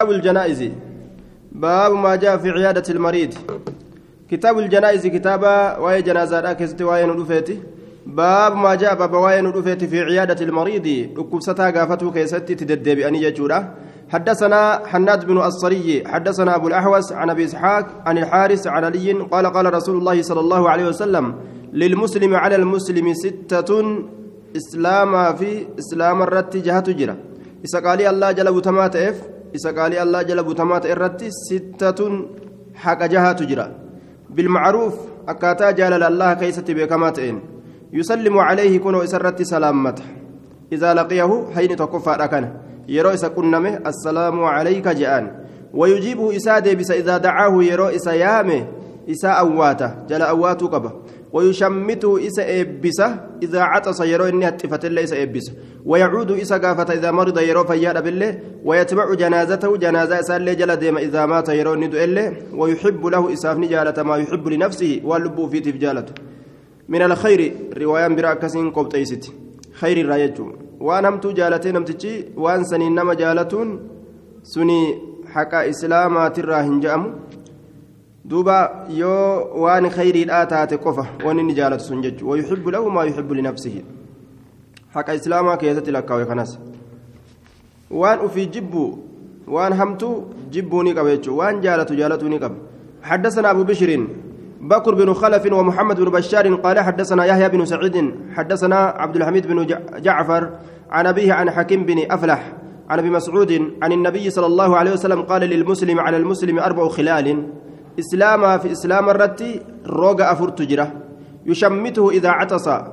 كتاب 0.00 0.10
الجنائز. 0.10 0.70
باب 1.52 1.92
ما 1.92 2.16
جاء 2.16 2.36
في 2.36 2.50
عيادة 2.50 2.82
المريض. 2.94 3.34
كتاب 4.30 4.58
الجنائز 4.58 5.06
كتابا 5.06 5.78
واي 5.78 6.02
جنازة 6.02 6.52
كيست 6.52 6.82
واي 6.82 7.06
ندفيتي 7.06 7.58
باب 8.06 8.56
ما 8.56 8.74
جاء 8.74 8.94
باب 8.94 9.12
واي 9.14 9.40
ندفيتي 9.42 9.86
في 9.86 10.00
عيادة 10.00 10.44
المريض. 10.46 10.86
ركبستا 11.18 11.70
قافته 11.70 12.12
كيست 12.12 12.36
تددب 12.36 12.98
أني 12.98 13.22
يجورا 13.22 13.74
حدثنا 14.08 14.86
حناد 14.86 15.26
بن 15.26 15.38
الصري 15.38 16.04
حدثنا 16.06 16.56
أبو 16.56 16.68
الأحوس 16.68 17.12
عن 17.12 17.30
أبي 17.30 17.44
إسحاق 17.44 17.86
عن 18.06 18.18
الحارس 18.18 18.66
عن 18.66 18.84
علي 18.84 19.12
قال 19.12 19.46
قال 19.46 19.74
رسول 19.74 19.96
الله 19.98 20.22
صلى 20.22 20.40
الله 20.40 20.70
عليه 20.70 20.86
وسلم 20.86 21.34
للمسلم 21.72 22.34
على 22.34 22.56
المسلم 22.56 23.14
ستة 23.14 23.70
إسلام 24.56 25.36
في 25.36 25.66
إسلام 25.78 26.22
الرت 26.22 26.56
جهة 26.56 26.92
جرا 26.92 27.16
إذا 27.64 27.88
قال 27.88 28.00
الله 28.02 28.32
جل 28.32 28.48
وتمات 28.48 28.96
إف 28.96 29.37
isa 29.52 29.72
qaalii 29.72 29.98
allaa 30.04 30.24
jala 30.24 30.42
butamaata 30.42 30.88
irratti 30.88 31.30
sittatun 31.32 32.14
haqa 32.84 33.08
jahaatu 33.08 33.48
jira 33.50 33.68
bilmacruuf 34.34 34.94
akkaataa 35.26 35.72
jaalala 35.72 36.06
allaha 36.06 36.36
keeysatti 36.36 36.74
beekamaa 36.74 37.12
ta'een 37.12 37.40
yusallimu 37.92 38.44
calayhi 38.48 38.78
kunoo 38.78 39.02
isa 39.08 39.16
irratti 39.20 39.44
salaammata 39.44 40.02
idaa 40.70 40.94
laqiyahu 41.00 41.36
hayni 41.54 41.76
tokkoffaadha 41.76 42.28
kana 42.28 42.48
yeroo 42.96 43.12
isa 43.18 43.30
qunname 43.36 43.78
assalaamu 43.92 44.48
calayka 44.54 44.94
je'aan 45.02 45.26
ويجيبه 45.74 46.36
إسا 46.36 46.58
ديبس 46.58 46.90
إذا 46.90 47.18
دعاه 47.18 47.64
يرو 47.64 47.86
إسا 47.86 48.12
يامه 48.12 48.66
إسا 49.08 49.28
أواته 49.28 49.90
جل 50.08 50.22
أواته 50.22 50.66
قبه 50.66 50.92
ويشمته 51.32 52.26
إسا 52.26 52.60
إبسة 52.60 53.20
إذا 53.42 53.60
عطس 53.60 54.00
يرو 54.00 54.24
إني 54.24 54.48
هتفت 54.48 54.84
الله 54.84 55.04
إسا 55.04 55.22
إبسة. 55.22 55.52
ويعود 55.84 56.30
إسا 56.30 56.56
قافة 56.58 56.94
إذا 56.94 57.10
مرض 57.10 57.38
يرو 57.38 57.64
فياد 57.64 58.04
بالله 58.04 58.38
ويتبع 58.64 59.14
جنازته 59.14 59.76
جنازة 59.76 60.20
إسا 60.20 60.36
اللي 60.36 60.52
إذا 61.06 61.26
مات 61.26 61.48
يرو 61.48 61.74
ندو 61.74 61.96
إله 62.04 62.32
ويحب 62.54 63.06
له 63.06 63.32
إساف 63.32 63.56
نجالة 63.58 64.02
ما 64.02 64.16
يحب 64.16 64.48
لنفسه 64.48 65.00
واللب 65.04 65.48
في 65.50 65.60
تفجالته 65.60 66.12
من 66.88 67.02
الخير 67.02 67.54
رواية 67.78 68.08
براكسين 68.08 68.70
قبطيست 68.70 69.32
خير 69.72 69.96
الرايج 70.04 70.40
وأنا 70.80 71.08
همتو 71.08 71.32
جالتين 71.32 71.74
نمتجي 71.74 72.24
وأن 72.36 72.64
سنين 72.64 72.94
نما 72.94 73.14
جالتون 73.14 73.68
سني 74.42 74.80
حكا 75.34 75.68
إسلامات 75.70 76.38
الراهن 76.38 76.80
جأمو 76.80 77.10
qofa 80.78 81.04
wanni 81.24 81.40
inni 81.42 81.54
jaalatu 81.54 81.84
sun 81.84 82.02
jechuudha 82.02 82.30
wayuxibbu 82.30 82.70
lahu 82.70 82.90
maa 82.90 83.04
yuxibbu 83.10 83.34
linafsihi 83.34 83.84
haqa 84.94 85.14
islaamaa 85.14 85.56
keessatti 85.56 85.90
lakkaawe 85.96 86.26
kanas 86.30 86.58
waan 87.90 88.20
ufii 88.26 88.46
jibbu 88.46 88.84
waan 89.56 89.72
hamtuu 89.72 90.14
jibbuu 90.50 90.82
ni 90.82 90.94
qaba 90.94 91.16
jechuudha 91.16 91.38
waan 91.42 91.60
jaalatu 91.60 91.96
jaalatuu 92.00 92.28
ni 92.28 92.38
qaba 92.38 92.58
حدثنا 93.02 93.50
أبو 93.50 93.62
بشر 93.62 94.06
بكر 94.60 94.94
بن 94.94 95.12
خلف 95.14 95.52
ومحمد 95.52 96.00
بن 96.00 96.10
بشار 96.10 96.54
قال 96.54 96.80
حدثنا 96.80 97.24
يحيى 97.24 97.48
بن 97.48 97.64
سعيد 97.64 98.14
حدثنا 98.36 98.76
عبد 98.76 99.16
الحميد 99.16 99.46
بن 99.46 99.66
جعفر 100.02 100.42
عن 100.90 101.06
أبيه 101.06 101.32
عن 101.32 101.50
حكيم 101.50 101.84
بن 101.86 101.98
أفلح 102.10 102.52
عن 102.90 102.98
أبي 102.98 103.10
مسعود 103.10 103.52
عن 103.82 103.92
النبي 103.92 104.30
صلى 104.30 104.46
الله 104.46 104.76
عليه 104.76 104.92
وسلم 104.92 105.22
قال 105.22 105.42
للمسلم 105.42 106.00
على 106.00 106.16
المسلم 106.16 106.58
أربع 106.58 106.88
خلال 106.88 107.46
islaamaa 108.02 108.58
fi 108.58 108.68
islaama 108.76 109.12
irratti 109.14 109.50
roga 109.84 110.30
afurtu 110.30 110.66
jira. 110.66 110.86
Yushammituhu 111.46 112.12
idaa 112.12 112.38
catasa 112.40 112.92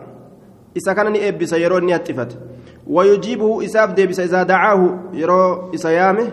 isa 0.75 0.95
kana 0.95 1.09
ni 1.09 1.19
eebbisa 1.19 1.57
yeroo 1.57 1.79
inni 1.79 1.91
haxxifate 1.91 2.35
ويجيبه 2.87 3.65
إساف 3.65 3.93
ديبس 3.93 4.19
إذا 4.19 4.43
دعاه 4.43 4.99
يرو 5.13 5.73
إسيامه 5.75 6.27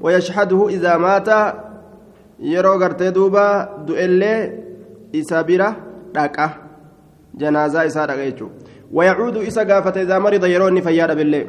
ويشهده 0.00 0.68
إذا 0.68 0.96
مات 0.96 1.28
يرو 2.40 2.74
غرتي 2.74 3.10
دوبا 3.10 3.68
دؤلي 3.86 4.52
إسابيرا 5.14 5.74
داكا 6.14 6.50
جنازة 7.34 7.86
إسا 7.86 8.06
داكا 8.06 8.48
ويعود 8.92 9.36
إسا 9.36 9.62
قافة 9.62 10.02
إذا 10.02 10.18
مرض 10.18 10.44
يروني 10.44 10.82
فياد 10.82 11.16
بالليل 11.16 11.48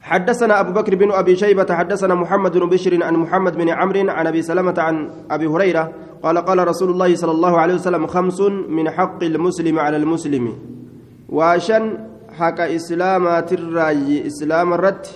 حدثنا 0.00 0.60
أبو 0.60 0.72
بكر 0.72 0.94
بن 0.94 1.12
أبي 1.12 1.36
شيبة 1.36 1.66
حدثنا 1.74 2.14
محمد 2.14 2.58
بن 2.58 2.68
بشر 2.68 3.04
عن 3.04 3.14
محمد 3.14 3.56
بن 3.56 3.68
عمرو 3.68 4.10
عن 4.10 4.26
أبي 4.26 4.42
سلمة 4.42 4.74
عن 4.78 5.10
أبي 5.30 5.46
هريرة 5.46 5.92
قال 6.22 6.38
قال 6.38 6.68
رسول 6.68 6.90
الله 6.90 7.14
صلى 7.14 7.30
الله 7.30 7.58
عليه 7.58 7.74
وسلم 7.74 8.06
خمس 8.06 8.40
من 8.68 8.90
حق 8.90 9.22
المسلم 9.24 9.78
على 9.78 9.96
المسلم. 9.96 10.52
وعشان 11.28 11.98
حق 12.38 12.60
إسلام 12.60 13.40
تراي 13.40 14.26
إسلام 14.26 14.72
الرد 14.72 15.06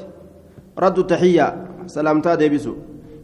رد 0.79 0.99
التحية 0.99 1.67
سلامتا 1.87 2.35
ديبسو 2.35 2.75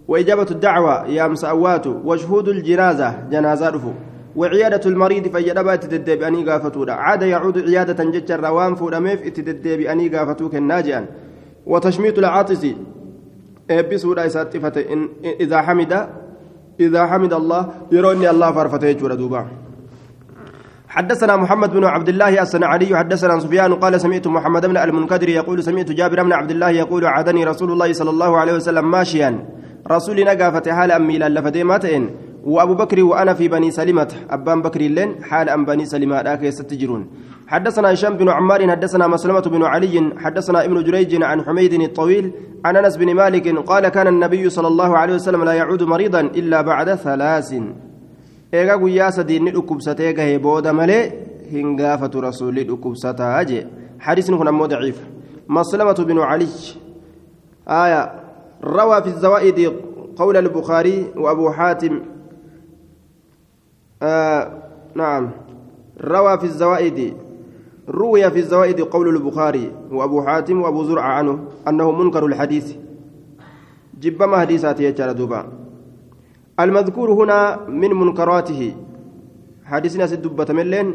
وإجابة 0.09 0.47
الدعوة 0.51 1.07
يا 1.07 1.27
مسأوات 1.27 1.87
وشهود 1.87 2.49
الجنازة 2.49 3.15
جنازة 3.31 3.95
وعيادة 4.37 4.81
المريض 4.87 5.37
فيدبات 5.37 5.85
تدب 5.85 6.23
أني 6.23 6.51
قافتودا 6.51 6.93
عاد 6.93 7.23
يعود 7.23 7.59
عيادة 7.59 8.05
ججر 8.05 8.41
روان 8.41 8.75
فودميف 8.75 9.23
اتدب 9.23 9.81
أني 9.81 10.09
قافتوك 10.09 10.55
الناجئا 10.55 11.07
وتشميت 11.73 12.17
العاطس. 12.19 12.63
eebbisuudha 13.71 14.27
isaatti 14.27 14.59
fate 14.61 14.83
idaa 15.45 15.63
hamida 15.63 16.01
إذا 16.81 17.07
حمد 17.07 17.33
الله 17.33 17.63
يروني 17.93 18.31
الله 18.31 18.49
فرفته 18.53 18.87
يجور 18.87 19.15
دوبا. 19.15 19.43
حدثنا 20.89 21.37
محمد 21.37 21.71
بن 21.77 21.85
عبد 21.85 22.09
الله 22.09 22.43
الصنعاني 22.43 22.97
حدثنا 22.97 23.39
سفيان 23.39 23.75
قال 23.75 24.01
سمعت 24.01 24.27
محمد 24.27 24.67
بن 24.67 24.77
المنكدر 24.77 25.29
يقول 25.29 25.63
سمعت 25.63 25.93
جابر 25.93 26.23
بن 26.23 26.33
عبد 26.33 26.51
الله 26.51 26.71
يقول 26.71 27.07
عادني 27.07 27.45
رسول 27.45 27.73
الله 27.73 27.93
صلى 27.93 28.11
الله 28.11 28.39
عليه 28.39 28.55
وسلم 28.65 28.91
ماشيا. 28.91 29.31
رسول 29.91 30.25
نقافة 30.25 30.73
حال 30.73 30.91
أمي 30.93 31.19
لفدي 31.19 31.65
ماتئن. 31.65 32.05
وأبو 32.45 32.75
بكر 32.75 33.05
وأنا 33.05 33.35
في 33.35 33.49
بني 33.49 33.71
سلمة. 33.71 34.09
أبان 34.31 34.63
بكر 34.63 34.81
لين 34.81 35.25
حال 35.25 35.49
أم 35.49 35.65
بني 35.65 35.85
سلمة. 35.85 36.21
ذاك 36.23 36.43
يستجرون 36.43 37.03
حدثنا 37.51 37.93
هشام 37.93 38.17
بن 38.17 38.29
عمار 38.29 38.71
حدثنا 38.71 39.07
مسلمة 39.07 39.41
بن 39.41 39.63
علي 39.63 40.13
حدثنا 40.17 40.65
ابن 40.65 40.85
جريج 40.85 41.23
عن 41.23 41.43
حميد 41.43 41.73
الطويل 41.73 42.33
عن 42.65 42.77
أنس 42.77 42.97
بن 42.97 43.15
مالك 43.15 43.47
قال 43.71 43.89
كان 43.89 44.07
النبي 44.07 44.51
صلى 44.51 44.69
الله 44.69 44.99
عليه 44.99 45.15
وسلم 45.15 45.45
لا 45.45 45.53
يعود 45.53 45.83
مريضا 45.83 46.21
إلا 46.21 46.61
بعد 46.61 46.95
ثلاث 46.95 47.55
إيغا 48.55 48.77
قيا 48.85 49.11
سدين 49.11 49.45
نكبستي 49.45 50.13
غهي 50.13 50.39
بودا 50.39 50.73
ملي 50.73 51.13
هنغافة 51.53 52.11
رسول 52.17 52.55
نكبستا 52.55 53.41
أجي 53.41 53.67
حديث 54.01 54.31
هنا 54.31 54.67
ضعيف. 54.67 54.99
مسلمة 55.49 55.99
بن 56.09 56.19
علي 56.19 56.49
آية 57.69 58.13
روى 58.65 59.03
في 59.03 59.09
الزوائد 59.09 59.73
قول 60.17 60.37
البخاري 60.37 61.07
وأبو 61.17 61.51
حاتم. 61.51 62.01
آه 64.03 64.63
نعم. 64.95 65.31
روى 66.01 66.39
في 66.39 66.45
الزوائد 66.45 67.17
روي 67.89 68.31
في 68.31 68.39
الزوائد 68.39 68.81
قول 68.81 69.09
البخاري 69.09 69.73
وأبو 69.93 70.23
حاتم 70.23 70.63
وأبو 70.63 70.85
زرع 70.85 71.03
عنه 71.03 71.39
أنه 71.69 71.91
منكر 71.91 72.27
الحديث. 72.27 72.77
جبما 74.01 74.37
حديثات 74.39 74.81
يجعل 74.81 75.15
دوبا. 75.15 75.53
المذكور 76.61 77.13
هنا 77.13 77.69
من 77.69 77.91
منكراته. 77.91 78.75
حديثنا 79.65 80.07
سدبة 80.07 80.47
ملين 80.51 80.95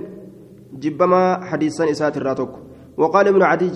جبما 0.73 1.45
حديثا 1.45 1.91
إسات 1.91 2.17
الراتك 2.17 2.49
وقال 2.97 3.27
ابن 3.27 3.41
عديج 3.41 3.75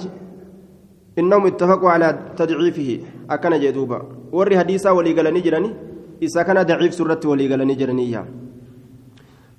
إنهم 1.19 1.45
اتفقوا 1.45 1.89
على 1.89 2.19
تضعيفه. 2.37 2.99
أكن 3.29 3.59
جدوبا. 3.59 4.01
وري 4.31 4.59
حديثا 4.59 4.89
ولي 4.89 5.13
قال 5.13 5.33
نجرني 5.33 5.73
إذا 6.21 6.41
كان 6.43 6.63
ضعيف 6.63 6.93
سرة 6.93 7.19
ولي 7.25 7.47
قال 7.47 7.67
نجرني 7.67 8.19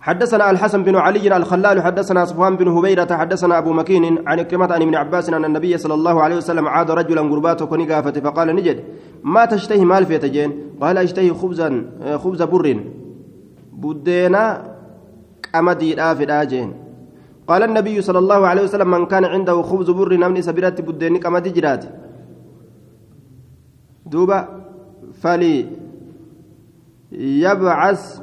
حدثنا 0.01 0.51
الحسن 0.51 0.83
بن 0.83 0.97
علي 0.97 1.37
الخلال 1.37 1.83
حدثنا 1.83 2.25
صفوان 2.25 2.57
بن 2.57 2.69
هبيرة 2.69 3.17
حدثنا 3.17 3.59
أبو 3.59 3.73
مكين 3.73 4.29
عن 4.29 4.43
كلمة 4.43 4.73
عن 4.73 4.83
ابن 4.83 4.95
عباس 4.95 5.29
أن 5.29 5.45
النبي 5.45 5.79
صلى 5.79 5.95
الله 5.95 6.23
عليه 6.23 6.37
وسلم 6.37 6.69
عاد 6.69 6.91
رجلا 6.91 7.21
قرباته 7.21 7.67
كنقافة 7.67 8.11
فقال 8.11 8.49
نجد. 8.57 8.85
ما 9.25 9.45
تشتهي 9.45 9.85
مال 9.85 10.07
في 10.07 10.19
تجين؟ 10.19 10.81
قال 10.81 10.99
أشتهي 10.99 11.31
خبزا 11.35 11.69
خبز 12.17 12.43
بر. 12.43 12.81
بدينا 13.73 14.45
أمدي 15.55 15.97
في 15.97 16.25
الآجين 16.25 16.75
قال 17.49 17.63
النبي 17.63 18.01
صلى 18.01 18.19
الله 18.19 18.47
عليه 18.47 18.63
وسلم 18.63 18.91
من 18.91 19.07
كان 19.07 19.25
عنده 19.25 19.63
خبز 19.63 19.91
بر 19.91 20.15
نمني 20.17 20.43
سبيرات 20.43 20.81
بدينك 20.81 21.27
أمدي 21.27 21.51
جرات 21.51 21.85
دوبا 24.07 24.49
فلي 25.21 25.67
يبعث. 27.13 28.21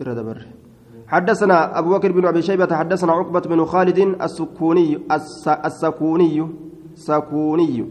بر 0.00 0.53
حدثنا 1.14 1.78
أبو 1.78 1.94
بكر 1.94 2.12
بن 2.12 2.26
أبي 2.26 2.42
شيبة 2.42 2.76
حدثنا 2.76 3.12
عقبة 3.12 3.40
بن 3.40 3.64
خالد 3.64 3.98
السكوني 4.22 4.98
السكوني 5.64 6.46
سكوني. 6.94 7.84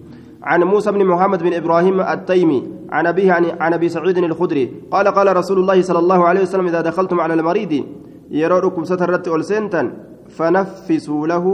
عن 0.44 0.64
موسى 0.64 0.92
بن 0.92 1.06
محمد 1.06 1.44
بن 1.44 1.54
إبراهيم 1.54 2.02
التيمي 2.02 2.68
عن 2.92 3.08
أبيه 3.08 3.32
عن, 3.32 3.74
أبي 3.74 3.90
سعيد 3.90 4.18
الخدري 4.18 4.74
قال 4.92 5.08
قال 5.08 5.38
رسول 5.38 5.60
الله 5.60 5.82
صلى 5.82 6.00
الله 6.00 6.28
عليه 6.28 6.42
وسلم 6.42 6.68
إذا 6.68 6.82
دخلتم 6.82 7.20
على 7.20 7.34
المريض 7.34 7.86
يروركم 8.32 8.84
سترت 8.84 9.28
ألسنتا 9.28 9.92
فنفسوا 10.30 11.28
له 11.28 11.46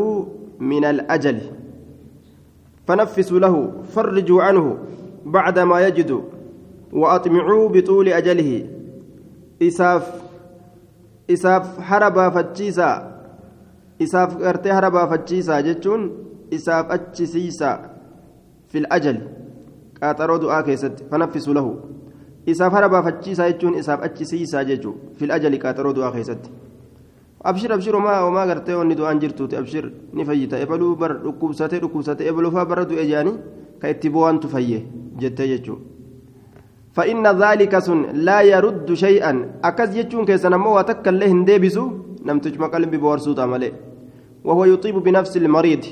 من 0.60 0.86
الأجل. 0.86 1.42
فنفسوا 2.88 3.40
له 3.40 3.72
فرجوا 3.94 4.42
عنه 4.44 4.78
بعدما 5.26 5.88
يجد 5.88 6.22
وأطمعوا 6.94 7.70
بطول 7.70 8.08
أجله. 8.10 8.66
إساف 9.62 10.29
إساف 11.34 11.82
حربا 11.82 12.30
فتشيسا 12.30 12.90
إساف 14.02 14.30
قرتي 14.44 14.74
حربا 14.74 15.06
فتشيسا 15.06 15.62
جتشون 15.68 16.02
إساف 16.54 16.86
أتشيسيسا 16.92 17.72
في 18.70 18.78
الأجل 18.78 19.18
قاطروا 20.02 20.38
دعاء 20.38 20.62
كيست 20.66 20.96
فنفسوا 21.12 21.54
له 21.54 21.68
إساف 22.50 22.72
حربا 22.76 23.00
فتشيسا 23.02 23.50
جتشون 23.50 23.74
إساف 23.82 24.00
أتشيسيسا 24.04 24.64
جتشو 24.70 24.94
في 25.18 25.26
الأجل 25.26 25.54
قاطروا 25.64 25.94
دعاء 25.94 26.14
كيست 26.14 26.44
abshir 27.44 27.72
abshir 27.72 27.94
homaa 27.96 28.22
homaa 28.28 28.48
gartee 28.48 28.76
wanni 28.76 28.96
du'aan 29.00 29.20
jirtuuti 29.24 29.56
abshir 29.56 29.86
ni 30.14 30.26
fayyita 30.26 30.60
ebaluu 30.60 30.96
bar 30.96 31.12
dhukkubsatee 31.24 31.80
dhukkubsatee 31.84 32.28
ebaluu 32.32 32.52
faa 32.52 32.66
bara 32.66 32.84
du'e 32.90 33.06
jaanii 33.12 33.38
ka 33.82 33.88
itti 33.94 34.12
bu'aantu 34.16 34.52
fayye 34.54 34.80
jettee 35.22 35.48
jechuudha. 35.52 35.89
فإن 37.00 37.24
ذلك 37.24 37.80
سن 37.80 38.12
لا 38.28 38.44
يرد 38.44 38.94
شيئا. 38.94 39.64
أكز 39.64 39.96
يجون 39.96 40.28
كيسن 40.28 40.52
مو 40.60 40.76
وتكل 40.78 41.16
له 41.20 41.32
ديبسو 41.48 41.86
نم 42.28 42.38
تجمع 42.44 42.68
قلبي 42.68 42.98
بورسو 43.00 43.32
تعمله 43.40 43.72
وهو 44.44 44.66
يطيب 44.66 44.96
بنفس 45.08 45.34
المريض. 45.38 45.84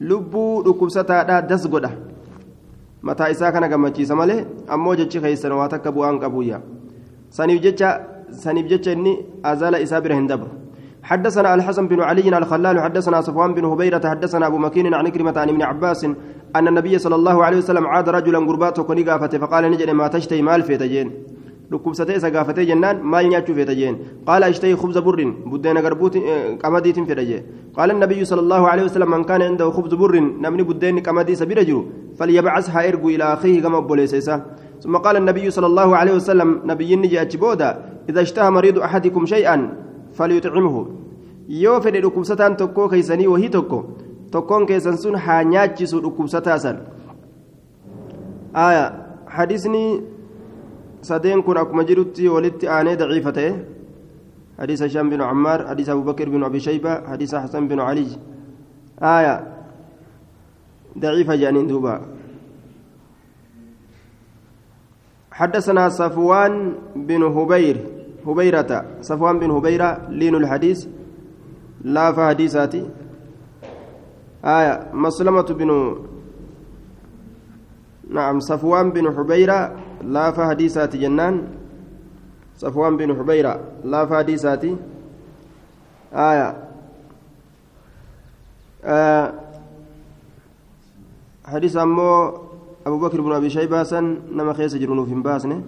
لبو 0.00 0.60
ركبستا 0.60 1.22
دا 1.28 1.40
دسغدا 1.40 1.90
متى 3.02 3.24
إسا 3.30 3.50
كان 3.50 3.64
غمچي 3.72 4.04
سمله 4.04 4.68
أمو 4.68 4.94
جچ 5.00 5.18
خيسن 5.24 5.52
واتك 5.52 5.88
بوان 5.88 6.20
قبويا 6.20 6.60
سنيف 7.30 7.58
جچا 7.64 8.92
إني 8.92 9.12
أزال 9.44 9.74
إسا 9.74 9.98
بره 9.98 10.14
هندبر. 10.20 10.48
حدثنا 11.02 11.54
الحسن 11.54 11.88
بن 11.88 12.00
علي 12.00 12.38
الخلال 12.38 12.80
حدثنا 12.80 13.20
صفوان 13.20 13.54
بن 13.54 13.64
هبيرة 13.64 14.08
حدثنا 14.08 14.46
أبو 14.46 14.58
مكين 14.58 14.94
عن 14.94 15.08
كلمة 15.08 15.38
عن 15.38 15.48
ابن 15.48 15.62
عباس 15.62 16.04
أن 16.56 16.68
النبي 16.68 16.98
صلى 16.98 17.14
الله 17.14 17.44
عليه 17.44 17.58
وسلم 17.58 17.86
عاد 17.86 18.08
رجلا 18.08 18.38
قرباته 18.38 18.82
كوني 18.82 19.02
قافته 19.02 19.38
فقال 19.38 19.70
نجد 19.70 19.90
ما 19.90 20.08
تشتهي 20.08 20.42
مال 20.42 20.62
في 20.62 20.76
تجين 20.76 21.12
maal 21.70 23.26
nyaachuu 23.30 23.54
feeta 23.54 23.74
jeen 23.74 23.96
qaala 24.26 24.50
ishtahi 24.50 24.74
khubza 24.74 25.00
burrin 25.00 25.30
buddeena 25.50 25.80
garbuuti 25.82 26.20
qamadiitiin 26.62 27.06
fedha 27.06 27.24
jee 27.24 27.44
qaala 27.76 27.94
nabiyyu 27.94 28.26
sala 28.26 28.42
allahu 28.42 28.66
alehi 28.66 28.86
wasalam 28.88 29.10
man 29.14 29.24
kaana 29.24 29.46
indahu 29.46 29.70
khubzu 29.76 29.96
burrin 29.96 30.26
namni 30.42 30.64
buddeenni 30.64 31.02
qamadii 31.02 31.36
isa 31.38 31.46
bira 31.46 31.64
jiru 31.64 31.84
falyabcas 32.18 32.70
haa 32.74 32.82
ergu 32.90 33.10
ilaa 33.10 33.32
akhiihi 33.36 33.60
gama 33.60 33.78
obboleessa 33.78 34.16
isaa 34.16 34.40
ثم 34.80 34.96
قال 34.96 35.16
النبي 35.16 35.50
صلى 35.50 35.66
الله 35.66 35.96
عليه 35.96 36.14
وسلم 36.14 36.60
نبي 36.64 36.96
نجي 36.96 37.22
أتشبودا 37.22 37.68
إذا 38.08 38.20
اشتهى 38.20 38.50
مريض 38.50 38.78
أحدكم 38.78 39.26
شيئا 39.26 39.56
فليطعمه 40.20 40.86
yoo 41.50 41.80
fedhe 41.84 42.00
dhukkubsataan 42.02 42.56
tokkoo 42.56 42.88
keeysanii 42.88 43.26
wahii 43.26 43.48
tokko 43.56 43.78
tokkoon 44.34 44.66
keessan 44.66 44.98
sun 45.04 45.16
haa 45.24 45.42
nyaachisu 45.52 46.00
dhukkubsataa 46.04 46.58
san 46.64 46.78
aya 48.64 48.84
hadisni 49.36 49.82
sadeen 51.08 51.42
kun 51.42 51.58
akkuma 51.62 51.84
jirutti 51.90 52.28
walitti 52.34 52.68
aanee 52.76 52.96
daciifa 53.02 53.32
ta'e 53.38 53.52
حديث 54.60 54.82
هشام 54.82 55.10
بن 55.10 55.20
عمار 55.24 55.68
حديث 55.68 55.88
أبو 55.88 56.02
بكر 56.12 56.28
بن 56.28 56.44
أبي 56.44 56.60
شيبة 56.60 57.08
حديث 57.08 57.34
حسن 57.34 57.68
بن 57.68 57.80
علي 57.80 58.12
آية 59.00 59.34
ضعيفة 60.98 61.34
جانين 61.34 61.66
دوبا 61.66 62.00
حدثنا 65.32 65.88
صفوان 65.88 66.54
بن 66.96 67.22
هبير 67.22 67.99
هبيرة 68.26 68.84
صفوان 69.02 69.38
بن 69.38 69.50
هبيرة 69.50 70.06
لين 70.08 70.34
الحديث 70.34 70.86
لا 71.84 72.12
فحديثاتي 72.12 72.88
آية 74.44 74.90
مسلمة 74.92 75.42
بن 75.42 75.96
نعم 78.10 78.40
صفوان 78.40 78.90
بن 78.90 79.16
حبيرة 79.16 79.76
لا 80.02 80.30
فحديثاتي 80.30 80.98
جنان. 80.98 81.48
صفوان 82.60 82.96
بن 82.96 83.16
حبيرة 83.18 83.60
لا 83.84 84.06
فحديثاتي 84.06 84.76
آية 86.12 86.56
آه 88.84 89.32
حديث 91.44 91.76
أمو 91.76 92.38
أبو 92.86 92.98
بكر 92.98 93.20
بن 93.20 93.32
أبي 93.32 93.50
شيبة 93.50 94.00
نما 94.00 94.52
خيس 94.52 94.74
جرونو 94.76 95.06
في 95.06 95.14
باسنه 95.14 95.62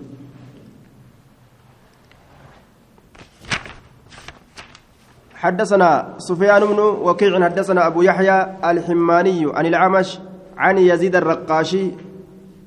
حدثنا 5.43 6.15
سفيان 6.19 6.63
بن 6.65 6.79
وكيع 6.79 7.45
حدثنا 7.45 7.87
أبو 7.87 8.03
يحيى 8.03 8.47
الحماني 8.65 9.47
عن 9.55 9.67
العمش 9.67 10.19
عن 10.57 10.79
يزيد 10.79 11.17
الرقاشي 11.17 11.87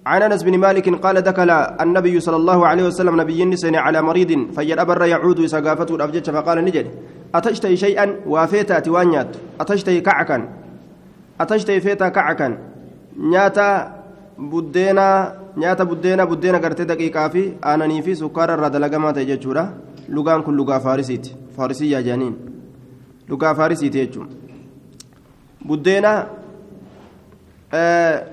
عن 0.06 0.22
أنس 0.22 0.44
بن 0.44 0.57
مالك 0.57 0.89
قال 1.06 1.22
دخل 1.22 1.50
النبي 1.83 2.19
صلى 2.19 2.36
الله 2.36 2.68
عليه 2.68 2.83
وسلم 2.83 3.22
نبي 3.22 3.45
نسني 3.45 3.77
على 3.77 4.01
مريض 4.01 4.51
فجد 4.56 4.77
أبر 4.77 5.04
يعود 5.06 5.45
سقافته 5.45 5.95
الأفجج 5.95 6.30
فقال 6.30 6.66
نجد 6.66 6.88
أتشتهي 7.36 7.77
شيئا؟ 7.77 8.16
وافيتا 8.27 8.80
توانيات 8.80 9.31
أتشتهي 9.62 10.01
كعكا 10.01 10.50
أتشتهي 11.42 11.80
فيتا 11.80 12.10
كعكا 12.10 12.57
نياتا 13.19 13.69
بدينا 14.38 15.36
نياتا 15.57 15.83
بدينا 15.83 16.24
بدينا 16.24 16.57
قرتي 16.57 16.83
دقيقة 16.83 17.28
في 17.28 17.54
أنني 17.66 18.01
في 18.01 18.16
سكر 18.16 18.54
الرد 18.54 18.75
لقما 18.75 19.12
تججورا 19.12 19.74
لغان 20.10 20.42
كل 20.42 20.57
لغا 20.57 20.78
فارسيت 20.78 21.28
فارسية 21.57 22.00
جانين. 22.00 22.55
Dhugaa 23.30 23.54
faarisiiti 23.56 24.00
jechuun 24.00 24.30
buddeena 25.68 26.25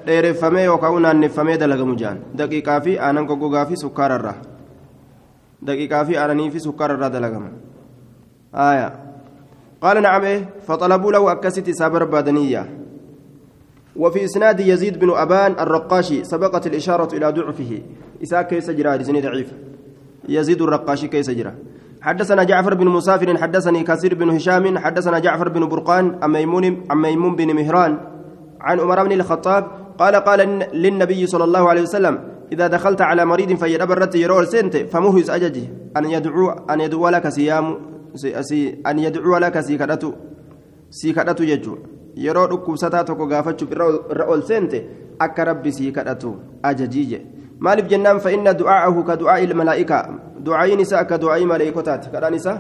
dheereffamee 0.07 0.65
yookaan 0.65 1.03
naanneffamee 1.03 1.59
dalagamu 1.59 1.97
jaan 1.97 2.25
daqiiqaa 2.39 2.81
fi 2.81 2.99
aanan 2.99 3.27
goggogaa 3.27 3.67
fi 3.67 3.77
sukkaararraa 3.77 4.35
daqiiqaa 5.67 6.05
fi 6.05 6.17
aananii 6.17 6.51
fi 6.51 6.61
sukkaararraa 6.61 7.13
dalagama 7.13 7.49
قال 9.83 10.03
نعم 10.03 10.23
إيه 10.25 10.49
فطلبوا 10.67 11.13
له 11.13 11.33
أكست 11.33 11.71
سابر 11.71 12.05
بادنية 12.05 12.79
وفي 13.97 14.25
إسناد 14.25 14.61
يزيد 14.61 14.99
بن 14.99 15.11
أبان 15.11 15.53
الرقاشي 15.53 16.25
سبقت 16.25 16.67
الإشارة 16.67 17.17
إلى 17.17 17.33
ضعفه 17.33 17.83
إساء 18.23 18.43
كيس 18.43 18.71
جرى 18.71 19.21
ضعيف 19.21 19.53
يزيد 20.29 20.63
الرقاشي 20.63 21.09
كيس 21.09 21.31
جرى 21.31 21.53
حدثنا 22.03 22.43
جعفر 22.43 22.75
بن 22.75 22.89
مسافر 22.89 23.39
حدثني 23.39 23.83
كثير 23.83 24.15
بن 24.15 24.31
هشام 24.31 24.79
حدثنا 24.79 25.19
جعفر 25.19 25.49
بن 25.49 25.69
برقان 25.69 26.19
عن 26.23 26.31
ميمون 27.03 27.37
بن 27.37 27.55
مهران 27.55 27.99
عن 28.61 28.81
عمر 28.81 29.05
بن 29.05 29.13
الخطاب 29.13 29.65
قال 29.99 30.15
قال 30.17 30.41
للنبي 30.75 31.27
صلى 31.27 31.45
الله 31.45 31.69
عليه 31.69 31.83
وسلم 31.83 32.19
إذا 32.53 32.67
دخلت 32.67 33.01
على 33.01 33.25
مريض 33.25 33.55
فيدبرت 33.55 34.15
يرول 34.15 34.47
سنت 34.47 34.77
فمهز 34.77 35.31
أججه 35.31 35.63
أن 35.97 36.05
يدعو 36.05 36.51
أن 36.51 36.81
يدعو 36.81 37.09
لك 37.09 37.29
سيام 37.29 37.79
أن 38.87 38.99
يدعو 38.99 39.39
لك 39.39 39.61
سيكدته 39.61 40.13
سيكدته 40.91 41.45
يجو 41.45 41.79
gaafachuuf 42.17 43.71
irra 43.73 44.27
ol 44.29 44.43
seente 44.43 44.85
akka 45.19 45.45
rabbi 45.45 45.73
sii 45.73 45.93
kadhatu 45.93 46.37
ajajiije 46.63 47.19
maaliif 47.65 47.87
jennaan 47.93 48.19
fa'inna 48.25 48.55
du'aahu 48.61 49.05
ka 49.09 49.15
du'aa 49.23 49.39
ilmalaa'ika 49.47 49.99
du'aayin 50.47 50.81
isaa 50.85 51.01
akka 51.05 51.19
du'aayii 51.25 51.47
maleeykotaati 51.53 52.11
kadhaan 52.15 52.35
isaa 52.41 52.59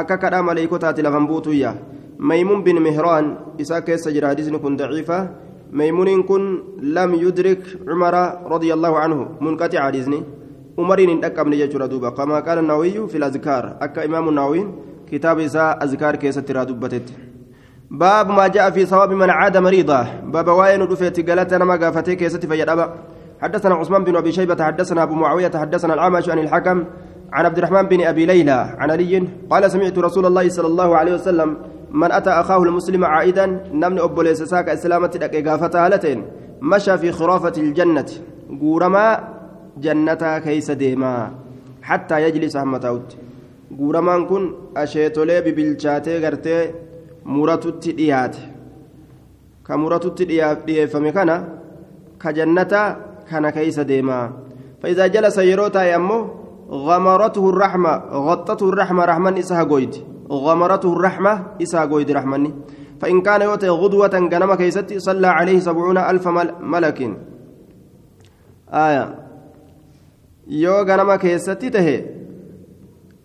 akka 0.00 0.16
kadhaa 0.22 0.42
maleeykotaati 0.48 1.04
lafan 1.06 1.28
buutuyya 1.30 1.74
maymuun 2.30 2.64
bin 2.64 2.80
mihraan 2.86 3.28
isaa 3.64 3.82
keessa 3.90 4.12
jira 4.16 4.32
hadisni 4.32 4.58
kun 4.64 4.80
daciifa 4.80 5.18
maymuuniin 5.82 6.24
kun 6.30 6.48
lam 6.96 7.14
yudrik 7.24 7.62
cumara 7.84 8.24
radia 8.54 8.74
allahu 8.78 9.00
canhu 9.02 9.28
munqatica 9.46 9.84
hadisni 9.84 10.24
umariin 10.84 11.14
hin 11.14 11.22
dhaqqabne 11.26 11.60
jechuudha 11.62 11.92
duuba 11.92 12.16
kamaa 12.16 12.42
qaala 12.48 12.68
naawiyyu 12.72 13.08
fi 13.12 13.24
azkaar 13.30 13.64
akka 13.86 14.08
imaamu 14.10 14.36
naawiin 14.40 14.68
kitaaba 15.10 15.42
isaa 15.50 15.70
azkaar 15.86 16.16
keessatti 16.24 16.56
irraa 16.56 16.68
dubbatetti 16.72 17.28
باب 17.90 18.28
ما 18.30 18.46
جاء 18.48 18.70
في 18.70 18.84
ثواب 18.86 19.12
من 19.12 19.30
عاد 19.30 19.56
مريضا 19.56 20.06
باب 20.24 20.48
واين 20.48 20.82
رفيت 20.82 21.30
قالت 21.30 21.52
أنا 21.52 21.64
ما 21.64 21.76
قافتي 21.76 22.16
كيستي 22.16 22.46
فيدابا 22.46 22.94
حدثنا 23.42 23.74
عثمان 23.74 24.04
بن 24.04 24.16
أبي 24.16 24.32
شيبة 24.32 24.64
حدثنا 24.64 25.02
أبو 25.02 25.14
معاوية 25.14 25.50
حدثنا 25.54 25.94
العمش 25.94 26.28
عن 26.28 26.38
الحكم 26.38 26.84
عن 27.32 27.46
عبد 27.46 27.58
الرحمن 27.58 27.82
بن 27.82 28.00
أبي 28.06 28.26
ليلى 28.26 28.74
عن 28.78 28.90
علي 28.90 29.28
قال 29.50 29.70
سمعت 29.70 29.98
رسول 29.98 30.26
الله 30.26 30.48
صلى 30.48 30.66
الله 30.66 30.96
عليه 30.96 31.14
وسلم 31.14 31.56
من 31.90 32.12
أتى 32.12 32.30
أخاه 32.30 32.62
المسلم 32.62 33.04
عائدا 33.04 33.46
نمن 33.72 33.98
أبوليس 33.98 34.42
ساك 34.42 34.68
إسلامة 34.68 35.06
دقه 35.06 35.42
غافتا 35.50 35.86
هالتين 35.86 36.24
مشى 36.62 36.98
في 36.98 37.12
خرافة 37.12 37.52
الجنة 37.58 38.06
غورما 38.60 39.28
جنتا 39.78 40.38
كيس 40.38 40.70
ديما 40.70 41.30
حتى 41.82 42.22
يجلس 42.22 42.56
همتاوت 42.56 43.16
غورمان 43.78 44.26
كن 44.26 44.54
اشيتولي 44.76 45.40
ببلشاتي 45.40 46.18
غرتي 46.18 46.70
مراتوتي 47.24 47.92
ديات. 47.92 48.36
كمراتوتي 49.66 50.24
ديفمي 50.66 51.12
كان 51.12 51.30
كجنتا 52.20 53.07
كان 53.30 53.50
كيس 53.50 53.80
ديما 53.80 54.32
فإذا 54.82 55.06
جلس 55.06 55.38
يروتا 55.38 55.82
يمو 55.94 56.18
غمرته 56.70 57.50
الرحمة 57.50 57.92
غطته 58.12 58.68
الرحمة 58.68 59.04
رحمن 59.04 59.38
إسها 59.38 59.62
قويد 59.62 59.94
غمرته 60.30 60.92
الرحمة 60.92 61.32
إسها 61.62 61.84
قويد 61.84 62.10
رحمني 62.10 62.50
فإن 63.00 63.20
كان 63.20 63.40
يوتي 63.42 63.68
غدوة 63.68 64.14
جنم 64.32 64.54
كيستي 64.54 64.98
صلى 64.98 65.26
عليه 65.26 65.58
سبعون 65.58 65.98
ألف 65.98 66.28
ملك 66.60 67.00
aya 68.70 69.16
yoo 70.46 70.84
ganama 70.84 71.18
keessatti 71.18 71.70
tahe 71.70 71.96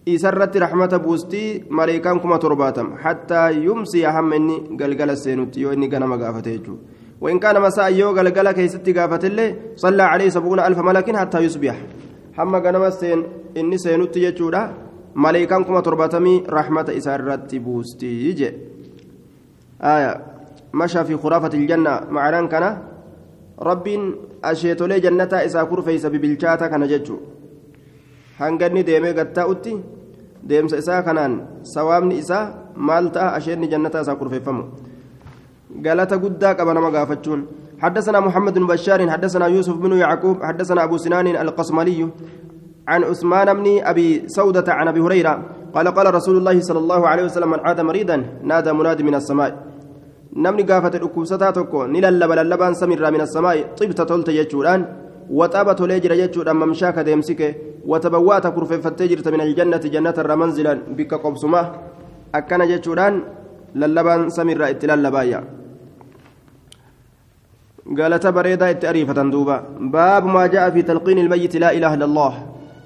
isarratti 0.06 0.60
raxmata 0.60 1.00
buustii 1.00 1.66
maleekaan 1.70 2.20
kuma 2.20 2.40
torbaatam 2.40 2.96
hattaa 3.04 3.50
yumsiya 3.52 4.12
hamma 4.12 4.36
inni 4.36 4.78
galgala 4.78 5.16
seenutti 5.16 5.62
yoo 5.62 5.74
inni 5.74 5.88
ganama 5.88 6.18
gaafate 6.18 6.52
jechuudha 6.52 6.82
وإن 7.24 7.40
كان 7.40 7.56
مساء 7.66 7.88
يو 7.96 8.10
قلقلة 8.18 8.52
كيستي 8.52 8.92
قافت 8.98 9.24
الله 9.30 9.48
صلى 9.84 10.04
عليه 10.04 10.30
سبعون 10.36 10.60
ألف 10.60 10.80
ملك 10.80 11.08
حتى 11.16 11.40
يصبح. 11.46 11.76
حما 12.38 12.58
قنما 12.60 12.90
سين 13.00 13.20
إني 13.60 13.78
سينوتي 13.84 14.20
يجودا. 14.28 14.62
ملائكان 15.16 15.64
كما 15.64 15.80
تربتمي 15.86 16.44
رحمة 16.50 16.88
إسارة 17.00 17.52
بوستي 17.64 18.12
يجي. 18.28 18.50
آية 19.82 20.12
مشى 20.74 21.02
في 21.08 21.16
خرافة 21.22 21.54
الجنة 21.60 21.94
معناه 22.12 22.46
كان 22.52 22.66
رب 23.70 23.88
أشيتولي 24.44 25.00
جنة 25.00 25.34
إسا 25.48 25.64
كرفيس 25.64 26.06
ببلشاتا 26.06 26.68
كان 26.68 26.84
ججو. 26.92 27.18
hanganni 28.40 28.82
deemee 28.88 29.14
gattaa'utti 29.14 29.74
deemsa 30.50 30.78
isaa 30.82 31.02
kanaan 31.08 31.34
sawaabni 31.74 32.16
isaa 32.18 32.46
maal 32.88 33.10
ta'a 33.16 33.36
asheenni 33.38 33.70
jannataa 33.74 34.02
isaa 34.06 34.16
kurfeeffamu 34.22 34.64
galata 35.82 36.18
guddaa 36.18 36.56
qaba 36.56 36.74
nama 36.74 36.92
gaafachuun. 36.92 37.64
حدثنا 37.84 38.20
محمد 38.20 38.54
بن 38.60 38.68
بشار 38.68 39.10
حدثنا 39.10 39.48
يوسف 39.48 39.76
بن 39.76 39.92
يعقوب 39.98 40.44
حدثنا 40.44 40.84
أبو 40.84 40.98
سنان 40.98 41.28
القصملي 41.28 42.10
عن 42.88 43.04
عثمان 43.04 43.48
بن 43.54 43.68
أبي 43.84 44.24
سودة 44.28 44.74
عن 44.74 44.88
أبي 44.88 45.00
هريرة 45.00 45.34
قال 45.76 45.88
قال 45.88 46.16
رسول 46.16 46.38
الله 46.38 46.60
صلى 46.62 46.80
الله 46.80 47.08
عليه 47.08 47.24
وسلم 47.24 47.50
من 47.52 47.60
عاد 47.60 47.80
مريضا 47.82 48.18
نادى 48.44 48.72
منادي 48.74 49.04
من 49.04 49.16
السماء 49.16 49.52
نمني 50.44 50.64
قافة 50.64 50.94
الأكوساتاتكو 51.00 51.80
نللب 51.86 52.32
للبان 52.32 52.74
سمر 52.74 53.12
من 53.16 53.22
السماء 53.22 53.58
طبت 53.78 54.02
تلت 54.10 54.30
يجوران 54.40 54.82
وطابت 55.40 55.82
ليجر 55.82 56.12
يجور 56.24 56.48
ممشاك 56.54 57.00
ديمسك 57.00 57.42
وتبوات 57.92 58.46
كرففت 58.56 59.00
جرت 59.10 59.28
من 59.34 59.42
الجنة 59.42 59.84
جنة 59.94 60.18
منزلا 60.42 60.74
بك 60.98 61.14
قبسمة 61.24 61.62
أكن 62.36 62.62
يجوران 62.74 63.14
للبان 63.76 64.30
سمر 64.38 64.62
اتلالبايا 64.70 65.63
قالت 67.84 68.28
بريدة 68.28 68.70
التأريفة 68.72 69.14
دوبا 69.14 69.58
باب 69.80 70.26
ما 70.26 70.48
جاء 70.48 70.70
في 70.70 70.82
تلقين 70.82 71.18
الميت 71.20 71.56
لا 71.56 71.72
إله 71.72 71.94
إلا 71.94 72.06
الله. 72.06 72.34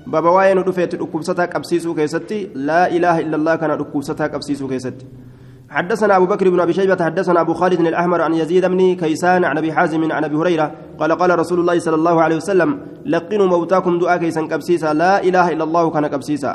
بابا 0.08 0.30
واين 0.30 0.58
رفيت 0.58 0.94
الأكوبستك 0.94 1.56
أبسيسو 1.56 1.94
كيستي. 1.94 2.50
لا 2.56 2.90
إله 2.90 3.20
إلا 3.20 3.36
الله 3.36 3.56
كان 3.56 3.72
الأكوبستك 3.72 4.34
أبسيسو 4.34 4.68
كيستي. 4.68 5.06
حدثنا 5.70 6.18
أبو 6.18 6.26
بكر 6.26 6.50
بن 6.50 6.60
أبي 6.60 6.74
شيبة 6.74 7.06
حدثنا 7.06 7.42
أبو 7.42 7.54
خالد 7.54 7.80
الأحمر 7.80 8.22
عن 8.22 8.34
يزيد 8.34 8.66
بن 8.66 8.96
كيسان 8.96 9.44
عن 9.46 9.58
أبي 9.58 9.74
حازم 9.74 10.12
عن 10.12 10.24
أبي 10.24 10.36
هريرة 10.36 10.72
قال 11.00 11.12
قال 11.12 11.40
رسول 11.40 11.60
الله 11.60 11.80
صلى 11.80 11.96
الله 11.96 12.22
عليه 12.22 12.36
وسلم 12.36 12.80
لقنوا 13.06 13.48
موتاكم 13.48 14.00
دعاء 14.00 14.18
كيسان 14.18 14.48
كبسيسا. 14.48 14.94
لا 14.94 15.24
إله 15.24 15.52
إلا 15.52 15.64
الله 15.64 15.90
كان 15.90 16.08
كبسيسا. 16.08 16.52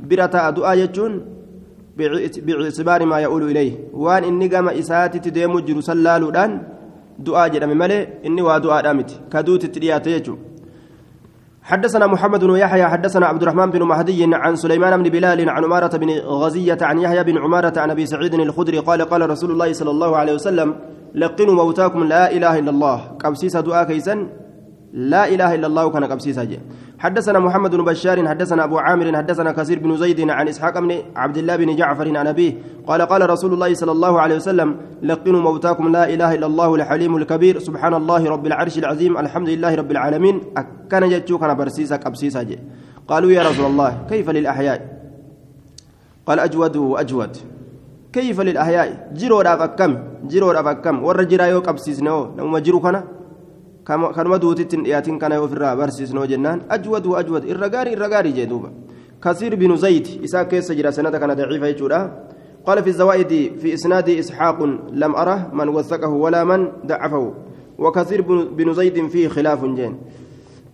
برتا 0.00 0.50
دعاء 0.50 0.78
يجون 0.78 1.12
باعتبار 1.96 3.06
ما 3.06 3.20
يقول 3.20 3.42
إليه. 3.50 3.72
وان 3.92 4.24
إني 4.24 4.48
قام 4.48 4.68
إساتي 4.68 5.18
تديمو 5.18 5.60
جرو 5.60 5.80
سلالودان 7.14 7.24
دعاء 7.24 7.48
جرم 7.48 7.78
ملي 7.78 8.08
إني 8.26 8.42
ودعاء 8.42 8.82
دامت 8.82 9.10
كدوت 9.32 9.66
تريات 9.66 10.06
يجو 10.06 10.36
حدثنا 11.62 12.06
محمد 12.06 12.44
بن 12.44 12.56
يحيى 12.56 12.84
حدثنا 12.84 13.26
عبد 13.26 13.42
الرحمن 13.42 13.70
بن 13.70 13.82
مهدي 13.82 14.34
عن 14.34 14.56
سليمان 14.56 15.02
بن 15.02 15.08
بلال 15.08 15.48
عن 15.48 15.64
عمارة 15.64 15.96
بن 15.96 16.10
غزية 16.18 16.78
عن 16.82 16.98
يحيى 16.98 17.24
بن 17.24 17.38
عمارة 17.38 17.72
عن 17.80 17.90
أبي 17.90 18.06
سعيد 18.06 18.34
الخدري 18.34 18.78
قال 18.78 19.02
قال 19.02 19.30
رسول 19.30 19.50
الله 19.50 19.72
صلى 19.72 19.90
الله 19.90 20.16
عليه 20.16 20.34
وسلم 20.34 20.74
لقنوا 21.14 21.54
موتاكم 21.54 22.04
لا 22.04 22.32
إله 22.32 22.58
إلا 22.58 22.70
الله. 22.70 22.98
قبسيس 23.22 23.56
دعاء 23.56 23.84
كيسا. 23.86 24.43
لا 24.94 25.28
إله 25.28 25.54
إلا 25.54 25.66
الله 25.66 25.90
كان 25.90 26.04
قبسيس 26.04 26.38
حدثنا 26.98 27.38
محمد 27.38 27.74
بن 27.74 27.84
بشار 27.84 28.28
حدثنا 28.28 28.64
أبو 28.64 28.78
عامر 28.78 29.16
حدثنا 29.16 29.52
كثير 29.52 29.78
بن 29.78 29.96
زيد 29.96 30.30
عن 30.30 30.48
إسحاق 30.48 30.78
بن 30.78 31.02
عبد 31.16 31.36
الله 31.36 31.56
بن 31.56 31.76
جعفر 31.76 32.16
عن 32.16 32.26
أبيه 32.26 32.52
قال 32.86 33.02
قال 33.02 33.30
رسول 33.30 33.52
الله 33.52 33.74
صلى 33.74 33.92
الله 33.92 34.20
عليه 34.20 34.36
وسلم 34.36 34.76
لقنوا 35.02 35.40
موتاكم 35.40 35.88
لا 35.92 36.08
إله 36.14 36.34
إلا 36.34 36.46
الله 36.46 36.74
الحليم 36.74 37.16
الكبير 37.16 37.58
سبحان 37.58 37.94
الله 37.94 38.30
رب 38.30 38.46
العرش 38.46 38.78
العظيم 38.78 39.18
الحمد 39.18 39.48
لله 39.48 39.74
رب 39.74 39.90
العالمين. 39.90 40.40
أكن 40.56 41.08
جتشو 41.08 41.38
كان 41.38 41.56
برسيسا 41.56 41.96
قبسيسا 41.96 42.46
قالوا 43.08 43.30
يا 43.30 43.42
رسول 43.42 43.66
الله 43.66 44.06
كيف 44.08 44.30
للأحياء؟ 44.30 44.78
قال 46.26 46.38
أجود 46.38 46.76
وأجود 46.76 47.36
كيف 48.12 48.40
للأحياء؟ 48.40 49.10
جرو 49.18 49.40
أفكم 49.40 49.98
جرو 50.30 50.50
أفكم 50.50 51.04
ورجرا 51.04 51.44
يو 51.44 51.60
قبسيسنو 51.60 52.38
لما 52.38 52.58
جرو 52.58 52.80
كنا. 52.80 53.23
Kanuma 53.84 54.38
duutittiin 54.38 54.84
dhiyaatiin 54.84 55.18
kana 55.18 55.40
ofirraa 55.40 55.76
barsiisnoo 55.76 56.26
jennaan 56.26 56.62
ajwad 56.68 57.06
wa 57.06 57.18
ajwad 57.18 57.44
irra 57.48 57.68
gaarii 57.68 57.92
irra 57.92 58.08
gaarii 58.08 58.32
jee 58.32 58.46
duuba 58.46 58.70
kasiir 59.20 59.56
binu 59.56 59.76
zayd 59.76 60.06
isaa 60.22 60.44
keessa 60.44 60.74
jira 60.74 60.92
sanada 60.92 61.18
kana 61.18 61.34
daciifa 61.34 61.72
jechuudha 61.72 62.00
قال 62.66 62.82
في 62.82 62.90
الزوائد 62.90 63.58
في 63.60 63.74
إسناد 63.74 64.08
إسحاق 64.08 64.62
لم 64.92 65.14
أره 65.14 65.50
من 65.52 65.68
وثقه 65.68 66.08
ولا 66.08 66.44
من 66.44 66.68
ضعفه 66.86 67.34
وكثير 67.78 68.22
بن 68.56 68.72
زيد 68.72 69.06
فيه 69.06 69.28
خلاف 69.28 69.64
جين 69.64 69.96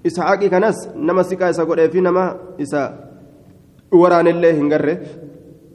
إسحاق 0.06 0.44
كنس 0.44 0.88
نما 0.96 1.22
سكا 1.22 1.48
يسقط 1.48 1.80
في 1.80 2.00
نما 2.00 2.36
إسا 2.62 3.10
وران 3.92 4.26
الله 4.28 4.50
هنجره 4.50 4.98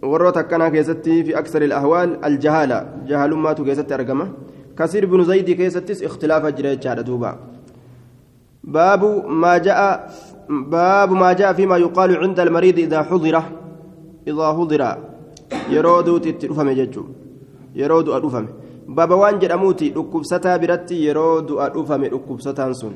وروت 0.03 0.37
كنا 0.39 0.69
كيستي 0.69 1.23
في 1.23 1.39
أكثر 1.39 1.61
الأهوال 1.61 2.25
الجهالة 2.25 2.77
جهل 3.07 3.31
ما 3.33 3.53
تكيست 3.53 3.91
أرقمه 3.91 4.27
كثير 4.77 5.05
بن 5.05 5.23
زيد 5.23 5.51
كيستس 5.51 6.03
اختلاف 6.03 6.45
جريت 6.45 6.87
على 6.87 7.03
دوبا. 7.03 7.39
باب 8.63 9.25
ما 9.27 9.57
جاء 9.57 10.11
باب 10.49 11.11
ما 11.11 11.33
جاء 11.33 11.53
فيما 11.53 11.77
يقال 11.77 12.17
عند 12.17 12.39
المريض 12.39 12.79
إذا 12.79 13.03
حضر 13.03 13.35
إذا 14.27 14.47
حضر. 14.57 14.81
يرود 15.69 16.21
تترفم 16.21 16.69
ججو. 16.69 17.03
يرود 17.75 18.09
أرفم 18.09 18.45
باب 18.87 19.11
وان 19.11 19.39
جرموتي 19.39 19.93
ركبستا 19.97 20.57
برتي 20.57 20.95
يرود 21.05 21.51
أرفم 21.51 22.03
ركبستا 22.03 22.73
سن. 22.73 22.93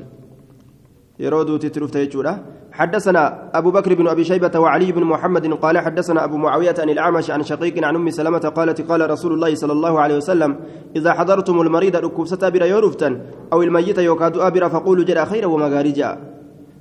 يرود 1.18 1.58
تترفت 1.58 1.96
ججولا 1.96 2.59
حدثنا 2.72 3.50
أبو 3.54 3.70
بكر 3.70 3.94
بن 3.94 4.08
أبي 4.08 4.24
شيبة 4.24 4.58
وعلي 4.58 4.92
بن 4.92 5.04
محمد 5.04 5.52
قال 5.52 5.78
حدثنا 5.78 6.24
أبو 6.24 6.36
معاوية 6.36 6.74
عن 6.78 6.90
الأعمش 6.90 7.30
عن 7.30 7.42
شقيق 7.42 7.84
عن 7.84 7.96
أم 7.96 8.10
سلمة 8.10 8.38
قالت 8.38 8.80
قال 8.80 9.10
رسول 9.10 9.32
الله 9.32 9.54
صلى 9.54 9.72
الله 9.72 10.00
عليه 10.00 10.16
وسلم 10.16 10.56
إذا 10.96 11.12
حضرتم 11.12 11.60
المريض 11.60 11.96
ركوب 11.96 12.26
ستابر 12.26 12.62
يورفتا 12.62 13.20
أو 13.52 13.62
الميت 13.62 13.98
يوكاد 13.98 14.36
أبر 14.36 14.68
فقولوا 14.68 15.04
جرى 15.04 15.26
خيرا 15.26 15.46
ومغارجا 15.46 16.18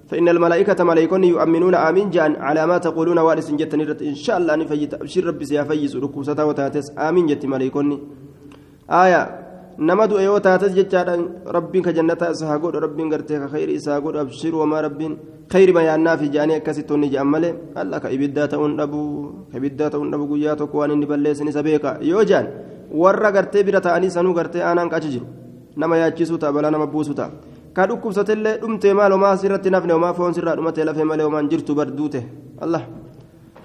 فإن 0.10 0.30
الملائكة 0.30 0.84
ملائكون 0.84 1.24
يؤمنون 1.24 1.76
آمين 1.76 2.10
جان 2.10 2.36
على 2.36 2.66
ما 2.66 2.78
تقولون 2.78 3.18
وارس 3.18 3.52
جتني 3.52 3.84
إن 4.10 4.16
شاء 4.16 4.38
الله 4.38 4.56
نفيت 4.56 4.94
أبشر 4.94 5.26
ربي 5.26 5.46
سيفيز 5.46 5.98
ركوب 5.98 6.24
ستا 6.24 6.44
وتاتس 6.44 6.98
آمين 6.98 7.28
جت 7.28 7.46
ملائكون. 7.46 8.10
آية 8.90 9.49
nama 9.88 10.08
du'e 10.12 10.24
yoo 10.24 10.40
taates 10.46 10.74
jechaadhaan 10.78 11.22
rabbiin 11.56 11.84
ka 11.84 11.92
jannataa 11.98 12.32
isaa 12.36 12.58
godhu 12.64 12.80
rabbiin 12.86 13.10
gartee 13.10 13.40
ka 13.40 13.48
khayri 13.54 13.74
isaa 13.80 14.00
godhu 14.06 14.20
abshiru 14.24 14.60
wamaa 14.62 14.82
rabbiin 14.88 15.14
khayri 15.52 15.72
bayaannaafi 15.78 16.28
jaanii 16.36 16.58
akkasitti 16.60 16.94
onni 16.94 17.10
je'an 17.14 17.28
malee 17.34 17.54
alla 17.82 18.00
ka 18.04 18.10
ibiddaa 18.16 18.48
ta'uun 18.54 18.74
dhabu 18.80 19.00
ka 19.52 19.58
ibiddaa 19.58 19.90
ta'uun 19.94 20.12
dhabu 20.12 20.26
guyyaa 20.32 20.56
tokko 20.62 20.78
waan 20.82 20.92
inni 20.96 21.06
balleessin 21.12 21.48
isa 21.52 21.64
beeka 21.68 21.92
yoo 22.12 22.24
jaan 22.32 22.48
warra 23.04 23.32
gartee 23.36 23.64
bira 23.68 23.82
ta'anii 23.86 24.10
sanuu 24.16 24.34
gartee 24.40 24.62
aanaan 24.70 24.90
qachi 24.94 25.10
jiru 25.14 25.28
nama 25.84 25.98
yaachisuu 26.02 26.38
ta'a 26.44 26.52
balaa 26.58 26.72
nama 26.76 26.88
buusuu 26.96 27.16
ta'a 27.20 27.30
ka 27.76 27.88
dhukkubsatellee 27.92 28.56
dhumtee 28.64 28.94
maal 29.00 29.12
homaa 29.16 29.38
sirratti 29.44 29.70
nafne 29.76 29.94
homaa 29.98 30.14
foon 30.18 30.34
sirraa 30.40 30.56
dhumatee 30.60 30.86
lafee 30.90 31.08
malee 31.12 31.26
homaan 31.30 31.50
jirtu 31.54 31.76
bar 31.80 31.88
duute 32.02 32.20
allah 32.68 32.84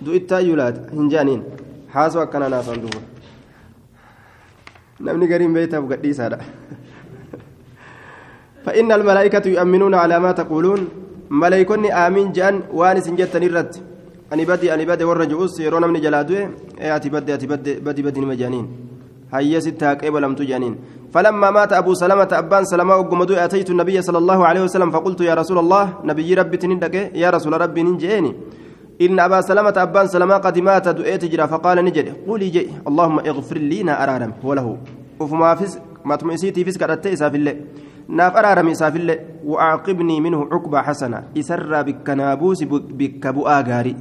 du'ittaayyuu 0.04 0.56
laata 0.62 0.80
hin 1.00 1.10
jaaniin 1.16 1.42
haasoo 1.96 2.22
akkana 2.26 2.48
naafan 2.54 2.80
duuba. 2.84 3.13
Namni 5.04 5.26
gariin 5.28 5.52
beeytaaf 5.56 5.84
gadhiisaadha. 5.92 6.38
فإن 8.64 8.92
الملائكة 8.92 9.44
يؤمنون 9.48 9.94
على 9.94 10.16
ما 10.24 10.32
تقولون 10.32 10.80
ملائكوني 11.30 11.88
آمين 12.06 12.32
جان 12.32 12.54
وان 12.72 13.00
سنجتن 13.00 13.42
الرد 13.42 13.72
أني 14.32 14.44
بدي 14.44 14.74
أني 14.74 14.84
بدي 14.88 15.04
ورجوس 15.04 15.60
يرون 15.60 15.84
من 15.92 16.00
جلادوه 16.00 16.50
أتي 16.80 17.08
بدي 17.14 17.34
أتي 17.34 17.46
بدي 17.46 17.72
بدي 17.84 18.02
بدي 18.02 18.20
مجانين 18.20 18.66
هيا 19.34 19.60
ستة 19.60 19.94
كيف 20.00 20.14
لم 20.16 20.34
تجانين 20.34 20.74
فلما 21.12 21.50
مات 21.50 21.72
أبو 21.72 21.92
سلمة 21.94 22.30
أبان 22.32 22.64
سلمة 22.64 22.96
وقمدو 22.96 23.34
أتيت 23.34 23.70
النبي 23.70 24.02
صلى 24.02 24.18
الله 24.18 24.38
عليه 24.48 24.62
وسلم 24.66 24.90
فقلت 24.90 25.20
يا 25.20 25.34
رسول 25.34 25.58
الله 25.58 25.84
نبي 26.04 26.34
ربي 26.34 26.56
تنندك 26.56 26.94
يا 27.22 27.28
رسول 27.30 27.52
ربي 27.60 27.82
ننجيني 27.82 28.32
إن 29.00 29.20
أبا 29.20 29.40
سلمة 29.40 29.74
أبان 29.76 30.06
سلمة 30.06 30.36
قد 30.38 30.58
مات 30.58 30.88
دؤيت 30.88 31.24
جرا 31.24 31.46
فقال 31.46 31.84
نجد. 31.84 32.26
قولي 32.26 32.48
جي 32.48 32.68
اللهم 32.88 33.18
اغفر 33.18 33.58
لي 33.58 33.82
نا 33.82 34.04
أرارم. 34.04 34.32
وله 34.42 34.78
وفما 35.20 35.54
فيس 35.54 35.78
ما 36.04 36.16
تمسيتي 36.16 36.64
فيس 36.64 36.78
كرت 36.78 37.06
إساف 37.06 37.34
الله 37.34 37.54
ناف 38.08 38.36
أرارم 38.36 38.68
إساف 38.68 38.96
الله 38.96 39.18
وأعقبني 39.44 40.20
منه 40.20 40.48
عقبة 40.52 40.82
حسنة. 40.82 41.22
إسر 41.38 41.82
بك 41.82 42.10
نابوس 42.10 42.62
بك 42.70 43.26
بؤا 43.26 43.60
غاري. 43.60 43.96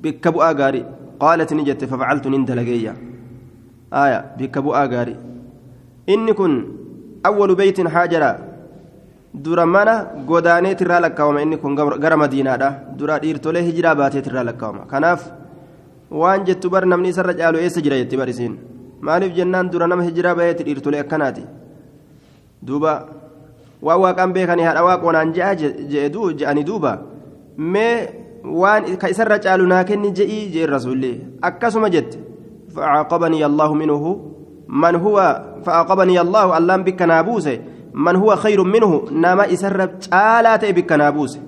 بك 0.00 0.28
بؤا 0.28 0.52
غاري. 0.52 0.84
قالت 1.20 1.52
نجت 1.52 1.84
ففعلت 1.84 2.26
نندلقيا 2.26 2.94
آية. 3.92 4.18
بك 4.38 4.58
بؤا 4.58 4.84
غاري. 4.86 5.16
إن 6.08 6.32
كن 6.32 6.52
أول 7.26 7.54
بيت 7.54 7.88
حاجرا. 7.88 8.55
Dura 9.44 9.66
mana 9.66 9.94
godaaneet 10.26 10.80
irraa 10.80 11.00
lakkaawama 11.04 11.42
inni 11.44 11.56
kun 11.62 11.74
gara 11.76 12.16
madiinaadha 12.16 12.68
dura 12.98 13.18
dhiirtolee 13.22 13.62
hijiraa 13.68 13.94
baateet 14.00 14.26
irraa 14.30 14.44
lakkaawama 14.48 14.86
kanaaf 14.92 15.22
waan 16.10 16.44
jettu 16.48 16.70
bar 16.70 16.84
namni 16.86 17.08
isarra 17.14 17.34
caalu 17.40 17.58
eessa 17.64 17.80
jira 17.84 17.96
jetti 18.02 18.16
bar 18.16 18.28
isiin 18.32 18.54
maaliif 19.00 19.34
jennaan 19.38 19.70
dura 19.72 19.86
nama 19.86 20.02
hijiraa 20.08 20.34
baheeti 20.38 20.64
dhiirtolee 20.68 21.00
akkanaati 21.04 21.44
duuba 22.66 22.92
waan 23.82 24.00
waaqaan 24.04 24.32
beekanii 24.36 24.64
haadha 24.68 24.84
waaqoonaan 24.88 25.32
je'a 25.36 25.54
je'anii 25.60 26.64
duuba 26.70 26.92
mee 27.58 28.08
waan 28.62 28.96
ka 29.02 29.08
isarra 29.14 29.38
caalu 29.38 29.66
naa 29.72 29.84
kenni 29.84 30.10
je'ii 30.20 30.44
je'in 30.54 30.70
rasuulli 30.76 31.12
akkasuma 31.50 31.90
jette 31.96 32.18
فأعقبني 32.76 33.40
الله 33.46 33.70
منه 33.74 34.02
من 34.68 34.94
هو 35.04 35.16
فأعقبني 35.64 36.16
الله 36.20 36.46
اللام 36.58 36.80
بك 36.84 37.00
نابوسه 37.02 37.56
من 37.96 38.16
هو 38.16 38.36
خير 38.36 38.62
منه؟ 38.62 39.08
نما 39.12 39.52
إسرب 39.52 39.98
تعالى 39.98 40.72
بك 40.72 40.92
نابوسه 40.92 41.40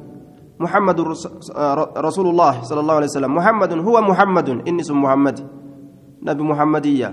محمد 0.61 1.01
رسول 1.99 2.27
الله 2.27 2.63
صلى 2.63 2.81
الله 2.81 2.95
عليه 2.95 3.07
وسلم. 3.07 3.35
محمد 3.35 3.73
هو 3.73 4.01
محمد. 4.01 4.49
إني 4.69 4.81
اسم 4.81 5.03
محمد. 5.03 5.41
نبي 6.23 6.43
محمدية. 6.43 7.09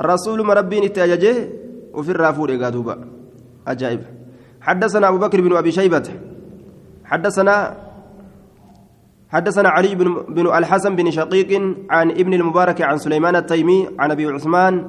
رسول 0.00 0.46
مربين 0.46 0.82
التاججة. 0.82 1.34
وفي 1.94 2.10
الرافور 2.10 2.54
إقادوبا 2.54 2.94
أجائب 3.68 4.00
حدثنا 4.60 5.08
أبو 5.08 5.18
بكر 5.18 5.40
بن 5.40 5.56
أبي 5.56 5.72
شيبة. 5.72 6.08
حدثنا 7.04 7.76
حدثنا 9.30 9.68
علي 9.68 9.94
بن, 9.94 10.26
بن 10.28 10.46
الحسن 10.46 10.96
بن 10.96 11.10
شقيق 11.10 11.62
عن 11.90 12.10
ابن 12.10 12.34
المبارك 12.34 12.82
عن 12.82 12.98
سليمان 12.98 13.36
التيمي 13.36 13.88
عن 13.98 14.10
أبي 14.10 14.26
عثمان 14.26 14.88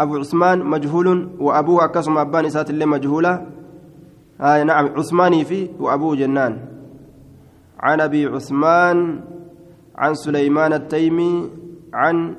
أبو 0.00 0.16
عثمان 0.16 0.58
مجهول 0.58 1.30
وأبوه 1.38 1.84
اكسم 1.84 2.18
أبان 2.18 2.44
إسات 2.44 2.70
الله 2.70 2.86
مجهولة. 2.86 3.46
آه 4.40 4.62
نعم 4.62 4.86
عثماني 4.96 5.44
في 5.44 5.70
وأبوه 5.80 6.16
جنان. 6.16 6.58
عن 7.80 8.00
أبي 8.00 8.26
عثمان 8.26 9.20
عن 9.96 10.14
سليمان 10.14 10.72
التيمي 10.72 11.50
عن 11.94 12.34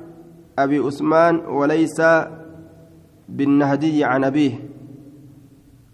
أبي 0.58 0.78
عثمان 0.78 1.36
وليس 1.36 2.02
بالنهدي 3.28 4.04
عن 4.04 4.24
أبيه. 4.24 4.54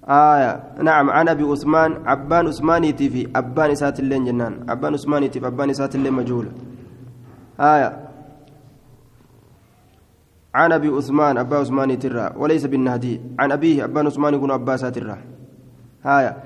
آية 0.09 0.83
نعم 0.83 1.11
عن 1.11 1.29
أبي 1.29 1.45
عثمان 1.45 1.91
أبان 2.07 2.47
عثماني 2.47 2.93
في 2.93 3.29
أبان 3.37 3.71
إسات 3.71 4.01
اللين 4.01 4.25
جنان. 4.25 4.71
أبان 4.71 4.93
عثماني 4.95 5.31
في 5.31 5.47
أبان 5.47 5.71
إسات 5.71 5.95
اللين 5.95 6.13
مجهول 6.13 6.47
آية 7.61 8.12
عن 10.55 10.73
أبي 10.73 10.89
عثمان 10.89 11.39
أبا 11.39 11.57
عثماني 11.57 11.97
ترى 11.97 12.37
وليس 12.37 12.67
بالنهدي. 12.67 13.21
عن 13.39 13.53
أبيه 13.53 13.85
أبان 13.85 14.07
عثمان 14.07 14.35
يكون 14.35 14.51
أبا 14.51 14.77
ساترة 14.77 15.19
آية 16.07 16.37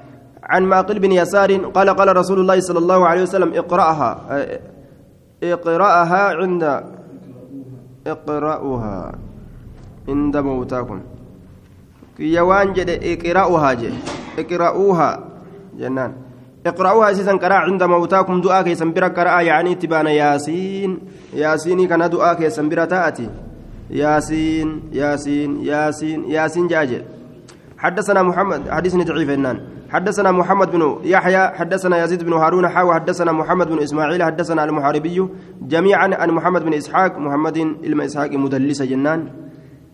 عن 0.43 0.63
معقل 0.63 0.99
بن 0.99 1.13
يسار 1.13 1.51
قال 1.75 1.91
قال 1.91 2.17
رسول 2.17 2.39
الله 2.41 2.61
صلى 2.61 2.79
الله 2.79 3.07
عليه 3.07 3.23
وسلم 3.23 3.51
اقرأها. 3.55 4.11
اقرأها 5.43 6.23
عند 6.39 6.63
اقرأوها 8.07 9.13
عند 10.09 10.37
موتاكم. 10.37 11.01
waan 12.19 12.73
jedhe 12.73 12.97
iqra'uhaa 13.13 13.75
jedhe 13.77 14.01
iqra'uuhaa 14.39 15.21
jennaan 15.77 16.13
اقرأوها 16.67 17.11
أساسا 17.11 17.37
قراء 17.37 17.71
عند 17.71 17.83
موتاكم. 17.83 18.41
دعاء 18.41 18.63
كيسن 18.63 18.93
برا 18.93 19.41
يعني 19.41 19.75
تبان 19.75 20.07
ياسين. 20.07 20.99
ياسيني 21.35 21.87
كان 21.87 22.11
دعاء 22.11 22.35
كيسن 22.35 22.69
تأتي. 22.71 23.29
ياسين 23.91 24.83
ياسين 24.93 25.65
ياسين 25.65 26.25
ياسين 26.31 26.67
جاجل 26.69 27.03
حدثنا 27.79 28.23
محمد 28.23 28.71
حديث 28.71 28.97
ضعيف 28.97 29.31
النان 29.31 29.61
حدثنا 29.91 30.33
محمد 30.33 30.73
بن 30.73 30.99
يحيى 31.05 31.49
حدثنا 31.49 32.05
يزيد 32.05 32.25
بن 32.25 32.33
هارون 32.33 32.69
حاوى 32.69 32.95
حدثنا 32.95 33.33
محمد 33.33 33.69
بن 33.69 33.79
إسماعيل 33.79 34.23
حدثنا 34.23 34.65
المحاربي. 34.65 35.29
جميعا 35.63 36.11
عن 36.15 36.31
محمد 36.31 36.65
بن 36.65 36.75
إسحاق 36.75 37.19
محمد 37.19 37.57
الم 37.57 38.01
إسحاق 38.01 38.31
مدلس 38.33 38.83
جنان. 38.83 39.29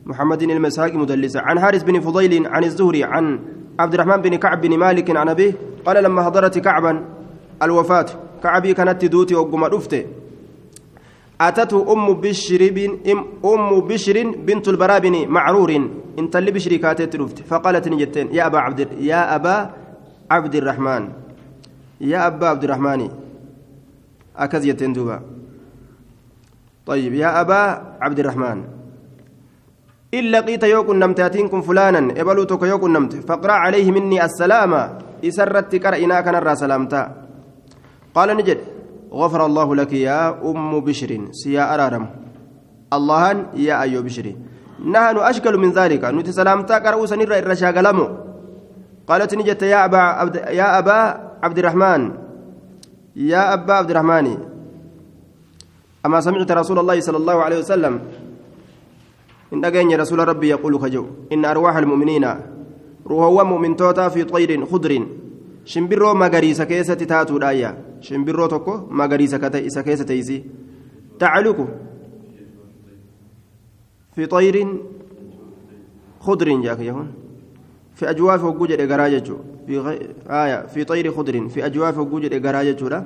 محمد 0.07 0.43
المساق 0.43 0.95
مدلسة 0.95 1.41
عن 1.41 1.61
حارث 1.61 1.83
بن 1.83 2.01
فضيل 2.01 2.47
عن 2.47 2.65
الزهري 2.65 3.05
عن 3.05 3.39
عبد 3.79 3.95
الرحمن 3.95 4.23
بن 4.23 4.35
كعب 4.37 4.61
بن 4.61 4.79
مالك 4.79 5.17
عن 5.17 5.29
أبيه 5.29 5.53
قال 5.87 6.05
لما 6.05 6.23
حضرت 6.23 6.59
كعبا 6.59 7.05
الوفاة. 7.63 8.07
كعبي 8.43 8.75
كانت 8.75 9.03
تدوتي 9.03 9.35
وقم 9.35 9.65
رفته 9.65 10.07
أتته 11.49 11.93
أم 11.93 12.07
بشر 12.25 12.61
بن 12.77 12.91
أم 13.45 13.71
بشر 13.91 14.17
بنت 14.47 14.67
البراء 14.69 15.01
بن 15.01 15.15
معرور. 15.29 15.71
إن 16.19 16.31
تلي 16.31 16.51
بشري 16.51 16.79
كاتت 16.79 17.17
رفت 17.17 17.39
فقالت 17.51 17.89
نجتين 17.89 18.27
يا 18.37 18.47
أبا 18.47 18.59
عبد 18.59 18.81
يا 19.01 19.35
أبا 19.37 19.57
عبد 20.31 20.55
الرحمن. 20.55 21.03
يا 22.01 22.27
أبا 22.27 22.47
عبد 22.53 22.65
الرحمن. 22.65 23.01
أكز 24.37 24.63
يتندوبا 24.67 25.17
طيب 26.87 27.13
يا 27.15 27.41
أبا 27.41 27.61
عبد 28.01 28.19
الرحمن. 28.19 28.59
إن 30.15 30.25
لقيت 30.31 30.65
يوكن 30.65 30.99
نمتاتينكم 30.99 31.61
فلانا 31.63 32.21
إبلو 32.21 32.45
توك 32.45 32.63
يوكن 32.63 32.93
نمت 32.93 33.13
فاقرأ 33.29 33.53
عليه 33.53 33.91
مني 33.93 34.25
السلام. 34.25 34.73
إسرت 35.25 35.77
كرئنا 35.77 36.21
كان 36.21 36.35
الرا 36.35 36.55
قال 38.15 38.29
نجد 38.37 38.59
غفر 39.13 39.47
الله 39.47 39.69
لك 39.75 39.93
يا 39.93 40.41
أم 40.41 40.81
بشر 40.81 41.11
سيا 41.31 41.75
أرارم. 41.75 42.05
اللهان 42.93 43.47
يا 43.55 43.83
أيو 43.83 44.03
بشر. 44.03 44.27
نحن 44.81 45.17
أشكل 45.19 45.55
من 45.57 45.71
ذلك. 45.71 46.05
نت 46.05 46.31
سلامتا 46.31 46.79
كرؤوس 46.79 47.13
نرى 47.13 47.39
الرشاقلمو 47.39 48.07
قالت 49.09 49.35
نجد 49.35 49.63
يا 49.63 49.85
أبا 49.85 49.99
عبد 49.99 50.37
يا 50.37 50.79
أبا 50.79 50.99
عبد 51.43 51.59
الرحمن 51.59 52.01
يا 53.17 53.55
أبا 53.55 53.73
عبد 53.73 53.91
الرحمن 53.91 54.27
أما 56.07 56.21
سمعت 56.21 56.53
رسول 56.53 56.79
الله 56.79 57.01
صلى 57.01 57.17
الله 57.17 57.37
عليه 57.43 57.59
وسلم. 57.59 57.95
إن 59.53 59.65
أجاني 59.65 59.97
رسول 59.97 60.29
ربي 60.29 60.49
يقول 60.49 60.81
خجو. 60.81 61.05
إن 61.33 61.45
أرواح 61.45 61.77
المؤمنين 61.77 62.25
روحوا 63.07 63.43
مؤمن 63.43 63.77
توتا 63.77 64.09
في 64.09 64.25
طير 64.25 64.67
خضر. 64.67 65.07
شمبرو 65.65 66.15
مغاريسا 66.15 66.65
كيسة 66.65 66.95
تاتو 66.95 67.39
دايا. 67.39 67.92
شمبرو 68.03 68.47
توكو 68.47 68.75
مغاريسا 68.91 69.39
كيسة 69.39 69.83
كيسة 69.83 70.05
تيسي 70.05 70.45
تعلق 71.19 71.69
في 74.15 74.27
طير 74.27 74.57
خضر 76.21 76.49
جاك 76.61 76.81
يهون 76.81 77.09
في 77.95 78.11
أجواف 78.11 78.45
وجود 78.45 78.73
إجراجة 78.73 79.37
في 79.67 79.79
غي... 79.79 79.99
آية 80.31 80.67
في 80.67 80.85
طير 80.85 81.13
خضر 81.13 81.49
في 81.49 81.67
أجواف 81.67 81.99
وجود 81.99 82.25
إجراجة 82.35 83.05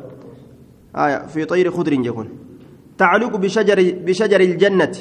آية 0.96 1.26
في 1.26 1.44
طير 1.44 1.70
خضر 1.70 1.92
يكون 1.92 2.28
تعلق 2.98 3.36
بشجر 3.36 3.78
بشجر 4.06 4.40
الجنة 4.40 4.92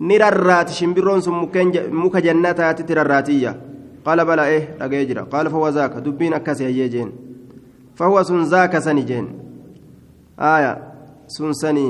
نررات 0.00 0.68
شمبرون 0.70 1.20
سم 1.20 1.48
مك 2.02 2.16
جنات 2.16 2.82
ترراتية 2.88 3.60
قال 4.04 4.24
بلا 4.24 4.44
إيه 4.46 4.76
أجيجرا 4.80 5.22
قال 5.22 5.50
فهو 5.50 5.68
ذاك 5.68 5.90
دبين 5.90 6.34
أكاسي 6.34 6.64
يجين 6.80 7.27
فهو 7.98 8.22
سن 8.22 8.42
ذاك 8.46 8.78
سنجين 8.78 9.26
آية 10.38 10.72
سن 11.26 11.52
سني. 11.52 11.88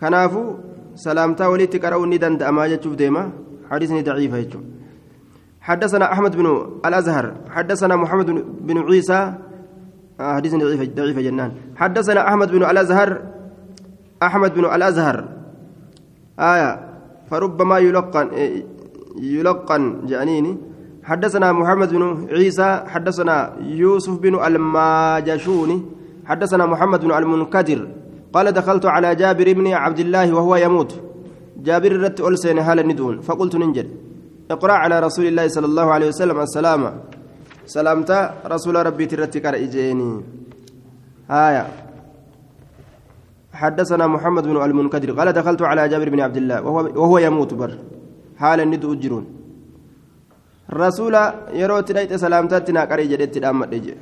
كنافو 0.00 0.42
سلامتا 0.94 1.46
وليت 1.46 1.74
قرأوا 1.78 2.06
ندند 2.06 2.42
أما 2.42 2.66
جتشوف 2.66 2.94
ديما 2.98 3.22
حديثني 3.70 4.02
ضعيف 4.02 4.32
يجو 4.34 4.60
حدثنا 5.60 6.12
أحمد 6.12 6.36
بن 6.36 6.46
الأزهر 6.84 7.26
حدثنا 7.50 7.94
محمد 7.96 8.28
بن 8.66 8.76
عيسى 8.78 9.20
آه 10.20 10.34
حديثني 10.36 10.64
ضعيف 10.64 10.80
ضعيف 10.94 11.18
جنان. 11.18 11.50
حدثنا 11.76 12.28
أحمد 12.28 12.48
بن 12.50 12.62
الأزهر 12.70 13.10
أحمد 14.22 14.54
بن 14.54 14.64
الأزهر. 14.64 15.16
آية 16.38 16.70
فربما 17.30 17.78
يلقن 17.78 18.26
يلقن 19.18 20.06
جانيني. 20.06 20.52
حدثنا 21.04 21.52
محمد 21.52 21.90
بن 21.94 22.28
عيسى 22.32 22.84
حدثنا 22.86 23.36
يوسف 23.60 24.18
بن 24.24 24.34
الماجشوني 24.44 25.82
حدثنا 26.24 26.66
محمد 26.66 27.00
بن 27.04 27.12
المنكدر 27.12 27.88
قال 28.32 28.52
دخلت 28.52 28.86
على 28.86 29.14
جابر 29.14 29.52
بن 29.52 29.66
عبد 29.72 29.98
الله 29.98 30.34
وهو 30.34 30.56
يموت. 30.56 31.00
جابر 31.62 31.92
رت 32.00 32.20
ألسين 32.20 32.58
هال 32.58 32.78
الندون 32.80 33.20
فقلت 33.20 33.56
ننجد. 33.56 33.88
اقرأ 34.50 34.72
على 34.72 35.00
رسول 35.00 35.26
الله 35.26 35.48
صلى 35.48 35.66
الله 35.66 35.86
عليه 35.92 36.08
وسلم 36.08 36.40
السلام. 36.40 36.82
سلامتا 37.66 38.34
رسول 38.46 38.86
ربي 38.86 39.06
ترتك 39.06 39.46
إجيني. 39.46 40.22
آية. 41.30 41.66
حدثنا 43.52 44.06
محمد 44.06 44.44
بن 44.48 44.62
المنكدر 44.62 45.12
قال 45.12 45.32
دخلت 45.32 45.62
على 45.62 45.88
جابر 45.88 46.08
بن 46.08 46.20
عبد 46.20 46.36
الله 46.36 46.62
وهو, 46.62 46.78
وهو 47.02 47.18
يموت 47.18 47.54
بر. 47.54 47.72
حال 48.38 48.60
الند 48.60 48.84
أجرون. 48.84 49.33
رسول 50.69 51.15
يرو 51.53 51.79
تليت 51.81 52.13
سلامتاتنا 52.13 52.81
قري 52.85 53.07
جدت 53.11 53.37
الأمة 53.37 53.65
دجي 53.65 53.93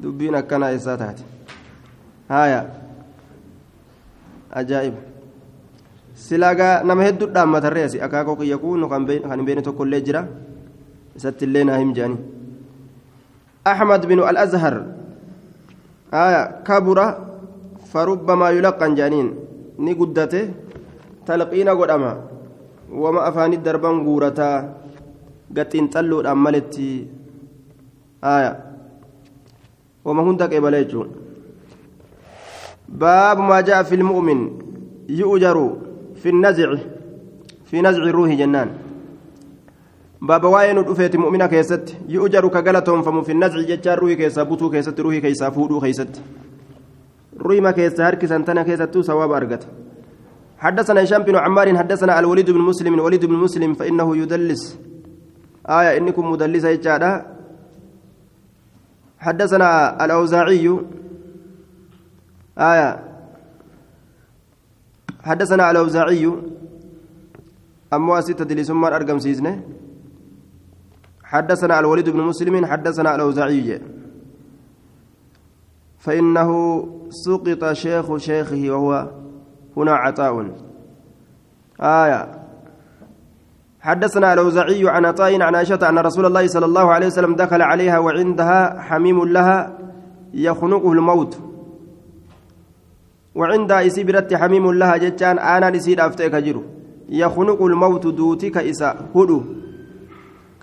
دبين 0.00 0.40
كان 0.46 0.62
إساتات 0.62 1.18
هايا 2.30 2.60
أجائب 4.52 4.94
silaagaa 6.16 6.80
nama 6.88 7.04
hedduu 7.04 7.28
dhaammatarreesi 7.28 8.00
akaakoo 8.00 8.40
kiyya 8.40 8.56
kuunu 8.58 8.88
kan 8.88 9.04
hin 9.04 9.44
beekne 9.44 9.62
tokko 9.62 9.84
illee 9.84 10.00
jira 10.00 10.24
ست 11.16 11.40
اللينا 11.42 11.72
هم 11.80 11.92
جاني 11.96 12.16
أحمد 13.66 14.02
بن 14.06 14.18
الأزهر 14.28 14.74
آية 16.14 16.42
كبر 16.68 16.98
فربما 17.92 18.48
يلقن 18.50 18.92
جانين 18.94 19.28
نقدته 19.78 20.44
تلقين 21.26 21.68
قدما 21.68 22.12
وما 22.92 23.20
أفاني 23.28 23.56
الدربان 23.56 23.96
غورتا 24.06 24.50
قتين 25.57 25.89
تلو 25.89 26.21
أمالتي 26.21 27.07
آية 28.23 28.53
وما 30.05 30.21
هندك 30.23 30.53
إباليجو 30.53 31.01
باب 32.89 33.37
ما 33.39 33.61
جاء 33.61 33.83
في 33.83 33.95
المؤمن 33.95 34.39
يؤجر 35.09 35.57
في 36.15 36.29
النزع 36.29 36.69
في 37.65 37.81
نزع 37.81 38.03
الروح 38.03 38.29
جنان 38.29 38.69
باب 40.21 40.43
واين 40.43 40.83
دفيت 40.83 41.15
مؤمنة 41.15 41.45
كيست 41.45 41.95
يؤجر 42.09 42.47
كغلتهم 42.47 43.01
فم 43.01 43.21
في 43.21 43.31
النزع 43.31 43.59
ججار 43.61 43.99
روحي 43.99 44.15
كيسا 44.15 44.43
بوتو 44.43 44.69
كيست 44.69 44.99
روحي 44.99 45.21
كيسا 45.21 45.49
فودو 45.49 45.79
كيست 45.79 46.21
روحي 47.39 47.59
ما 47.59 47.71
كيسا 47.71 48.07
هركي 48.07 48.27
سنتنا 48.27 48.63
كيست 48.63 48.97
سواب 48.97 49.31
أرقت 49.31 49.67
حدثنا 50.57 51.03
هشام 51.03 51.23
بن 51.23 51.35
عمار 51.35 51.77
حدثنا 51.77 52.19
الوليد 52.19 52.51
بن 52.51 52.61
مسلم 52.61 52.93
الوليد 52.93 53.25
بن 53.25 53.35
مسلم 53.35 53.73
فإنه 53.73 54.17
يدلس 54.17 54.63
آية 55.69 55.97
إنكم 55.97 56.31
مدلسة 56.31 56.69
يجعلها 56.69 57.25
حدثنا 59.19 60.05
الأوزاعي. 60.05 60.79
آية. 62.57 62.89
حدثنا 65.23 65.71
الأوزاعي. 65.71 66.33
أمو 67.93 68.15
أسيت 68.15 68.39
تدلس 68.39 68.71
مار 68.71 68.95
أرقم 68.95 69.19
سيزنة. 69.19 69.63
حدثنا 71.23 71.79
الوليد 71.79 72.09
بن 72.09 72.21
مسلم. 72.21 72.65
حدثنا 72.65 73.15
الأوزاعي. 73.15 73.81
فإنه 75.99 76.49
سقط 77.09 77.71
شيخ 77.73 78.17
شيخه 78.17 78.69
وهو 78.69 79.11
هنا 79.77 79.91
عطاء. 79.91 80.55
آية. 81.81 82.40
حدثنا 83.81 84.33
الأوزاعي 84.33 84.89
عن 84.89 85.05
عطاء 85.05 85.41
عن 85.41 85.55
عائشة 85.55 85.89
أن 85.89 85.99
رسول 85.99 86.25
الله 86.25 86.47
صلى 86.47 86.65
الله 86.65 86.91
عليه 86.91 87.07
وسلم 87.07 87.35
دخل 87.35 87.61
عليها 87.61 87.99
وعندها 87.99 88.81
حميم 88.81 89.25
لها 89.25 89.77
يخنقه 90.33 90.91
الموت. 90.91 91.39
وعندها 93.35 93.87
إسيبرت 93.87 94.33
حميم 94.33 94.71
لها 94.71 94.97
جتان 94.97 95.39
أنا 95.39 95.69
نسيد 95.69 95.99
أفتيك 95.99 96.35
جرو 96.35 96.63
يخنق 97.09 97.61
الموت 97.63 98.07
دوتي 98.07 98.49
كإسا 98.49 98.95
هدو. 99.15 99.41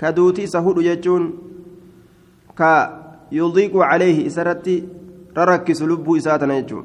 كدوتي 0.00 0.44
إسا 0.44 0.58
هدو 0.58 0.80
جتون 0.82 1.22
كيضيق 2.58 3.76
عليه 3.76 4.26
إسرتي 4.26 4.84
رركس 5.38 5.82
لبو 5.82 6.16
إساتنا 6.16 6.60
جتون 6.60 6.84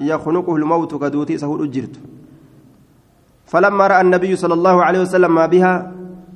يخنقه 0.00 0.56
الموت 0.56 0.94
كدوتي 0.94 1.34
إسا 1.34 1.46
هدو 1.46 1.66
جرت. 1.66 2.13
فلما 3.54 3.86
رأى 3.86 4.00
النبي 4.00 4.36
صلى 4.36 4.54
الله 4.54 4.84
عليه 4.84 5.00
وسلم 5.00 5.34
ما 5.34 5.46
بها 5.46 5.92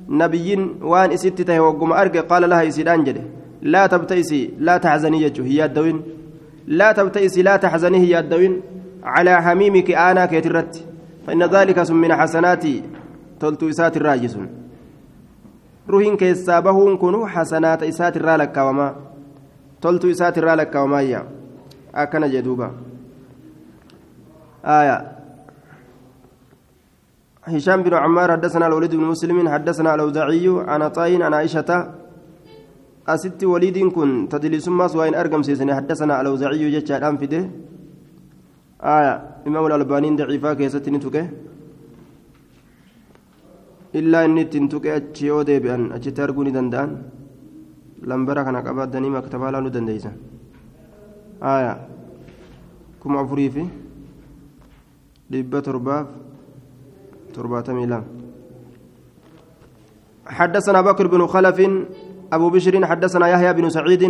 نبي 0.09 0.49
وان 0.81 1.11
إسيتته 1.11 1.59
وقم 1.59 1.91
أرقى 1.91 2.19
قال 2.19 2.49
لها 2.49 2.67
إسيدان 2.67 3.03
جده. 3.03 3.23
لا 3.61 3.87
تبتئسي 3.87 4.53
لا 4.57 4.77
تحزني 4.77 5.21
يجو 5.21 5.43
هي 5.43 5.65
الدوين. 5.65 6.01
لا 6.67 6.91
تبتئسي 6.91 7.41
لا 7.41 7.55
تحزني 7.57 7.97
هي 7.97 8.19
الدوين. 8.19 8.61
على 9.03 9.41
حميمك 9.41 9.91
آنا 9.91 10.25
كيترت 10.25 10.85
فإن 11.27 11.43
ذلك 11.43 11.91
من 11.91 12.15
حسناتي 12.15 12.83
تلت 13.39 13.63
إسات 13.63 13.97
الراجس 13.97 14.37
حسنات 17.27 17.83
إسات 17.83 18.17
الرالك 18.17 18.57
وما 18.57 18.95
تلت 19.81 20.05
إسات 20.05 20.37
الرالك 20.37 20.75
وما 20.75 21.01
يا 21.01 21.27
أكن 21.95 22.29
جدوبا. 22.29 22.71
آية. 24.65 25.18
هشام 27.53 27.79
بن 27.85 27.93
عمار 27.93 28.29
حدثنا 28.31 28.67
الوليد 28.67 28.93
بن 28.95 29.05
مسلم 29.13 29.37
حدثنا 29.49 29.89
الأوزاعي 29.95 30.45
عن 30.69 30.81
عطاء 30.81 31.11
عن 31.25 31.33
عائشة. 31.33 31.69
أست 33.07 33.41
وليد 33.43 33.77
كن 33.95 34.09
تدلس 34.31 34.67
ماس 34.67 34.93
وين 34.95 35.15
أرقم 35.21 35.41
سيسني. 35.47 35.73
حدثنا 35.79 36.21
الأوزاعي 36.21 36.63
جتشا 36.75 36.97
الأنفده 36.97 37.41
آية 38.81 39.13
إمام 39.47 39.63
الألبانين 39.65 40.15
ضعيفا 40.15 40.53
كيست 40.53 40.85
نتوكه 40.89 41.25
إلا 43.95 44.25
إني 44.25 44.43
تنتوكه 44.51 44.95
أتشيو 44.95 45.41
ديبئن 45.41 45.91
أتشي 45.95 46.11
ترقوني 46.11 46.51
دندان 46.51 46.89
لمبرا 48.09 48.41
كان 48.45 48.57
قبات 48.65 48.89
دني 48.93 49.09
مكتبا 49.09 49.47
لا 49.53 49.59
ندنديسا. 49.59 50.11
آية 51.43 51.73
كم 53.01 53.13
أفريفي؟ 53.17 53.65
لبة 55.31 55.59
ترباف. 55.59 56.07
ترباتمي 57.33 57.85
لام 57.85 58.03
حدثنا 60.27 60.81
بكر 60.81 61.07
بن 61.07 61.27
خلف 61.27 61.57
أبو 62.33 62.49
بشر 62.49 62.85
حدثنا 62.85 63.27
يحيى 63.27 63.53
بن 63.53 63.69
سعيد 63.69 64.03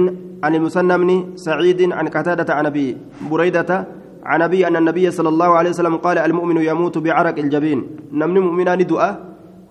عن 0.43 0.55
المسنى 0.55 0.97
بن 0.97 1.09
سعيد 1.35 1.91
عن 1.91 2.07
قتادة 2.07 2.53
عن 2.53 2.65
أبي 2.65 2.97
بريدة 3.31 3.87
عن 4.23 4.41
أبي 4.41 4.67
أن 4.67 4.75
النبي 4.75 5.11
صلى 5.11 5.29
الله 5.29 5.49
عليه 5.57 5.69
وسلم 5.69 5.95
قال 6.03 6.17
المؤمن 6.17 6.57
يموت 6.59 6.97
بعرق 6.97 7.37
الجبين. 7.39 7.79
نمن 8.11 8.39
مؤمنان 8.39 8.83
دعاء 8.83 9.15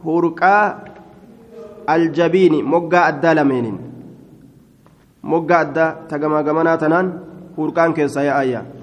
هرقا 0.04 0.56
الجبين 1.90 2.64
مقا 2.64 3.08
أدى 3.08 3.30
لمين 3.34 3.66
مقا 5.24 5.61
أدى 5.61 5.87
تقما 6.08 6.38
قمنا 6.46 6.76
تنان 6.76 7.06
هرقان 7.58 7.92
كيسا 7.92 8.22
يا 8.24 8.40
آية. 8.40 8.78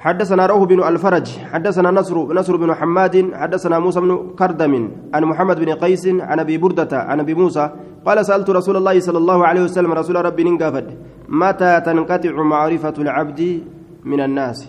حدثنا 0.00 0.46
روح 0.46 0.64
بن 0.64 0.82
الفرج 0.82 1.38
حدثنا 1.52 1.90
نصر 1.90 2.32
نصر 2.32 2.56
بن 2.56 2.74
حماد 2.74 3.34
حدثنا 3.34 3.78
موسى 3.78 4.00
بن 4.00 4.32
كردم 4.38 4.90
عن 5.14 5.24
محمد 5.24 5.60
بن 5.60 5.70
قيس 5.74 6.06
عن 6.06 6.40
أبي 6.40 6.58
بردة 6.58 6.88
عن 6.92 7.20
أبي 7.20 7.34
موسى 7.34 7.70
قال 8.06 8.26
سألت 8.26 8.50
رسول 8.50 8.76
الله 8.76 9.00
صلى 9.00 9.18
الله 9.18 9.46
عليه 9.46 9.62
وسلم 9.62 9.92
رسول 9.92 10.24
ربي 10.24 10.44
ننقفد 10.44 10.98
متى 11.28 11.80
تنقطع 11.80 12.32
معرفة 12.42 12.94
العبد 12.98 13.62
من 14.04 14.20
الناس؟ 14.20 14.68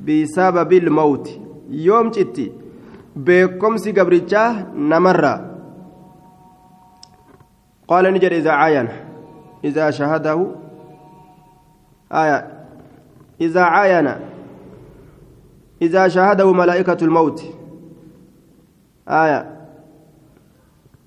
بسبب 0.00 0.72
الموت. 0.72 1.40
يوم 1.70 2.10
جتي 2.10 2.52
بكمسي 3.16 3.92
قبرجاه 3.92 4.72
نمرة 4.74 5.34
قال 7.88 8.04
نجر 8.14 8.32
إذا 8.32 8.50
عاين 8.50 8.88
إذا 9.64 9.90
شهده. 9.90 10.46
آية 12.12 12.57
إذا 13.40 13.60
عاين 13.60 14.08
إذا 15.82 16.08
شاهده 16.08 16.52
ملائكة 16.52 16.96
الموت. 17.02 17.42
آية. 19.08 19.40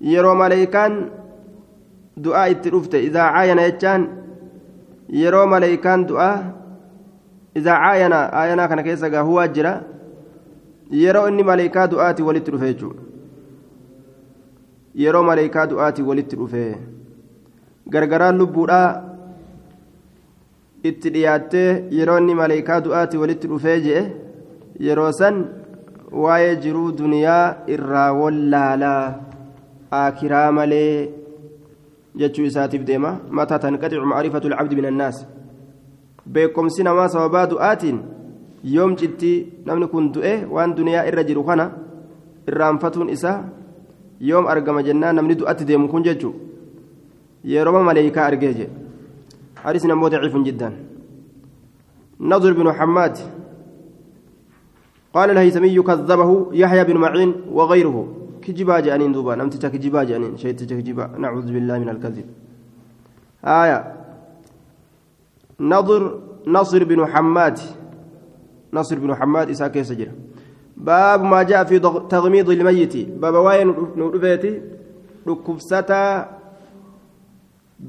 يرو 0.00 0.34
ملائكان 0.34 1.10
دعاء 2.16 2.50
الترفت 2.50 2.94
إذا 2.94 3.20
عاين 3.20 3.58
يجان 3.58 4.08
يرو 5.08 5.46
ملائكان 5.46 6.06
دعاء. 6.06 6.54
إذا 7.56 7.70
عاين 7.70 8.12
آينا 8.12 8.66
كان 8.66 8.80
كيسا 8.80 9.20
هو 9.20 9.44
جرا 9.44 9.82
يرو 10.90 11.26
إني 11.26 11.42
ملائكة 11.42 11.86
دعاتي 11.86 12.22
ولترفيجو 12.22 12.92
yeroo 14.94 15.22
maleekaa 15.24 15.66
du'aati 15.66 16.02
walitti 16.02 16.36
dhufe 16.36 16.62
gargaraan 17.88 18.36
lubbuudhaa 18.38 19.11
itti 20.88 21.10
dhiyaattee 21.14 21.68
yeroo 21.96 22.18
inni 22.20 22.34
maleekaa 22.34 22.80
du'aati 22.84 23.18
walitti 23.22 23.48
dhufee 23.50 23.80
je'e 23.84 24.00
yeroo 24.86 25.12
san 25.18 25.36
waa'ee 26.22 26.56
jiruu 26.64 26.88
duniyaa 27.00 27.44
irraa 27.74 28.08
wallaalaa 28.20 29.04
aakiraa 30.00 30.48
malee 30.58 31.10
jechuu 32.16 32.44
isaatiif 32.50 32.84
deema. 32.90 33.12
Mataa 33.30 33.58
tanqaxicu 33.58 34.06
macrifatu 34.14 34.48
lcabdi 34.48 34.76
min 34.80 34.90
annaas 34.90 35.22
beekomsi 36.32 36.82
namaa 36.88 37.08
sababaa 37.14 37.46
du'aatiin 37.54 38.02
yoom 38.74 38.96
citti 38.96 39.32
namni 39.66 39.86
kun 39.94 40.12
du'e 40.14 40.34
waan 40.56 40.76
duniyaa 40.76 41.06
irra 41.12 41.24
jiru 41.30 41.44
kana 41.48 41.70
irraanfatuun 42.48 43.08
isaa 43.16 43.38
yoom 44.20 44.46
argama 44.46 44.82
jennaan 44.90 45.16
namni 45.16 45.34
du'atti 45.40 45.64
deemu 45.64 45.88
kun 45.88 46.04
jechuu? 46.10 46.34
Yeroo 47.44 47.82
maleeykaa 47.82 48.26
argee 48.30 48.54
jedhe 48.60 48.81
حديث 49.64 49.86
نمو 49.86 50.08
جدا. 50.48 50.70
نضر 52.20 52.52
بن 52.52 52.72
حماد 52.72 53.18
قال 55.14 55.30
الهيثمي 55.30 55.82
كذبه 55.82 56.30
يحيى 56.52 56.84
بن 56.84 56.96
معين 56.96 57.30
وغيره. 57.50 57.96
كجبا 58.42 58.80
جانين 58.80 59.12
دوبا. 59.12 59.34
نمت 59.34 59.66
كجبا 59.66 60.04
جانين. 60.04 60.36
شيء 60.36 60.52
كجبا 60.52 61.06
نعوذ 61.18 61.46
بالله 61.52 61.78
من 61.78 61.88
الكذب. 61.88 62.26
آية. 63.44 63.78
نضر 65.60 66.02
نصر 66.46 66.84
بن 66.84 67.06
حماد. 67.06 67.58
نصر 68.72 68.98
بن 68.98 69.14
حماد 69.14 69.50
إساك 69.50 69.82
سجر 69.82 70.08
باب 70.76 71.22
ما 71.22 71.42
جاء 71.42 71.64
في 71.64 71.78
تغميض 72.14 72.50
الميت. 72.50 72.94
باب 73.22 73.34
واين 73.34 73.68
نودفيتي. 73.96 74.60
dhukkubsataa 75.26 76.41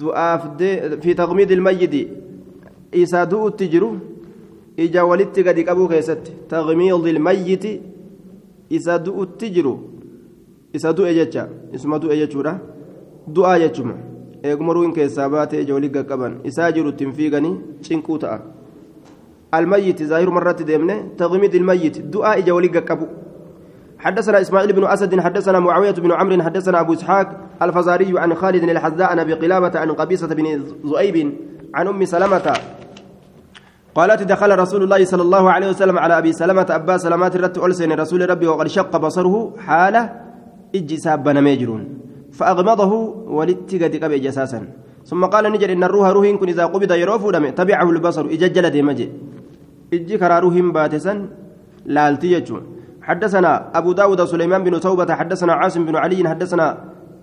du'aaf 0.02 0.42
fi 1.04 1.16
taqmiidi 1.16 1.54
ilmayyidi 1.54 2.02
isaa 3.04 3.26
du'utti 3.26 3.70
jiru 3.74 3.90
ija 4.78 5.06
walitti 5.06 5.44
gadi 5.44 5.66
qabuu 5.66 5.88
keessatti 5.88 6.32
taqmiidi 6.50 7.10
ilmayyiti 7.16 7.72
isa 8.70 8.98
du'utti 9.06 9.52
jiru 9.56 9.76
isa 10.74 10.94
du'e 10.98 11.14
jecha 11.20 11.48
isuma 11.74 12.00
du'e 12.00 12.18
jechuudha 12.22 12.54
du'aa 13.36 13.60
jechuma 13.60 13.96
eeguma 14.44 14.74
ruuhin 14.74 14.94
keessaa 14.98 15.30
baatee 15.30 15.62
ija 15.62 15.74
walii 15.74 15.94
qaqqaban 15.98 16.42
isaa 16.44 16.72
jiru 16.72 16.90
ittiin 16.90 17.14
fiiganii 17.20 17.56
cinquu 17.82 18.18
ta'a 18.26 18.40
ظاهر 20.04 20.30
مرة 20.30 20.52
ديمنه 20.52 21.14
تغميد 21.18 21.56
الميت 21.56 21.96
دعاء 22.10 22.40
إجا 22.40 22.54
ولي 22.54 22.68
قبو 22.68 23.08
حدثنا 24.04 24.42
إسماعيل 24.42 24.74
بن 24.74 24.84
أسد 24.86 25.20
حدثنا 25.20 25.60
معاوية 25.60 25.92
بن 25.92 26.12
عمرو 26.12 26.44
حدثنا 26.44 26.80
أبو 26.80 26.94
إسحاق 26.94 27.28
الفزاري 27.62 28.20
عن 28.20 28.36
خالد 28.36 28.64
الحذاء 28.64 29.08
عن 29.08 29.20
أبي 29.20 29.34
قلابة 29.34 29.80
عن 29.80 29.92
قبيصة 29.92 30.28
بن 30.28 30.64
زؤيب 30.84 31.34
عن 31.76 31.88
أم 31.88 32.06
سلمة. 32.06 32.54
قالت 33.96 34.24
دخل 34.24 34.60
رسول 34.60 34.84
الله 34.84 35.06
صلى 35.06 35.22
الله 35.22 35.52
عليه 35.52 35.70
وسلم 35.70 36.00
على 36.00 36.18
أبي 36.18 36.34
سلمة 36.34 36.66
أبا 36.70 36.98
سلمات 36.98 37.36
الرت 37.36 37.58
ألسن 37.58 37.92
رسول 37.92 38.30
ربي 38.30 38.48
وقد 38.48 38.68
شق 38.68 38.98
بصره 38.98 39.54
حالة 39.58 40.10
إجي 40.76 40.98
سابنا 40.98 41.42
ميجرون 41.42 41.82
فأغمضه 42.32 42.94
ولتقد 43.38 44.04
قبي 44.04 44.20
جساسا. 44.20 44.68
ثم 45.06 45.26
قال 45.26 45.52
نجد 45.52 45.70
إن 45.70 45.84
الروح 45.84 46.08
روح 46.08 46.28
كن 46.28 46.48
إذا 46.48 46.66
قبض 46.66 46.92
يروف 46.92 47.24
تبعه 47.60 47.90
البصر 47.90 48.26
إججل 48.26 48.70
ديمجي 48.70 49.12
إجي 49.94 50.18
كراروهم 50.18 50.72
باتسا 50.72 51.28
لالتي 51.86 52.32
يجون. 52.32 52.64
حدثنا 53.04 53.78
أبو 53.78 53.92
داود 53.92 54.24
سليمان 54.24 54.64
بن 54.64 54.80
توبة 54.80 55.14
حدثنا 55.14 55.54
عاصم 55.54 55.86
بن 55.86 55.96
علي 55.96 56.30
حدثنا 56.30 56.78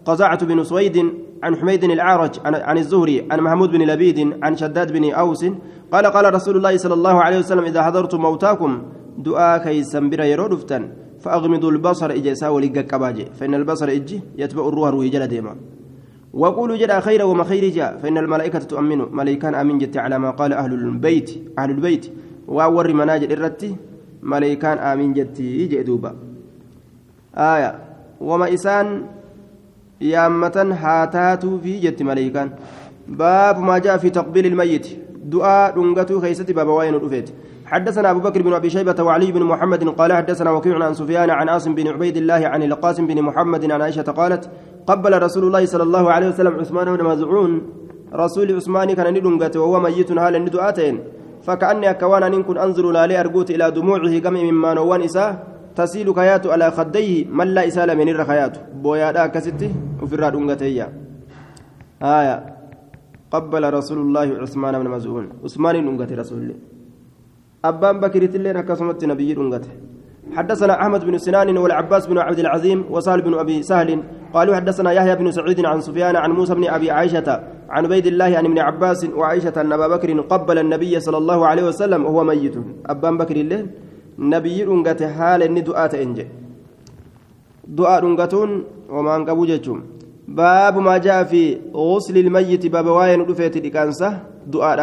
قزاعة 0.04 0.44
بن 0.44 0.64
سويد 0.64 0.96
عن 1.42 1.56
حميد 1.56 1.84
الأعرج 1.84 2.30
عن, 2.44 2.78
الزهري 2.78 3.26
عن 3.30 3.40
محمود 3.40 3.70
بن 3.70 3.82
لبيد 3.90 4.36
عن 4.42 4.56
شداد 4.56 4.92
بن 4.92 5.12
أوس 5.12 5.44
قال 5.92 6.06
قال 6.06 6.34
رسول 6.34 6.56
الله 6.56 6.76
صلى 6.76 6.94
الله 6.94 7.22
عليه 7.22 7.38
وسلم 7.38 7.64
إذا 7.64 7.82
حضرتم 7.82 8.20
موتاكم 8.20 8.82
دعاء 9.18 9.64
كيسا 9.64 10.00
بر 10.00 10.20
يرودفتا 10.20 10.88
فأغمضوا 11.20 11.70
البصر 11.70 12.10
إجسا 12.10 12.60
كباجي 12.60 13.24
فإن 13.24 13.54
البصر 13.54 13.88
إجي 13.88 14.20
يتبع 14.38 14.68
الروح 14.68 14.88
روح 14.88 15.04
جل 15.04 15.26
ديما. 15.26 15.56
وقولوا 16.32 16.76
جدا 16.76 17.00
خير 17.00 17.26
وما 17.26 17.44
خير 17.44 17.68
جاء 17.68 17.98
فإن 18.02 18.18
الملائكة 18.18 18.58
تؤمن 18.58 18.98
ملائكان 19.12 19.54
أمين 19.54 19.78
جت 19.78 19.96
على 19.96 20.18
ما 20.18 20.30
قال 20.30 20.52
أهل 20.52 20.72
البيت 20.72 21.30
أهل 21.58 21.70
البيت. 21.70 22.12
وأور 22.48 22.92
مناجل 22.92 23.32
الرتي 23.32 23.76
ملائكان 24.22 24.78
آمين 24.78 25.12
جت 25.12 25.40
يجي 25.40 25.82
دوبا. 25.82 26.16
آية. 27.34 27.78
وما 28.20 28.54
إسان 28.54 29.02
يامة 30.00 30.76
هاتات 30.80 31.46
في 31.46 31.80
جت 31.80 32.02
ملائكان. 32.02 32.50
باب 33.08 33.58
ما 33.58 33.78
جاء 33.78 33.96
في 33.96 34.10
تقبيل 34.10 34.46
الميت. 34.46 34.86
دعاء 35.24 35.74
دنغتو 35.74 36.20
خيستي 36.20 36.52
باب 36.52 36.68
وين 36.68 36.94
الأفيت 36.94 37.30
حدثنا 37.66 38.10
أبو 38.10 38.20
بكر 38.20 38.42
بن 38.42 38.52
أبي 38.52 38.70
شيبة 38.70 39.02
وعلي 39.02 39.32
بن 39.32 39.42
محمد 39.42 39.88
قال 39.88 40.12
حدثنا 40.12 40.50
وكيع 40.50 40.84
عن 40.84 40.94
سفيان 40.94 41.30
عن 41.30 41.48
عاصم 41.48 41.74
بن 41.74 41.88
عبيد 41.88 42.16
الله 42.16 42.46
عن 42.48 42.62
القاسم 42.62 43.06
بن 43.06 43.22
محمد 43.22 43.70
عن 43.70 43.82
عائشة 43.82 44.02
قالت 44.02 44.50
قبل 44.86 45.22
رسول 45.22 45.44
الله 45.44 45.66
صلى 45.66 45.82
الله 45.82 46.12
عليه 46.12 46.28
وسلم 46.28 46.54
عثمان 46.54 46.96
بن 46.96 47.04
مزعون. 47.04 47.62
رسول 48.14 48.56
عثمان 48.56 48.92
كان 48.92 49.14
ندنغت 49.14 49.56
وهو 49.56 49.80
ميت 49.80 50.12
هالا 50.12 50.38
ندعاتين 50.38 51.00
فكأني 51.42 51.90
أكوان 51.90 52.22
أن 52.22 52.44
أنظر 52.56 52.90
لالي 52.90 53.20
أرجوت 53.20 53.50
إلى 53.50 53.70
دموعه 53.70 54.18
كم 54.18 54.32
مما 54.32 54.74
نوان 54.74 55.02
إساه 55.02 55.38
تسيل 55.76 56.14
خيات 56.14 56.46
على 56.46 56.70
خديه 56.70 57.26
من 57.26 57.48
لا 57.54 57.66
إسال 57.66 57.98
من 57.98 58.08
الرخيات 58.08 58.54
بويا 58.82 59.26
كستي 59.26 59.70
وفي 60.02 60.14
الرادونغتية 60.14 60.88
آية. 62.02 62.36
قبل 63.30 63.74
رسول 63.74 63.98
الله 63.98 64.28
عثمان 64.42 64.78
بن 64.78 64.88
مزعون. 64.90 65.28
عثمان 65.44 65.74
دنغت 65.86 66.12
رسول 66.12 66.38
الله. 66.38 66.54
أبان 67.64 68.00
بكر 68.00 68.26
تلين 68.26 68.60
كسمت 68.60 69.04
نبي 69.04 69.34
دنغت 69.34 69.66
حدثنا 70.36 70.82
أحمد 70.82 71.04
بن 71.04 71.18
سنان 71.18 71.58
والعباس 71.58 72.06
بن 72.06 72.18
عبد 72.18 72.38
العظيم 72.38 72.84
وسهل 72.90 73.22
بن 73.22 73.34
أبي 73.34 73.62
سهل 73.62 74.02
قالوا 74.34 74.56
حدثنا 74.56 74.92
يحيى 74.92 75.16
بن 75.16 75.30
سعيد 75.30 75.64
عن 75.66 75.80
سفيان 75.80 76.16
عن 76.16 76.30
موسى 76.30 76.54
بن 76.54 76.64
أبي 76.68 76.90
عائشة 76.90 77.42
عن 77.70 77.84
عبيد 77.86 78.06
الله 78.06 78.30
عن 78.38 78.44
ابن 78.50 78.58
عباس 78.58 79.00
وعائشة 79.14 79.60
أن 79.60 79.72
أبا 79.72 79.88
بكر 79.94 80.10
قبل 80.20 80.58
النبي 80.58 81.00
صلى 81.00 81.18
الله 81.22 81.46
عليه 81.46 81.64
وسلم 81.70 82.00
وهو 82.06 82.24
ميت. 82.24 82.56
أبان 82.86 83.14
بكر 83.18 83.36
الليل 83.36 83.66
نبي 84.18 84.64
رنغت 84.64 85.02
حال 85.02 85.42
إني 85.42 85.60
دعاء 85.60 86.02
إنجي 86.02 86.26
دعاء 87.78 88.00
رنغتون 88.04 88.50
وما 88.90 89.16
أنقبوا 89.16 89.46
جيتشم 89.46 89.78
باب 90.28 90.78
ما 90.78 90.98
جاء 90.98 91.24
في 91.24 91.58
غسل 91.74 92.18
الميت 92.18 92.66
باب 92.66 92.86
واين 92.86 93.20
رفيت 93.22 93.56
الإكانسة 93.56 94.08
دعاء 94.46 94.78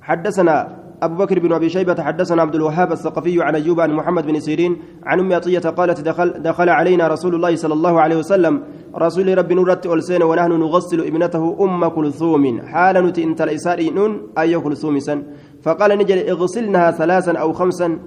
حدثنا 0.00 0.79
أبو 1.02 1.14
بكر 1.14 1.38
بن 1.38 1.52
أبي 1.52 1.68
شيبة 1.68 2.02
حدثنا 2.02 2.42
عبد 2.42 2.54
الوهاب 2.54 2.92
الثقفي 2.92 3.42
عن 3.42 3.54
أيوب 3.54 3.80
عن 3.80 3.90
محمد 3.92 4.26
بن 4.26 4.40
سيرين 4.40 4.76
عن 5.04 5.20
أم 5.20 5.32
عطية 5.32 5.58
قالت 5.58 6.00
دخل, 6.00 6.42
دخل 6.42 6.68
علينا 6.68 7.08
رسول 7.08 7.34
الله 7.34 7.56
صلى 7.56 7.74
الله 7.74 8.00
عليه 8.00 8.16
وسلم. 8.16 8.62
رسول 8.96 9.38
رب 9.38 9.52
نورت 9.52 9.86
ألسين 9.86 10.22
ونحن 10.22 10.52
نغسل 10.52 11.00
ابنته 11.00 11.56
أم 11.60 11.88
كلثوم. 11.88 12.60
حال 12.60 13.06
نتي 13.06 13.24
انت 13.24 13.40
الإسارين 13.42 13.98
أي 14.38 14.58
كلثوم 14.58 14.98
سن. 14.98 15.22
فقال 15.62 15.98
نجل 15.98 16.18
اغسلنها 16.28 16.90
ثلاثا 16.90 17.32
أو 17.32 17.52
خمسا. 17.52 17.98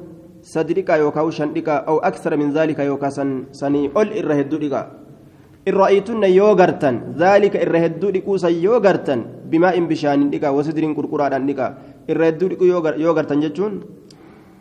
صدرك 0.44 0.90
يوكاو 0.90 1.30
شندك 1.30 1.70
أو 1.70 1.98
أكثر 1.98 2.38
من 2.38 2.52
ذلك 2.54 2.80
يوكا 2.80 3.10
سن. 3.10 3.44
سني 3.52 3.90
أل 3.98 4.08
إرهدودك 4.18 4.76
إن 5.68 5.74
رأيتن 5.74 6.24
يوغرتا 6.24 7.16
ذلك 7.16 7.56
إرهدودك 7.56 8.28
يوغرتا 8.44 9.16
بماء 9.52 9.80
بشان 9.80 10.30
دك 10.30 10.44
وصدر 10.44 10.84
قرقران 10.98 11.46
دك 11.48 11.62
irra 12.08 12.26
hedduu 12.30 12.50
dhiquu 12.50 12.66
yoo 12.66 13.14
gartan 13.14 13.42
jechuun 13.42 13.84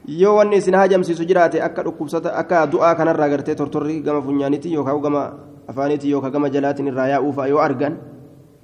yoo 0.07 0.37
wanni 0.37 0.57
isin 0.57 0.75
hajamsiisu 0.75 1.25
jiraate 1.25 1.63
akka 1.63 1.83
dhukkubsata 1.85 2.35
akka 2.35 2.67
du'aa 2.67 2.95
kanarraa 2.95 3.29
gartee 3.29 3.55
tortorri 3.55 4.01
gama 4.03 4.23
funyaaniitti 4.23 4.75
yookaan 4.75 5.01
gama 5.01 5.23
afaaniitti 5.69 6.11
yookaan 6.11 6.33
gama 6.33 6.51
jalaatiin 6.51 6.89
irraa 6.89 7.09
yaa'uufa 7.15 7.47
yoo 7.47 7.59
argan 7.61 7.99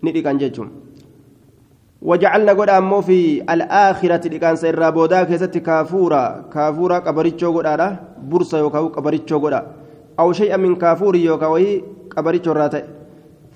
ni 0.02 0.12
dhiqan 0.12 0.38
jechuun. 0.38 0.70
وجعلنا 2.02 2.52
قد 2.52 2.68
أمو 2.68 3.00
في 3.00 3.42
الآخرة 3.42 4.28
لكان 4.28 4.56
سيرا 4.56 4.90
بودا 4.90 5.22
كيست 5.24 5.58
كافورا 5.58 6.46
كافورا 6.54 6.98
قبريتشو 6.98 7.58
قد 7.58 7.66
أرى 7.66 7.96
برصة 8.22 8.58
يوكاو 8.58 8.88
قبريتشو 8.88 9.38
قد 9.38 9.54
أو 10.20 10.32
شيئا 10.32 10.56
من 10.56 10.76
كافور 10.76 11.16
يوكاوي 11.16 11.84
قبريتشو 12.16 12.52
راتي 12.52 12.82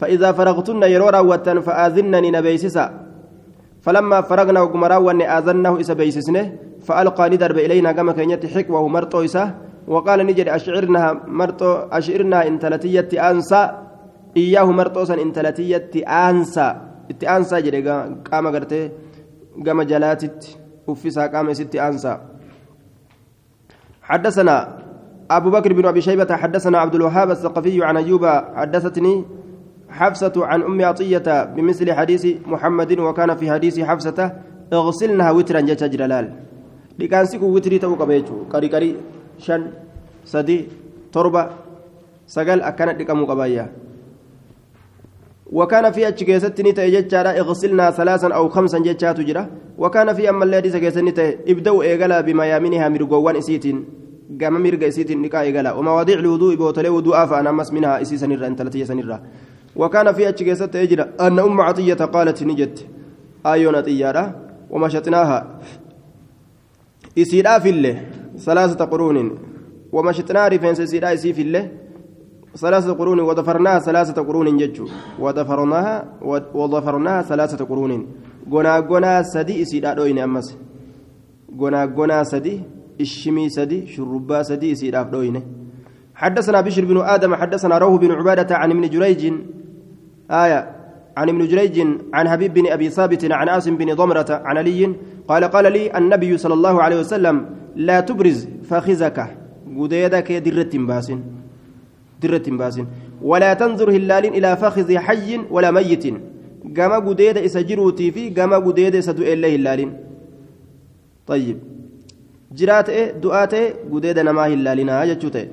فإذا 0.01 0.33
فرغتن 0.33 0.83
يرورا 0.83 1.21
وتن 1.21 1.61
فآذنني 1.61 2.31
نبيسسا 2.31 3.02
فلما 3.83 4.21
فرغنا 4.21 4.61
وقمرا 4.63 4.97
وأن 4.97 5.23
آذنه 5.23 5.81
إسا 5.81 5.95
بيسسنه 5.95 6.45
فألقى 6.87 7.25
ندرب 7.31 7.59
إلينا 7.67 7.93
كما 7.93 8.13
كانت 8.13 8.47
حكوة 8.47 8.89
مرتو 8.89 9.25
إسا 9.25 9.45
وقال 9.89 10.27
نجد 10.27 10.49
أشعرنها 10.49 11.09
مرتو 11.27 11.71
أشعرنها 11.99 12.47
انتلتية 12.47 13.11
أنسى 13.31 13.63
إياه 14.37 14.69
مرتو 14.79 15.05
سن 15.05 15.19
انتلتية 15.19 15.91
أنسى 16.07 16.69
itti 17.13 17.27
aansaa 17.29 17.61
jedhe 17.67 17.81
qaama 18.29 18.53
gartee 18.55 18.85
gama 19.67 19.85
jalaatitti 19.93 20.57
uffisaa 20.95 21.29
qaama 21.35 21.57
isitti 21.57 21.83
aansaa 21.87 22.19
حدثنا 24.03 24.57
أبو 25.31 25.51
بكر 25.51 25.73
بن 25.73 25.87
أبي 25.87 26.01
شيبة 26.01 26.37
حدثنا 26.37 26.79
عبد 26.79 26.95
الوهاب 26.95 27.31
الثقفي 27.31 27.85
عن 27.85 27.97
أيوب 27.97 28.27
حدثتني 28.55 29.25
حفصة 29.93 30.33
عن 30.37 30.63
أم 30.63 30.85
عطية 30.85 31.29
بمثل 31.55 31.93
حديث 31.93 32.27
محمد 32.47 32.91
وكان 32.99 33.37
في 33.37 33.51
حديث 33.53 33.81
حفصة 33.81 34.19
اغسلنها 34.73 35.31
وترا 35.31 35.61
جتا 35.61 35.87
جلال. 35.87 36.27
لكان 36.99 37.25
سيكو 37.27 37.47
وتري 37.47 37.79
تو 37.79 37.95
قبيجو. 37.95 38.49
قري 38.53 38.69
قري 38.69 38.97
شن 39.39 39.63
سدي 40.25 40.59
تربة 41.13 41.43
سقل 42.27 42.61
أكنت 42.61 43.01
لكم 43.01 43.25
قبايا. 43.25 43.67
وكان 45.53 45.93
في 45.93 46.09
أتشكيست 46.09 46.61
نتا 46.61 46.89
جتشارا 46.89 47.31
اغسلنا 47.41 47.91
ثلاثا 47.91 48.29
أو 48.33 48.49
خمسا 48.49 48.79
جتشات 48.79 49.21
جرا 49.21 49.47
وكان 49.79 50.13
في 50.17 50.31
أما 50.31 50.45
الذي 50.45 50.71
سكيست 50.71 50.99
نتا 50.99 51.45
ابدأوا 51.49 51.83
إيقلا 51.83 52.21
بميامنها 52.21 52.89
مرقوان 52.89 53.37
إسيتين. 53.37 53.85
قام 54.41 54.63
مرقى 54.63 54.89
إسيتين 54.89 55.23
نكا 55.23 55.41
إيقلا 55.41 55.73
ومواضيع 55.73 56.19
الوضوء 56.19 56.55
بوتلي 56.57 56.89
وضوء 56.89 57.27
فأنا 57.27 57.53
مس 57.53 57.73
منها 57.73 58.03
إسيسا 58.03 58.27
نرى 58.27 58.47
انتلتي 58.47 58.85
سنرى 58.85 59.21
وكان 59.77 60.13
في 60.13 60.29
أتشكيست 60.29 60.77
أجرا 60.77 61.05
أن 61.21 61.39
أم 61.39 61.61
عطية 61.61 61.95
قالت 61.95 62.43
نجت. 62.43 62.87
آيون 63.47 63.81
طيارة 63.81 64.25
ومشتناها. 64.71 65.39
إسيرا 67.19 67.59
في 67.59 67.71
الله 67.71 67.97
ثلاثة 68.37 68.85
قرون. 68.85 69.39
ومشتنا 69.93 70.49
رفنس 70.49 70.81
إسيرا 70.81 71.13
إسي 71.13 71.33
في 71.33 71.43
الله 71.43 71.71
ثلاثة 72.57 72.93
قرون. 72.93 73.21
وضفرناها 73.21 73.79
ثلاثة 73.79 74.23
قرون 74.23 74.57
ججو. 74.57 74.87
وضفرناها 75.19 76.05
وضفرناها 76.55 77.23
ثلاثة 77.23 77.65
قرون. 77.65 78.07
غنا 78.53 78.79
غنا 78.79 79.23
سدي 79.23 79.63
إسيدا 79.63 79.95
دوين 79.95 80.19
أمس. 80.19 80.57
غنا 81.61 81.85
غنا 81.97 82.25
سدي 82.25 82.61
الشمي 83.01 83.49
سدي 83.49 83.87
شربا 83.87 84.43
سدي 84.43 84.73
إسيدا 84.73 85.03
دوين. 85.03 85.43
حدثنا 86.15 86.61
بشر 86.61 86.85
بن 86.85 87.01
آدم 87.01 87.35
حدثنا 87.35 87.79
روح 87.79 88.01
بن 88.01 88.11
عبادة 88.13 88.57
عن 88.57 88.71
ابن 88.71 88.89
جريج 88.89 89.33
آية 90.31 90.71
عن 91.17 91.29
ابن 91.29 91.47
جريج 91.47 91.87
عن 92.15 92.29
حبيب 92.29 92.55
بن 92.55 92.67
أبي 92.73 92.91
ثابت 92.91 93.25
عن 93.33 93.49
عاصم 93.49 93.77
بن 93.77 93.95
ضمرة 93.95 94.27
عن 94.45 94.57
علي 94.57 94.95
قال 95.29 95.45
قال 95.45 95.73
لي 95.73 95.99
النبي 95.99 96.39
صلى 96.39 96.55
الله 96.55 96.83
عليه 96.83 97.01
وسلم 97.01 97.47
لا 97.77 98.01
تبرز 98.01 98.49
فخذك. 98.69 99.37
قديدك 99.79 100.33
درة 100.33 100.73
باس 100.75 101.13
درة 102.23 102.43
باس 102.47 102.81
ولا 103.23 103.55
تنظر 103.55 103.91
هلال 103.91 104.25
إلى 104.27 104.57
فخذ 104.57 104.97
حي 104.99 105.41
ولا 105.51 105.71
ميت. 105.71 106.05
قام 106.77 106.93
قديد 107.09 107.39
إسجروتي 107.39 108.11
في 108.11 108.31
قام 108.31 108.55
قديد 108.55 108.95
إسدؤ 108.97 109.33
الله 109.33 109.55
هلال. 109.57 109.81
طيب. 111.27 111.59
جرات 112.53 112.91
دعات 113.23 113.55
قديد 113.93 114.19
نما 114.19 114.43
هلالنا 114.47 115.05
جتشوته 115.05 115.47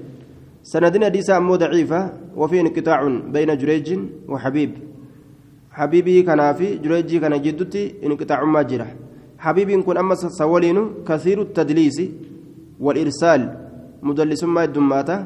سندنا 0.70 1.06
حديث 1.06 1.30
أمو 1.30 1.56
ضعيفة 1.56 2.02
وفي 2.38 2.62
انقطاع 2.62 3.00
بين 3.34 3.58
جريج 3.58 3.90
وحبيب. 4.30 4.72
حبيبي 5.72 6.22
كان 6.22 6.54
في 6.54 6.78
جريج 6.78 7.18
كان 7.18 7.42
جدتي 7.42 7.84
انقطاع 8.06 8.44
ما 8.46 8.62
جرى. 8.62 8.88
حبيبي 9.40 9.82
كن 9.82 9.98
أما 9.98 10.16
سولين 10.16 10.78
كثير 11.08 11.42
التدليس 11.42 11.98
والإرسال. 12.80 13.42
مدلس 14.04 14.44
ما 14.44 14.64
الدماتا 14.64 15.18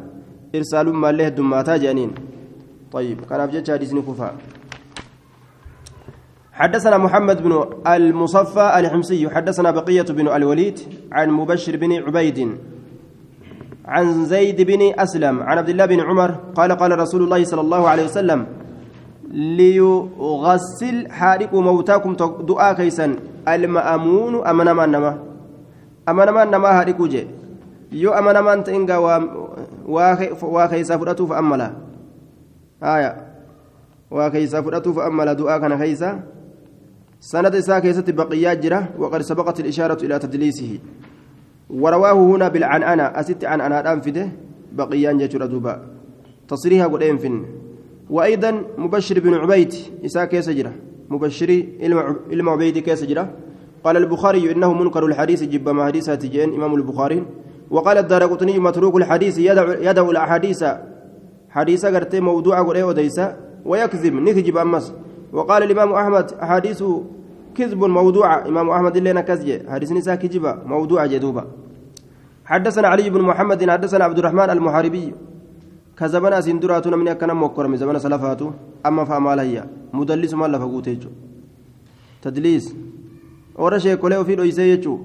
إرسال 0.55 0.87
ما 0.93 1.11
له 1.11 1.27
الدماتا 1.27 1.77
جانين. 1.77 2.11
طيب 2.91 3.17
كان 3.29 3.39
أبجد 3.39 3.71
حديث 3.71 3.91
كفا 3.95 4.29
حدثنا 6.53 6.97
محمد 6.97 7.43
بن 7.43 7.53
المصفى 7.87 8.65
الحمصي 8.79 9.29
حدثنا 9.29 9.71
بقية 9.71 10.07
بن 10.09 10.27
الوليد 10.27 10.79
عن 11.11 11.29
مبشر 11.29 11.77
بن 11.77 11.91
عبيد 12.05 12.39
عن 13.85 14.25
زيد 14.25 14.61
بن 14.61 14.93
أسلم 14.99 15.43
عن 15.43 15.57
عبد 15.57 15.69
الله 15.69 15.85
بن 15.85 15.99
عمر 15.99 16.31
قال 16.55 16.71
قال 16.71 16.99
رسول 16.99 17.23
الله 17.23 17.43
صلى 17.43 17.61
الله 17.61 17.89
عليه 17.89 18.05
وسلم 18.05 18.45
ليغسل 19.33 21.11
حارق 21.11 21.53
موتاكم 21.55 22.13
دعاء 22.47 22.73
كيسا. 22.73 23.15
المأمون 23.47 24.47
أمنا 24.47 24.73
ما 24.73 24.85
نما 24.85 25.19
أمنا 26.09 26.31
ما 26.31 26.45
نما 26.45 26.67
حارق 26.67 27.01
جي 27.01 27.27
يو 27.91 28.11
أمنا 28.11 28.41
ما 28.41 28.53
أنت 28.53 28.69
إنغا 28.69 28.97
وكيسا 30.43 30.97
فرأتو 30.97 31.25
فأملا. 31.27 31.67
آية. 32.83 33.11
وكيسا 34.11 34.61
فرأتو 34.61 34.93
فأملا. 34.93 35.33
دعاء 35.33 35.59
كان 35.59 35.75
كيسا. 35.75 36.23
سند 37.19 37.55
إساء 37.55 37.79
كيسة 37.79 38.07
بقيات 38.07 38.57
جرة 38.63 38.89
وقد 38.99 39.21
سبقت 39.21 39.59
الإشارة 39.59 39.99
إلى 40.05 40.19
تدليسه. 40.19 40.79
ورواه 41.73 42.13
هنا 42.13 42.47
بالعنعنة. 42.47 43.03
أست 43.03 43.45
عن 43.45 43.61
أنا 43.61 43.93
أنفده 43.93 44.27
بقيان 44.71 45.17
جتر 45.17 45.45
دوبا. 45.45 45.81
تصريها 46.47 46.87
قد 46.87 47.03
فن. 47.03 47.45
وأيضا 48.09 48.61
مبشر 48.77 49.19
بن 49.19 49.33
عبيد. 49.33 49.73
إساء 50.05 50.25
كيس 50.25 50.49
جرة. 50.49 50.73
مبشري 51.09 51.69
علم 52.31 52.49
عبيد 52.49 52.77
كيس 52.77 53.03
جرة. 53.03 53.29
قال 53.83 53.97
البخاري 53.97 54.51
إنه 54.51 54.73
منكر 54.73 55.05
الحديث 55.05 55.43
جب 55.43 55.69
ما 55.69 55.85
حديثة 55.85 56.15
تجين 56.15 56.53
إمام 56.53 56.75
البخاري. 56.75 57.25
وقال 57.71 57.97
الدار 57.97 58.23
قطني 58.23 58.59
متروك 58.59 58.95
الحديث 58.95 59.37
يدعو, 59.37 59.71
يدعو 59.71 60.11
الأحاديث. 60.11 60.63
حديث 61.49 61.85
قرتي 61.85 62.19
موضوع 62.19 62.61
قرأ 62.61 62.83
وديسا 62.83 63.37
ويكذب. 63.65 64.13
نكجب 64.13 64.57
أمس. 64.57 64.93
وقال 65.33 65.63
الإمام 65.63 65.93
أحمد 65.93 66.33
أحاديث 66.33 66.83
كذب 67.55 67.83
موضوع. 67.83 68.47
إمام 68.47 68.69
أحمد 68.69 68.95
اللي 68.97 69.13
نكزج 69.13 69.67
حديث 69.67 69.91
نساء 69.91 70.15
كجبة 70.15 70.57
موضوع 70.65 71.05
جدوبة. 71.05 71.62
حدثنا 72.45 72.87
علي 72.87 73.09
بن 73.09 73.21
محمد 73.21 73.69
حدثنا 73.69 74.03
عبد 74.05 74.19
الرحمن 74.19 74.49
المحاربي 74.49 75.05
كزمنا 75.99 76.41
سندراتنا 76.41 76.95
من 76.95 77.07
أكنا 77.07 77.33
مكر 77.33 77.67
من 77.67 77.77
زمن 77.77 77.99
سلفاته 77.99 78.51
أما 78.85 79.03
فأمال 79.09 79.39
هي 79.39 79.63
مدلس 79.93 80.33
ما 80.33 80.47
لفقوته 80.51 80.97
تدليس 82.23 82.65
warra 83.55 83.79
sheekolee 83.79 84.17
ofii 84.17 84.35
dhoysee 84.35 84.65
jechuun 84.71 84.99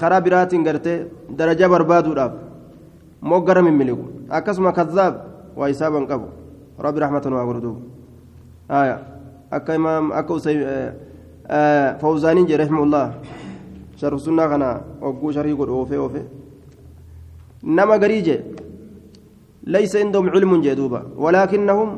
karaa 0.00 0.20
biraatiin 0.20 0.64
gartee 0.64 1.06
darajaa 1.38 1.68
barbaaduudhaaf 1.68 2.32
moggara 3.20 3.62
mimmiliqu 3.62 4.06
akkasuma 4.38 4.72
kazaab 4.72 5.14
waa 5.56 5.70
isaaban 5.74 6.06
qabu 6.06 6.26
rabbi 6.86 7.00
rahmatan 7.00 7.32
waa 7.32 7.46
gurduubu 7.46 7.80
akka 9.50 9.74
imaam 9.74 10.12
akka 10.12 10.34
fawzaaniin 12.02 12.46
jedhe 12.46 12.62
rahimahullah 12.64 13.06
sharh 14.00 14.18
sunnaa 14.26 14.48
kana 14.52 14.68
ogguu 15.00 15.32
sharhii 15.32 15.58
godhu 15.60 15.80
oofee 15.80 16.00
oofee. 16.04 16.26
Nama 17.62 17.98
garii 17.98 18.22
jee 18.28 18.40
ليس 19.74 19.96
عندهم 19.96 20.26
علم 20.34 20.52
جدوبا 20.62 21.00
ولكنهم 21.24 21.88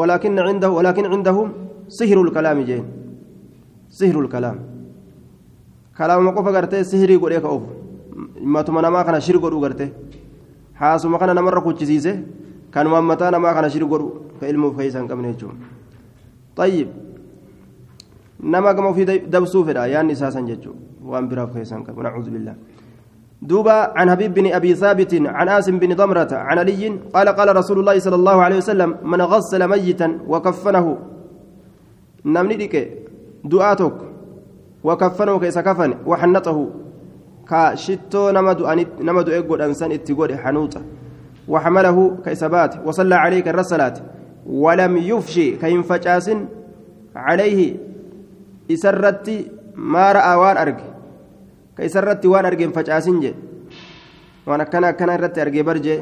ولكن 0.00 0.38
عنده 0.38 0.70
ولكن 0.70 1.04
عندهم 1.12 1.46
سحر 1.88 2.18
الكلام 2.26 2.58
جين 2.68 2.84
سحر 3.98 4.16
الكلام 4.20 4.56
كلام 5.98 6.24
ما 6.24 6.30
قف 6.36 6.46
غرتي 6.54 6.84
سحري 6.90 7.16
غدي 7.22 7.40
كوف 7.40 7.62
ما 8.52 8.62
تمنا 8.66 8.90
ما 8.90 9.02
كان 9.06 9.20
شر 9.26 9.36
غدو 9.44 9.58
غرتي 9.64 9.88
حاسو 10.74 11.08
ما 11.08 11.18
كان 11.18 11.30
نمر 11.38 11.58
كوچسيسه 11.66 12.14
كان 12.74 12.86
ما 12.86 13.00
متا 13.00 13.38
ما 13.38 13.52
كان 13.56 13.66
شر 13.70 13.84
غدو 13.92 14.06
كعلم 14.40 14.62
فيسان 14.76 15.06
كمن 15.08 15.34
طيب 16.56 16.88
nama 18.40 18.74
gama 18.74 18.88
ofii 18.88 19.28
dabsuu 19.28 19.64
fedha 19.64 19.86
yaanni 19.86 20.12
isaa 20.12 20.30
san 20.30 20.46
jechuudha. 20.46 20.80
Waan 21.04 21.28
biraaf 21.28 21.52
keessan 21.54 21.84
qabu 21.84 22.02
nacuudhu 22.02 22.30
billah 22.30 22.56
دوبا 23.42 23.98
عن 23.98 24.10
حبيب 24.10 24.34
بن 24.34 24.46
ابي 24.52 24.74
ثابت 24.74 25.14
عن 25.26 25.48
اسم 25.48 25.78
بن 25.78 25.94
ضمرة 25.94 26.28
عن 26.32 26.58
علي 26.58 26.88
قال 27.14 27.28
قال 27.28 27.56
رسول 27.56 27.78
الله 27.80 27.98
صلى 27.98 28.14
الله 28.14 28.42
عليه 28.42 28.56
وسلم 28.56 28.96
من 29.04 29.22
غسل 29.22 29.68
ميتا 29.68 30.18
وكفنه 30.28 30.98
نمني 32.24 32.56
ديك 32.56 32.74
دعاتك 33.44 33.92
وكفنه 34.84 35.38
كيس 35.38 35.58
كفن 35.58 35.94
وحنطه 36.06 36.70
كشتو 37.48 38.30
أن 38.30 38.86
نمدو 39.00 39.30
إيجود 39.32 39.60
أنسان 39.60 39.92
اتقود 39.92 40.32
حنوطة 40.32 40.80
وحمله 41.48 42.16
كيسبات 42.24 42.72
وصلى 42.86 43.14
عليك 43.14 43.48
الرسلات 43.48 43.98
ولم 44.46 44.96
يفشي 44.96 45.56
كينفجاس 45.56 46.30
عليه 47.16 47.76
isarratti 48.68 49.50
maa 49.74 50.12
ra'aa 50.12 50.36
waan 50.38 50.56
arge. 50.56 50.84
Ka 51.76 51.84
isarratti 51.84 52.28
waan 52.28 52.46
argeen 52.46 52.72
facaasin 52.72 53.20
jee. 53.20 53.34
Waan 54.46 54.60
akkana 54.60 54.88
akkana 54.88 55.14
irratti 55.14 55.40
argee 55.40 55.62
barjee 55.62 56.00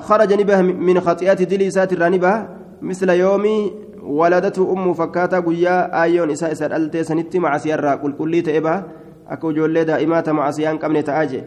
خرج 0.00 0.32
نبه 0.32 0.62
من 0.62 1.00
خطيئات 1.00 1.42
دلي 1.42 1.70
ساتر 1.70 2.08
نبه 2.08 2.46
مثل 2.82 3.10
يومي 3.10 3.72
ولدته 4.02 4.72
أمه 4.72 4.92
فكاتا 4.92 5.40
قيا 5.40 6.02
آيون 6.02 6.30
إساء 6.30 6.76
ألتي 6.76 7.04
سنتي 7.04 7.38
مع 7.38 7.58
سيارة 7.58 7.90
قل 7.90 8.12
كلي 8.12 8.40
تئبها 8.40 8.84
أكو 9.28 9.52
جولي 9.52 9.84
دائمات 9.84 10.28
مع 10.28 10.50
سيان 10.50 10.78
كمني 10.78 11.02
تآجي 11.02 11.42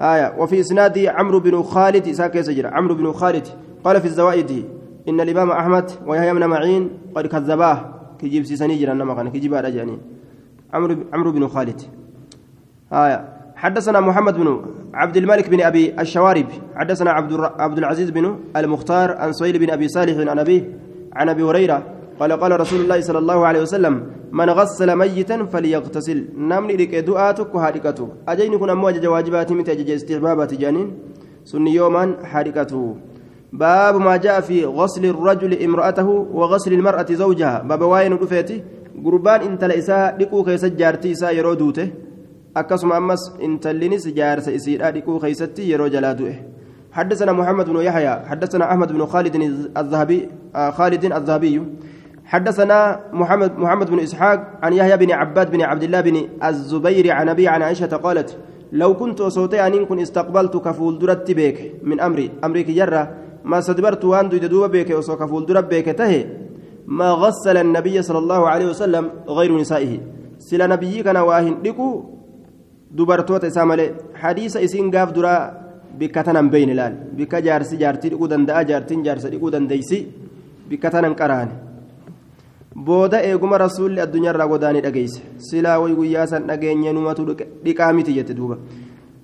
آية 0.00 0.34
وفي 0.38 0.60
إسناد 0.60 0.98
عمرو 0.98 1.40
بن 1.40 1.62
خالد 1.62 2.08
إساء 2.08 2.28
كيسجر 2.28 2.66
عمرو 2.66 2.94
بن 2.94 3.12
خالد 3.12 3.46
قال 3.84 4.00
في 4.00 4.06
الزوائد 4.06 4.64
إن 5.08 5.20
الإمام 5.20 5.50
أحمد 5.50 5.90
ويحيى 6.06 6.34
بن 6.34 6.46
معين 6.46 6.90
قد 7.14 7.26
كذباه 7.26 7.99
كجيب 8.20 8.44
سيساني 8.44 8.76
جران 8.80 8.98
نما 8.98 9.14
كان 9.14 9.28
كجيب 9.28 9.54
على 9.54 9.70
جاني. 9.70 9.98
عمرو 10.74 10.96
عمرو 11.12 11.32
بن 11.32 11.48
خالد. 11.48 11.80
آية. 12.92 13.18
حدثنا 13.56 14.00
محمد 14.00 14.34
بن 14.36 14.48
عبد 14.94 15.16
الملك 15.16 15.48
بن 15.48 15.60
أبي 15.60 16.00
الشوارب. 16.00 16.46
حدثنا 16.76 17.10
عبد 17.10 17.32
عبد 17.64 17.78
العزيز 17.78 18.10
بن 18.10 18.36
المختار 18.56 19.16
عن 19.16 19.32
سهيل 19.32 19.58
بن 19.58 19.70
أبي 19.70 19.88
صالح 19.88 20.30
عن 20.30 20.38
أبيه 20.38 20.62
عن 21.12 21.28
أبي 21.28 21.42
هريرة. 21.42 21.82
قال 22.20 22.32
قال 22.32 22.60
رسول 22.60 22.80
الله 22.80 23.00
صلى 23.00 23.18
الله 23.18 23.46
عليه 23.46 23.62
وسلم 23.62 23.94
من 24.32 24.50
غسل 24.50 24.96
ميتا 24.96 25.44
فليغتسل. 25.44 26.18
نمني 26.36 26.76
لك 26.76 26.94
دعاتك 26.94 27.54
وحركته 27.54 28.08
اجيني 28.28 28.58
كن 28.58 28.70
أمواج 28.70 29.06
واجبات 29.06 29.52
متى 29.52 29.94
استحبابات 29.94 30.54
جانين؟ 30.54 30.88
سني 31.44 31.74
يوما 31.74 32.16
حركته 32.24 32.96
باب 33.52 33.96
ما 33.96 34.16
جاء 34.16 34.40
في 34.40 34.64
غسل 34.64 35.06
الرجل 35.06 35.62
امرأته 35.62 36.08
وغسل 36.08 36.72
المرأة 36.72 37.06
زوجها. 37.10 37.62
باب 37.62 37.82
واين 37.82 38.12
رفيتي 38.12 38.62
قربان 39.04 39.40
انت 39.40 39.64
لإساء 39.64 40.16
لقو 40.22 40.44
كيس 40.44 40.64
جارتي 40.64 41.12
إساء 41.12 41.36
يرو 41.36 41.72
أكسم 42.56 42.92
أمس 42.92 43.32
انت 43.42 43.66
لنس 43.66 44.08
جارس 44.08 44.48
إسير 44.48 44.96
لقو 44.96 45.18
كيستي 45.18 45.70
يرو 45.70 45.88
حدثنا 46.92 47.32
محمد 47.32 47.70
بن 47.70 47.76
يحيى 47.80 48.10
حدثنا 48.26 48.72
أحمد 48.72 48.92
بن 48.92 49.06
خالد 49.06 49.36
الذهبي 49.76 50.28
آه 50.56 50.70
خالد 50.70 51.04
الذهبي. 51.04 51.62
حدثنا 52.24 53.00
محمد 53.12 53.58
محمد 53.58 53.90
بن 53.90 53.98
إسحاق 53.98 54.58
عن 54.62 54.72
يحيى 54.72 54.96
بن 54.96 55.12
عباد 55.12 55.50
بن 55.50 55.62
عبد 55.62 55.82
الله 55.82 56.00
بن 56.00 56.28
الزبير 56.44 57.10
عن 57.10 57.28
أبي 57.28 57.48
عن 57.48 57.62
عائشة 57.62 57.96
قالت 57.96 58.36
لو 58.72 58.94
كنت 58.94 59.22
صوتي 59.22 59.66
أن 59.66 59.84
كن 59.86 59.98
كفول 60.56 60.98
درت 60.98 61.30
بك 61.30 61.72
من 61.82 62.00
أمري. 62.00 62.30
أمرك 62.44 62.70
جرة. 62.70 63.19
ما 63.44 63.58
استدبرت 63.58 64.04
وان 64.04 64.28
دويد 64.28 64.44
دوبا 64.44 64.66
بيك 64.66 64.90
وسوك 64.90 65.24
فول 65.24 65.46
درب 65.46 65.68
بيك 65.68 65.88
تهي 65.98 66.26
ما 66.86 67.10
غسل 67.10 67.56
النبي 67.56 68.02
صلى 68.02 68.18
الله 68.18 68.48
عليه 68.48 68.66
وسلم 68.66 69.04
غير 69.28 69.50
نسائه 69.60 69.92
سلا 70.38 70.66
نبي 70.66 71.02
كان 71.02 71.16
واهن 71.16 71.62
ديكو 71.62 71.86
دبرتوت 72.96 73.46
سامله 73.46 73.86
حديث 74.14 74.56
اسين 74.56 74.94
غاف 74.94 75.10
درا 75.12 75.34
tanan 75.98 76.50
beeyne 76.50 76.74
laal 76.74 76.94
bikka 77.16 77.42
jaarsi 77.42 77.76
jaartii 77.76 78.10
dhiquu 78.10 78.28
danda'a 78.28 78.64
jaartiin 78.64 79.04
jaarsa 79.04 79.28
dhiquu 79.30 79.50
dandeeysi 79.50 79.98
bikka 80.68 80.90
tanan 80.90 81.14
qaraane 81.14 81.52
booda 82.74 83.22
eeguma 83.22 83.58
rasuulli 83.58 84.00
addunyaarraa 84.00 84.48
godaanii 84.52 84.82
dhageeyse 84.86 85.20
silaa 85.38 85.78
way 85.82 85.94
guyyaa 85.94 86.26
san 86.26 86.46
dhageenye 86.46 86.92
numatu 86.92 87.26
dhiqaa 87.64 87.92
miti 87.92 88.14
jette 88.14 88.34
duuba 88.34 88.56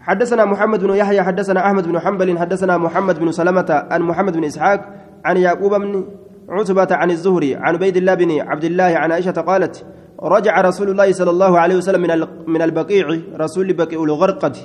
حدثنا 0.07 0.45
محمد 0.45 0.85
بن 0.85 0.95
يحيى 0.95 1.23
حدثنا 1.23 1.67
أحمد 1.67 1.89
بن 1.89 2.01
حنبل 2.01 2.39
حدثنا 2.39 2.79
محمد 2.79 3.19
بن 3.19 3.33
سلمة 3.33 3.87
عن 3.91 4.03
محمد 4.03 4.37
بن 4.37 4.45
إسحاق 4.45 4.81
عن 5.25 5.37
يعقوب 5.37 5.75
بن 5.75 6.05
عتبة 6.49 6.87
عن 6.91 7.11
الزهري 7.11 7.55
عن 7.57 7.75
عبيد 7.75 7.97
الله 7.97 8.15
بن 8.15 8.41
عبد 8.41 8.65
الله 8.65 8.85
عن 8.85 9.13
عائشة 9.13 9.31
قالت 9.31 9.85
رجع 10.23 10.61
رسول 10.61 10.91
الله 10.91 11.13
صلى 11.13 11.31
الله 11.31 11.59
عليه 11.59 11.77
وسلم 11.77 12.01
من 12.01 12.27
من 12.47 12.63
البقيع 12.63 13.21
رسول 13.37 13.73
بقيع 13.73 14.03
الغرقد 14.03 14.57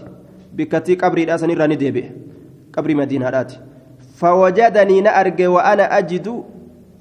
بكتي 0.54 0.96
قبري 0.96 1.26
داسني 1.26 1.54
راني 1.54 1.76
ديبه 1.76 2.12
قبري 2.74 2.96
مدينة 2.96 3.28
هات 3.28 3.54
فوجدني 4.16 5.02
نأرجع 5.02 5.50
وأنا 5.50 5.98
أجد 5.98 6.44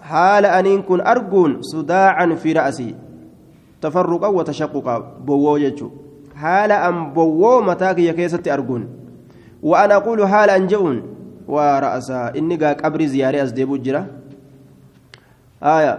حال 0.00 0.46
أن 0.46 0.82
كن 0.82 1.00
أرجون 1.00 1.62
صداعا 1.62 2.34
في 2.34 2.52
رأسي. 2.52 2.94
تفرقا 3.80 4.26
وتشققا 4.26 4.98
haala 6.42 6.76
an 6.88 7.12
bowwoo 7.14 7.60
mataa 7.62 7.94
kiyya 7.94 8.14
keessatti 8.14 8.50
arguun. 8.50 8.84
Waan 9.62 9.92
aquulu 9.92 10.26
haala 10.26 10.52
an 10.54 10.68
je'uun. 10.68 11.02
Waa 11.48 11.80
ra'asaa 11.80 12.32
inni 12.38 12.56
gaa 12.56 12.74
qabrii 12.74 13.06
ziyaaree 13.14 13.40
as 13.40 13.54
deebuu 13.54 13.78
jira. 13.78 14.06
Haaya 15.60 15.98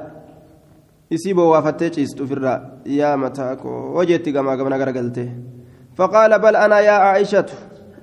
isii 1.10 1.34
bowwaafattee 1.34 1.90
ciistu 1.90 2.24
ofirraa. 2.24 2.60
Yaa 2.86 3.18
mataa 3.18 3.56
koo. 3.56 3.94
Hojeetti 3.98 4.32
gamaa 4.32 4.56
gamana 4.58 4.78
garagaltee. 4.78 5.30
Faqaala 5.98 6.40
bal 6.40 6.56
anaa 6.56 6.80
yaa 6.82 7.00
aa'ishatu 7.12 7.54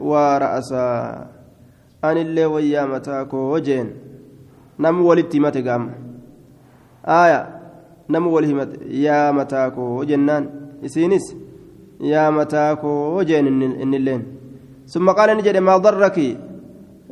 waa 0.01 0.39
ra'asaa 0.39 1.27
anillee 2.03 2.45
wayyaa 2.55 2.87
mataa 2.87 3.25
koo 3.25 3.49
hojeen 3.51 3.89
namu 4.79 5.09
walitti 5.09 5.37
himate 5.37 5.63
gaama 5.63 5.91
haaya 7.03 7.41
nam 8.09 8.27
wal 8.33 8.47
himate. 8.47 8.79
Yaa 8.89 9.33
mataa 9.33 9.71
koo 9.71 10.05
jennaan 10.05 10.49
isiinis. 10.83 11.48
Yaa 12.01 12.31
mataa 12.31 12.77
koo 12.77 13.15
hojeen 13.15 13.47
innilleen 13.85 14.23
ثم 14.89 15.11
قال 15.11 15.37
نجد 15.37 15.57
ما 15.57 15.77
ضرك. 15.77 16.39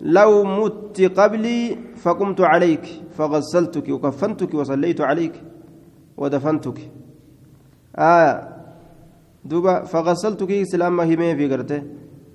لو 0.02 0.44
مت 0.44 1.00
قبلي 1.00 1.76
فقمت 1.96 2.40
عليك 2.40 2.84
فغسلتك 3.16 3.88
وكفنتك 3.88 4.54
وصليت 4.54 5.00
عليك 5.00 5.34
ودفنتك. 6.16 6.78
آه 7.96 8.48
دوبا 9.44 9.84
فغسلتك 9.84 10.62
سلام 10.62 11.00
همي 11.00 11.36
في 11.36 11.48
قرته. 11.52 11.82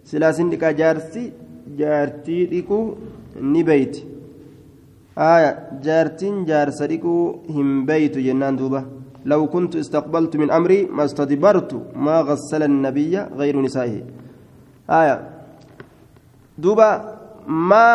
سلاسين 0.06 0.50
ديكا 0.50 0.72
جارتي 0.72 1.32
جارتي 1.78 2.46
ديكو 2.46 2.96
نبيت. 3.42 3.96
آية 5.18 5.82
جارتين 5.84 6.46
جار 6.46 6.70
سريكو 6.70 7.40
هم 7.50 7.86
بيت 7.86 8.18
جنان 8.18 8.56
دوبا. 8.56 8.86
لو 9.26 9.48
كنت 9.48 9.76
استقبلت 9.76 10.36
من 10.38 10.52
أمري 10.52 10.86
ما 10.86 11.04
استدبرت 11.06 11.72
ما 11.96 12.22
غسل 12.22 12.64
النبي 12.64 13.18
غير 13.18 13.62
نسائه. 13.62 14.04
آية. 14.90 15.16
دوبا 16.58 16.90
ما 17.48 17.86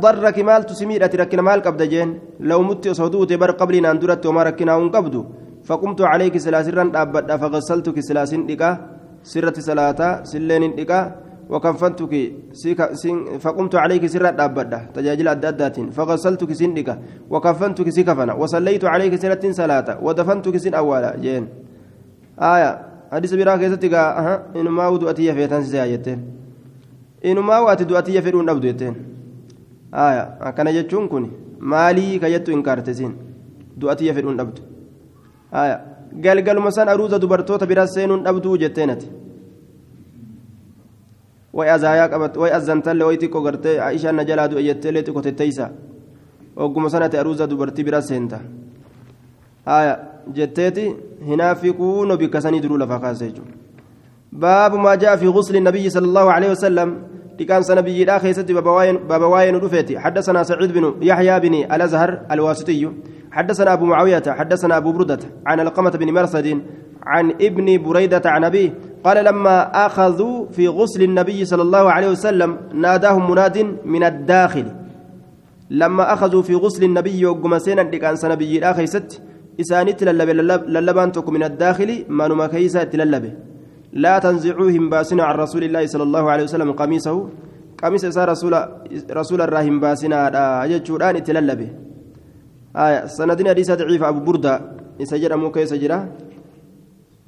ضرك 0.00 0.38
مال 0.38 0.62
تسمير 0.66 1.04
أتركنا 1.04 1.42
مال 1.42 1.62
قبض 1.62 1.82
جين؟ 1.82 2.18
لو 2.40 2.62
مت 2.62 2.88
صدوت 2.88 3.32
بر 3.32 3.50
قبل 3.50 3.82
ناندرت 3.82 4.26
وما 4.26 4.42
ركنا 4.42 4.74
قبض 4.74 5.14
فقمت 5.68 6.00
عليك 6.00 6.38
سلاسرا 6.38 6.84
أبدا 6.94 7.36
فغسلتك 7.36 8.00
سلاسين 8.00 8.46
دقا 8.46 8.70
سرة 9.22 9.56
صلاة 9.68 10.00
سلين 10.30 10.74
دقا 10.78 11.00
وكفنتك 11.50 12.12
فقمت 13.44 13.74
عليك 13.74 14.06
سرة 14.06 14.34
أبدا 14.44 14.80
تجاجل 14.94 15.28
أدادات 15.28 15.76
فغسلتك 15.96 16.52
سن 16.52 16.74
دقا 16.74 16.94
وكفنتك 17.30 17.88
سكفنا 17.88 18.32
وصليت 18.34 18.84
عليك 18.84 19.14
سرة 19.14 19.44
صلاة 19.60 19.88
ودفنتك 20.02 20.56
سن 20.56 20.74
أولا 20.74 21.16
جين 21.22 21.44
آية 22.38 22.70
حديث 23.12 23.32
براك 23.38 23.60
يتتقى 23.62 24.02
أها 24.20 24.34
إنما 24.58 24.88
ودؤتي 24.88 25.30
فيتان 25.34 25.62
du'atiyya 27.88 28.22
fedhuun 28.22 28.46
dhabdu 28.46 28.66
jetteen 28.68 28.94
aya 29.92 30.38
akkana 30.40 30.72
jechuun 30.72 31.08
kun 31.08 31.24
maalii 31.60 32.18
ka 32.20 32.28
jettu 32.30 32.52
inkaarte 32.52 32.94
siin 32.94 33.12
du'atiyya 33.80 34.14
fedhuun 34.14 34.36
dhabdu 34.36 34.62
aya 35.52 35.76
galgaluma 36.24 36.70
san 36.70 36.88
aruuza 36.88 37.18
dubartoota 37.18 37.66
bira 37.66 37.86
seenuun 37.86 38.22
dhabduu 38.26 38.56
jetteen 38.58 38.90
ati 38.90 39.08
way 41.58 41.68
azaayaa 41.76 42.08
qabat 42.12 42.36
way 42.42 42.50
azzantalle 42.58 43.04
way 43.08 43.16
xiqqoo 43.22 43.42
gartee 43.46 43.76
aishaan 43.88 44.16
na 44.16 44.24
jalaa 44.30 44.48
du'e 44.52 44.62
jetteellee 44.68 45.04
xiqqoo 45.06 45.24
tetteeysa 45.28 45.70
ogguma 46.56 46.90
sanati 46.94 47.16
aruuza 47.20 47.46
dubartii 47.46 47.84
bira 47.88 48.02
seenta 48.02 48.40
aya 49.76 49.92
jetteeti 50.38 50.84
hinaafiquuno 51.28 52.16
bikka 52.16 52.40
sanii 52.40 52.60
duruu 52.64 52.78
lafa 52.82 52.98
kaase 53.04 53.24
jechuudha 53.28 53.66
باب 54.36 54.74
ما 54.74 54.94
جاء 54.94 55.16
في 55.16 55.28
غسل 55.28 55.56
النبي 55.56 55.90
صلى 55.90 56.06
الله 56.06 56.32
عليه 56.32 56.50
وسلم 56.50 56.88
لكان 57.40 57.62
سنبي 57.62 58.04
لا 58.04 58.18
خيست 58.18 58.52
بابا 58.52 59.26
واين 59.26 59.56
رفيتي 59.56 59.98
حدثنا 59.98 60.42
سعيد 60.42 60.72
بن 60.72 60.94
يحيى 61.02 61.40
بن 61.40 61.54
الازهر 61.74 62.20
الواسطي 62.30 62.90
حدثنا 63.32 63.72
ابو 63.72 63.84
معاويه 63.84 64.22
حدثنا 64.26 64.76
ابو 64.76 64.92
برده 64.92 65.18
عن 65.46 65.60
القمه 65.60 65.90
بن 65.90 66.08
مرصد 66.12 66.46
عن 67.06 67.30
ابن 67.30 67.66
بريدة 67.82 68.22
عن 68.24 68.44
أبيه 68.44 68.70
قال 69.04 69.24
لما 69.24 69.86
أخذوا 69.86 70.46
في 70.50 70.68
غسل 70.68 71.02
النبي 71.02 71.44
صلى 71.44 71.62
الله 71.62 71.84
عليه 71.90 72.10
وسلم 72.10 72.50
ناداهم 72.74 73.30
مناد 73.30 73.56
من 73.84 74.02
الداخل. 74.04 74.66
لما 75.70 76.12
أخذوا 76.12 76.42
في 76.42 76.54
غسل 76.54 76.84
النبي 76.84 77.26
وقم 77.26 77.58
سينا 77.58 77.80
لكان 77.80 78.16
سنبي 78.16 78.58
لا 78.58 78.72
خيست 78.72 79.22
اسانت 79.60 80.04
للبان 80.04 81.12
من 81.28 81.42
الداخل 81.42 81.90
ما 82.08 82.28
نما 82.28 82.46
كيسا 82.46 82.84
تللبه. 82.84 83.32
لا 83.92 84.18
تنزعوهم 84.18 84.90
باسنا 84.90 85.22
عن 85.24 85.34
رسول 85.44 85.62
الله 85.64 85.86
صلى 85.86 86.02
الله 86.02 86.30
عليه 86.30 86.44
وسلم 86.44 86.72
قميصه. 86.72 87.28
قميص 87.82 88.04
إسا 88.04 88.24
رسول 88.24 88.52
رسول 89.10 89.40
الراهن 89.46 89.80
باسنا 89.80 90.18
يجوران 90.64 91.16
تللبه. 91.22 91.70
آية 92.76 93.06
سندنا 93.06 93.50
حديث 93.50 93.70
ضعيف 93.70 94.02
أبو 94.02 94.20
بردة 94.20 94.52
يسجل 95.00 95.32
أموك 95.32 95.56
يسجل 95.56 95.92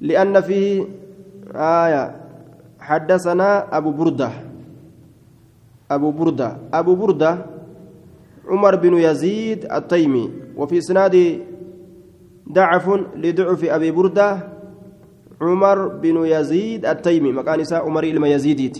لأن 0.01 0.41
فيه 0.41 0.83
آية. 1.55 2.15
حدثنا 2.79 3.77
أبو 3.77 3.91
بردة. 3.91 4.29
أبو 5.91 6.11
بردة. 6.11 6.57
أبو 6.73 6.95
بردة 6.95 7.37
عمر 8.47 8.75
بن 8.75 8.93
يزيد 8.93 9.65
التيمي. 9.71 10.29
وفي 10.57 10.77
إسناد 10.77 11.41
ضعف 12.51 12.89
لضعف 13.15 13.65
أبي 13.65 13.91
بردة 13.91 14.37
عمر 15.41 15.87
بن 15.87 16.25
يزيد 16.25 16.85
التيمي. 16.85 17.31
مكان 17.31 17.59
نساء 17.59 17.85
عمر 17.85 18.03
إلما 18.03 18.27
يزيديت. 18.27 18.77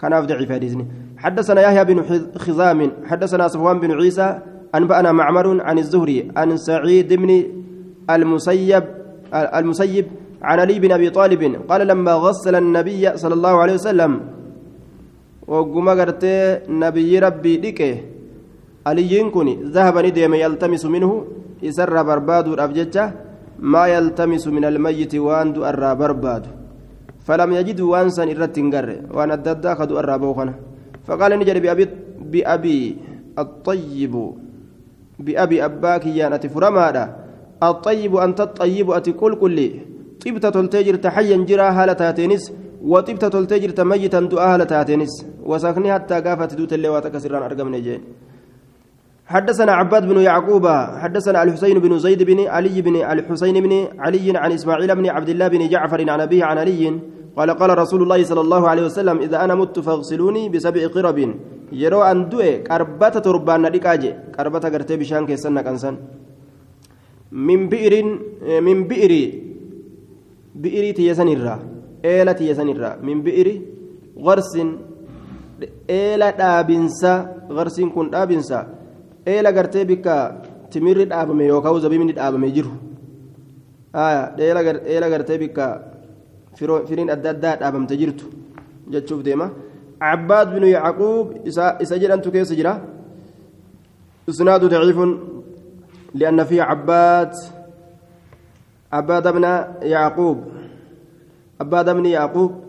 كان 0.00 0.26
في 0.26 0.52
حديثني 0.52 0.86
حدثنا 1.16 1.60
يحيى 1.60 1.84
بن 1.84 2.02
خزام. 2.38 2.92
حدثنا 3.06 3.48
صفوان 3.48 3.80
بن 3.80 3.92
عيسى. 3.92 4.38
أنبأنا 4.74 5.12
معمر 5.12 5.62
عن 5.62 5.78
الزهري 5.78 6.32
عن 6.36 6.56
سعيد 6.56 7.12
بن 7.12 7.44
المسيب 8.10 8.84
المسيب 9.34 10.06
عن 10.42 10.58
علي 10.60 10.78
بن 10.78 10.92
أبي 10.92 11.10
طالب 11.10 11.42
قال 11.68 11.86
لما 11.86 12.12
غسل 12.12 12.54
النبي 12.54 13.16
صلى 13.16 13.34
الله 13.34 13.54
عليه 13.62 13.74
وسلم 13.74 14.12
وقم 15.48 15.86
نبي 16.68 17.18
ربي 17.18 17.56
ديكه 17.56 17.94
علي 18.86 19.30
كوني 19.30 19.54
ذهب 19.74 19.96
ندم 19.98 20.34
يلتمس 20.34 20.84
منه 20.84 21.10
يسر 21.62 22.02
برباد 22.02 22.46
الأبججة 22.48 23.04
ما 23.58 23.86
يلتمس 23.86 24.46
من 24.46 24.64
الميت 24.64 25.14
وان 25.14 25.48
أرى 25.62 25.94
برباد. 25.94 26.44
فلم 27.26 27.50
يجد 27.52 27.80
وانسا 27.80 28.22
إرتنقر 28.22 28.88
وان 29.14 29.30
الددا 29.32 29.74
خدو 29.74 29.98
أرى 29.98 30.14
فقال 31.06 31.30
نجري 31.38 31.60
بأبي 31.60 31.84
بأبي 32.32 32.96
الطيب 33.38 34.14
بأبي 35.18 35.64
أباك 35.64 36.06
يانة 36.06 36.44
فرمادا 36.54 37.04
الطيب 37.62 38.16
أنت 38.16 38.40
الطيب 38.40 38.90
أتي 38.90 39.12
كل 39.12 39.34
كلي 39.34 39.68
طبت 40.22 40.46
تلتجر 40.46 40.94
تحيا 40.94 41.36
جرا 41.48 41.68
هالة 41.70 41.92
تاتينس 41.92 42.52
وطبت 42.82 43.24
تلتجر 43.24 43.84
ميتا 43.84 44.20
دعا 44.20 44.54
هالة 44.54 44.64
تاتينس 44.64 45.26
وسكني 45.44 45.92
حتى 45.92 46.20
قافت 46.20 46.54
دوت 46.54 46.72
اللي 46.72 46.88
واتكسران 46.88 47.42
أرقم 47.42 47.68
نجين 47.74 48.00
حدثنا 49.26 49.72
عباد 49.72 50.08
بن 50.08 50.18
يعقوب 50.20 50.66
حدثنا 51.02 51.42
الحسين 51.42 51.78
بن 51.78 51.98
زيد 51.98 52.22
بن 52.22 52.46
علي 52.54 52.82
بن 52.82 52.96
الحسين 52.96 53.56
بن 53.64 53.72
علي 53.98 54.38
عن 54.42 54.52
إسماعيل 54.52 54.94
بن 54.94 55.06
عبد 55.06 55.28
الله 55.28 55.48
بن 55.48 55.68
جعفر 55.68 56.10
عن 56.10 56.20
أبيه 56.20 56.44
عن 56.44 56.58
علي 56.58 57.00
قال 57.36 57.50
قال 57.50 57.78
رسول 57.78 58.02
الله 58.02 58.20
صلى 58.24 58.40
الله 58.40 58.68
عليه 58.68 58.84
وسلم 58.88 59.16
إذا 59.18 59.44
أنا 59.44 59.54
مت 59.54 59.78
فاغسلوني 59.78 60.48
بسبع 60.48 60.86
قرب. 60.86 61.18
يرو 61.72 62.02
أن 62.02 62.28
دوء 62.28 62.64
قربة 62.70 63.08
تربان 63.08 63.70
ديكاجي 63.70 64.10
قربة 64.38 64.64
غرتي 64.72 64.96
بشان 64.96 65.26
كيسن 65.26 65.60
كنسن 65.66 65.94
من 67.32 67.68
بئر 67.68 67.94
من 68.66 68.78
بئر 68.90 69.12
بئر 70.54 70.84
تيسن 70.98 71.28
الرا 71.36 71.56
إيلة 72.04 72.32
تيسن 72.32 72.68
الرا 72.74 72.90
من 73.02 73.22
بئر 73.26 73.48
غرس 74.26 74.54
eela 75.88 76.30
dhaabinsa 76.38 77.12
garsiin 77.56 77.90
kun 77.90 78.06
dhaabinsa 78.14 78.58
eela 79.26 79.50
gartee 79.50 79.84
bikka 79.90 80.14
timirri 80.70 81.04
dhaabame 81.10 81.44
yookaan 81.50 81.80
zabibni 81.82 82.12
dhaabame 82.18 82.48
jiru 82.56 82.72
eela 84.92 85.08
gartee 85.12 85.38
bikka 85.42 85.64
firiin 86.88 87.10
adda 87.14 87.28
addaa 87.34 87.56
dhaabamte 87.60 87.94
jirtu 88.00 88.26
jechuuf 88.92 89.20
deema 89.26 89.46
عباد 90.00 90.54
بن 90.54 90.64
يعقوب 90.66 91.26
إسا 91.82 91.96
جرانت 92.02 92.28
كيس 92.28 92.52
جرا 92.52 92.74
إسناد 94.28 94.64
ضعيف 94.64 94.98
لأن 96.14 96.44
فيه 96.44 96.62
عباد 96.62 97.32
عباد 98.92 99.28
بن 99.28 99.42
يعقوب 99.82 100.44
عباد 101.60 101.90
بن 101.90 102.06
يعقوب 102.06 102.64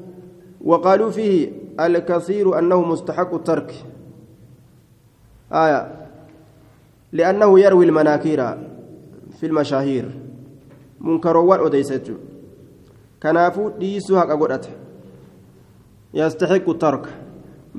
وقالوا 0.62 1.12
فيه 1.12 1.52
الكثير 1.80 2.60
أنه 2.60 2.82
مستحق 2.82 3.34
الترك. 3.34 3.74
آية. 5.54 6.08
لأنه 7.12 7.60
يروي 7.60 7.86
المناكير 7.86 8.58
في 9.40 9.46
المشاهير. 9.46 10.12
منكروان 11.00 11.60
أديست 11.66 12.12
كنافو 13.24 13.70
ديسو 13.70 14.20
قدرته 14.20 14.70
يستحق 16.14 16.70
الترك. 16.70 17.08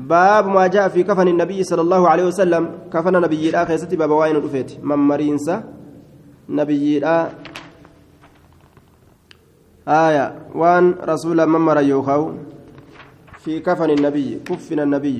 باب 0.01 0.49
ما 0.49 0.67
جاء 0.67 0.89
في 0.89 1.03
كفن 1.03 1.29
النبي 1.29 1.61
صلى 1.65 1.83
الله 1.83 2.09
عليه 2.09 2.27
وسلم. 2.33 2.89
كفن 2.93 3.13
نبي 3.21 3.49
الله 3.49 3.65
خيستي 3.65 3.97
باب 3.97 4.11
واين 4.11 4.37
رفيت. 4.37 4.71
من 4.81 4.97
مرينسا 4.97 5.57
نبي 6.49 6.99
الله 6.99 7.29
آية. 9.89 10.27
وان 10.55 10.85
رسول 11.05 11.39
من 11.47 11.61
مر 11.61 11.79
يوخاو. 11.81 12.23
في 13.45 13.61
كفن 13.61 13.91
النبي. 13.91 14.41
كفن 14.49 14.81
النبي. 14.81 15.17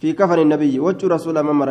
في 0.00 0.12
كفن 0.12 0.38
النبي. 0.38 0.80
وجه 0.80 1.06
رسول 1.08 1.42
من 1.42 1.54
مر 1.58 1.70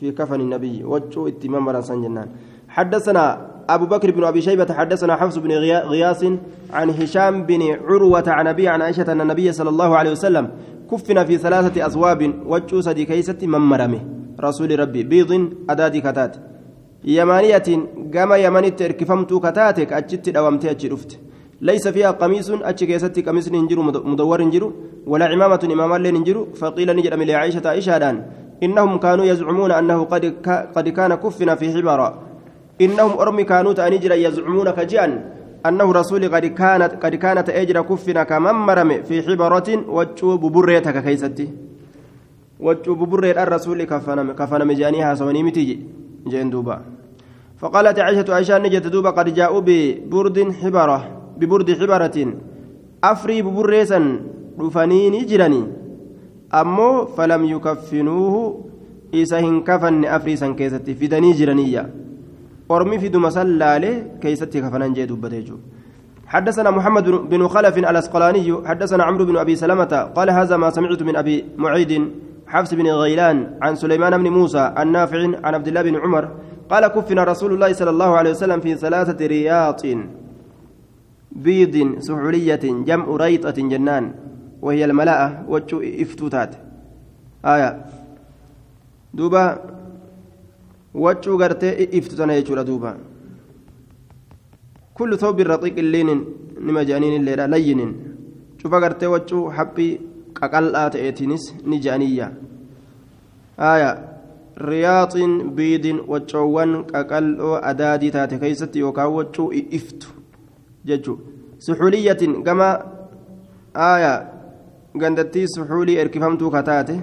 في 0.00 0.12
كفن 0.12 0.40
النبي. 0.40 0.84
وجه 0.84 1.28
اتمام 1.28 1.80
سنجنان. 1.80 2.28
حدثنا 2.70 3.24
أبو 3.68 3.86
بكر 3.86 4.10
بن 4.10 4.24
أبي 4.24 4.40
شيبة 4.40 4.74
حدثنا 4.74 5.16
حفص 5.16 5.36
بن 5.38 5.52
غياث 5.92 6.24
عن 6.72 6.90
هشام 6.90 7.46
بن 7.46 7.62
عروة 7.86 8.24
عن 8.26 8.46
أبي 8.46 8.68
عن 8.68 8.82
عائشة 8.82 9.12
أن 9.12 9.20
النبي 9.20 9.52
صلى 9.52 9.70
الله 9.70 9.96
عليه 9.96 10.10
وسلم 10.10 10.50
كفنا 10.90 11.24
في 11.24 11.38
ثلاثة 11.38 11.86
أصواب 11.86 12.34
وجو 12.46 12.80
سدي 12.80 13.04
كيسة 13.04 13.38
ممرمه 13.42 14.00
رسول 14.40 14.80
ربي 14.80 15.02
بيض 15.02 15.30
أداد 15.70 15.96
كتات. 15.96 16.36
يمانية 17.04 17.68
قام 18.14 18.32
يمانية 18.32 18.76
اركفمت 18.80 19.30
كتاتك 19.34 19.92
أجت 19.92 20.28
دوامتي 20.28 20.70
أجرفت 20.70 21.18
ليس 21.60 21.88
فيها 21.88 22.10
قميص 22.10 22.50
أتش 22.50 22.84
كيسة 22.84 23.16
قميص 23.26 23.48
ننجر 23.48 23.78
مدور 24.12 24.42
ننجر 24.42 24.72
ولا 25.06 25.26
عمامة 25.26 25.68
إماما 25.72 25.98
ننجر 25.98 26.46
فقيل 26.60 26.96
نجر 26.96 27.16
من 27.16 27.30
عائشة 27.30 27.62
عائشة 27.68 28.24
إنهم 28.62 28.98
كانوا 28.98 29.24
يزعمون 29.24 29.72
أنه 29.72 30.04
قد 30.04 30.24
قد 30.76 30.88
كان 30.88 31.14
كفنا 31.14 31.54
في 31.54 31.66
حبارة 31.74 32.29
إنهم 32.80 33.12
أرمي 33.18 33.44
كانوا 33.44 33.72
تأنجر 33.72 34.12
يزعمون 34.12 34.70
كجان 34.70 35.10
أنه 35.66 35.92
رسول 35.92 36.22
قد 36.34 36.46
كانت 36.46 36.92
قد 37.02 37.14
كانت 37.14 37.48
أجر 37.50 37.82
كفنا 37.82 38.22
كمن 38.22 38.56
مرم 38.66 39.02
في 39.02 39.22
حبرة 39.22 39.68
وجوب 39.88 40.52
بريتك 40.52 41.02
كيستي 41.02 41.48
وجوب 42.60 43.00
بريت 43.10 43.38
الرسول 43.38 43.84
كفنا 43.84 44.32
كفنا 44.32 44.64
مجانيها 44.64 45.14
سوني 45.14 45.42
متيجي 45.42 45.76
جين 46.28 46.50
دوبا. 46.50 46.80
فقالت 47.58 47.98
عائشة 47.98 48.34
عائشة 48.34 48.58
نجت 48.58 48.86
دوبا 48.86 49.10
قد 49.10 49.34
جاءوا 49.34 49.60
ببرد 49.60 50.52
حبرة 50.52 50.98
ببرد 51.38 51.70
حبرة. 51.80 52.34
أفري 53.04 53.42
ببريسا 53.42 54.20
رفنين 54.60 55.26
جرني 55.26 55.62
أمو 56.54 57.06
فلم 57.06 57.44
يكفنوه 57.44 58.64
إذا 59.14 59.40
هنكفن 59.40 60.04
أفريسا 60.04 60.52
كيستي 60.52 60.94
فدني 60.94 61.32
جرنيا 62.70 62.82
أرمي 62.82 62.98
في 62.98 63.08
دمسلالة 63.08 63.92
كيستي 64.22 64.60
كفنان 64.60 64.92
جي 64.94 65.06
دبته 65.06 65.58
حدثنا 66.26 66.70
محمد 66.70 67.06
بن 67.30 67.48
خلف 67.48 67.78
الأسقلاني 67.78 68.46
حدثنا 68.68 69.02
عمرو 69.04 69.24
بن 69.24 69.36
أبي 69.36 69.56
سلمة 69.56 70.10
قال 70.16 70.30
هذا 70.30 70.56
ما 70.56 70.70
سمعت 70.70 71.02
من 71.02 71.16
أبي 71.16 71.44
معيد 71.58 71.92
حفص 72.46 72.74
بن 72.74 72.86
غيلان 72.86 73.36
عن 73.62 73.74
سليمان 73.74 74.12
بن 74.22 74.30
موسى 74.30 74.74
النافع 74.78 75.20
عن 75.44 75.54
عبد 75.54 75.68
الله 75.68 75.82
بن 75.82 75.96
عمر 75.96 76.24
قال 76.70 76.86
كفنا 76.86 77.24
رسول 77.24 77.50
الله 77.52 77.72
صلى 77.72 77.90
الله 77.90 78.10
عليه 78.18 78.30
وسلم 78.30 78.60
في 78.60 78.74
ثلاثة 78.74 79.26
رياط 79.26 79.82
بيض 81.32 81.98
سحولية 81.98 82.64
جمع 82.88 83.06
ريطة 83.16 83.58
جنان 83.72 84.04
وهي 84.62 84.84
الملاءة 84.84 85.44
وجه 85.48 86.02
إفتوتات 86.02 86.52
آية 87.44 87.70
دوبا 89.14 89.44
wachuu 90.94 91.36
gartee 91.38 91.88
iftutana 91.92 92.34
jechuudha 92.34 92.64
duuba. 92.64 92.96
Kullu 94.94 95.16
thawbin 95.16 95.46
raqiiqin 95.46 95.90
liinin 95.92 96.24
nima 96.60 96.84
je'aniin 96.84 97.20
illeedha 97.22 97.46
layyinin. 97.48 97.92
Cufa 98.62 98.80
gartee 98.80 99.06
wachuu 99.08 99.48
haphii 99.48 100.00
qaqal'aa 100.34 100.90
ta'eetiinis 100.90 101.44
ni 101.64 101.80
je'aniyya 101.80 102.30
aya 103.58 103.90
riyaaxiin 104.56 105.50
biidin 105.56 106.00
wacoowwan 106.08 106.84
qaqal'oo 106.92 107.54
adaadii 107.70 108.10
taate 108.10 108.38
keeysatti 108.38 108.78
yookaan 108.84 109.12
wachuu 109.12 109.52
iftu 109.52 110.08
jechuu. 110.84 111.18
Suxuuliyyatin 111.58 112.42
gama 112.42 112.68
aya 113.74 114.12
gandattii 114.98 115.46
suxuulii 115.54 115.96
erkifamtuu 116.02 116.50
kataate 116.50 117.00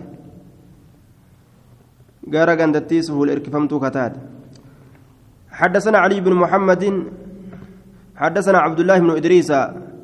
قال 2.33 2.49
قندتي 2.59 3.01
سهول 3.01 3.29
اركفمتو 3.29 3.79
كتاد 3.79 4.13
حدثنا 5.51 5.97
علي 5.97 6.19
بن 6.19 6.33
محمد 6.33 6.83
حدثنا 8.15 8.57
عبد 8.57 8.79
الله 8.79 8.99
بن 8.99 9.09
إدريس 9.09 9.51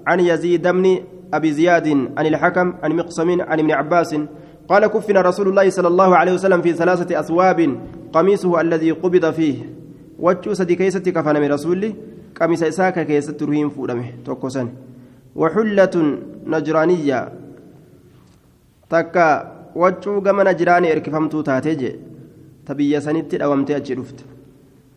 عن 0.08 0.20
يزيد 0.20 0.68
بن 0.68 0.86
أبي 1.34 1.52
زياد 1.52 1.88
عن 2.18 2.26
الحكم 2.26 2.74
عن 2.84 2.92
مقسم 2.92 3.30
عن 3.42 3.60
ابن 3.60 3.72
عباس 3.72 4.16
قال 4.70 4.88
كفنا 4.88 5.22
رسول 5.22 5.48
الله 5.48 5.70
صلى 5.70 5.88
الله 5.88 6.16
عليه 6.16 6.34
وسلم 6.34 6.62
في 6.62 6.74
ثلاثة 6.74 7.20
أثواب 7.20 7.60
قميصه 8.14 8.62
الذي 8.62 8.92
قبض 8.92 9.32
فيه 9.32 9.58
وجو 10.20 10.54
سدي 10.54 10.76
كيستي 10.76 11.12
كفن 11.12 11.42
من 11.42 11.52
رسولي 11.52 11.96
قميص 12.40 12.64
إساك 12.64 13.06
كيست 13.08 13.44
رهيم 13.44 13.70
فودمه 13.70 14.08
توكسن 14.26 14.68
وحلة 15.36 15.96
نجرانية 16.46 17.20
تكا 18.90 19.28
وجو 19.76 20.20
قم 20.26 20.42
نجراني 20.50 20.92
اركفمتو 20.92 21.42
تاتيجي 21.42 22.13
تبي 22.66 23.00
سنتي 23.00 23.38
دوامتي 23.38 23.76
أجي 23.76 23.94
رفت 23.94 24.26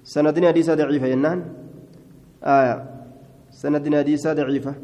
سندنا 0.04 0.48
حديثة 0.48 0.74
ضعيفة 0.74 1.06
ينان 1.06 1.44
آية 2.44 2.84
سندنا 3.50 3.98
حديثة 3.98 4.32
ضعيفة 4.32 4.74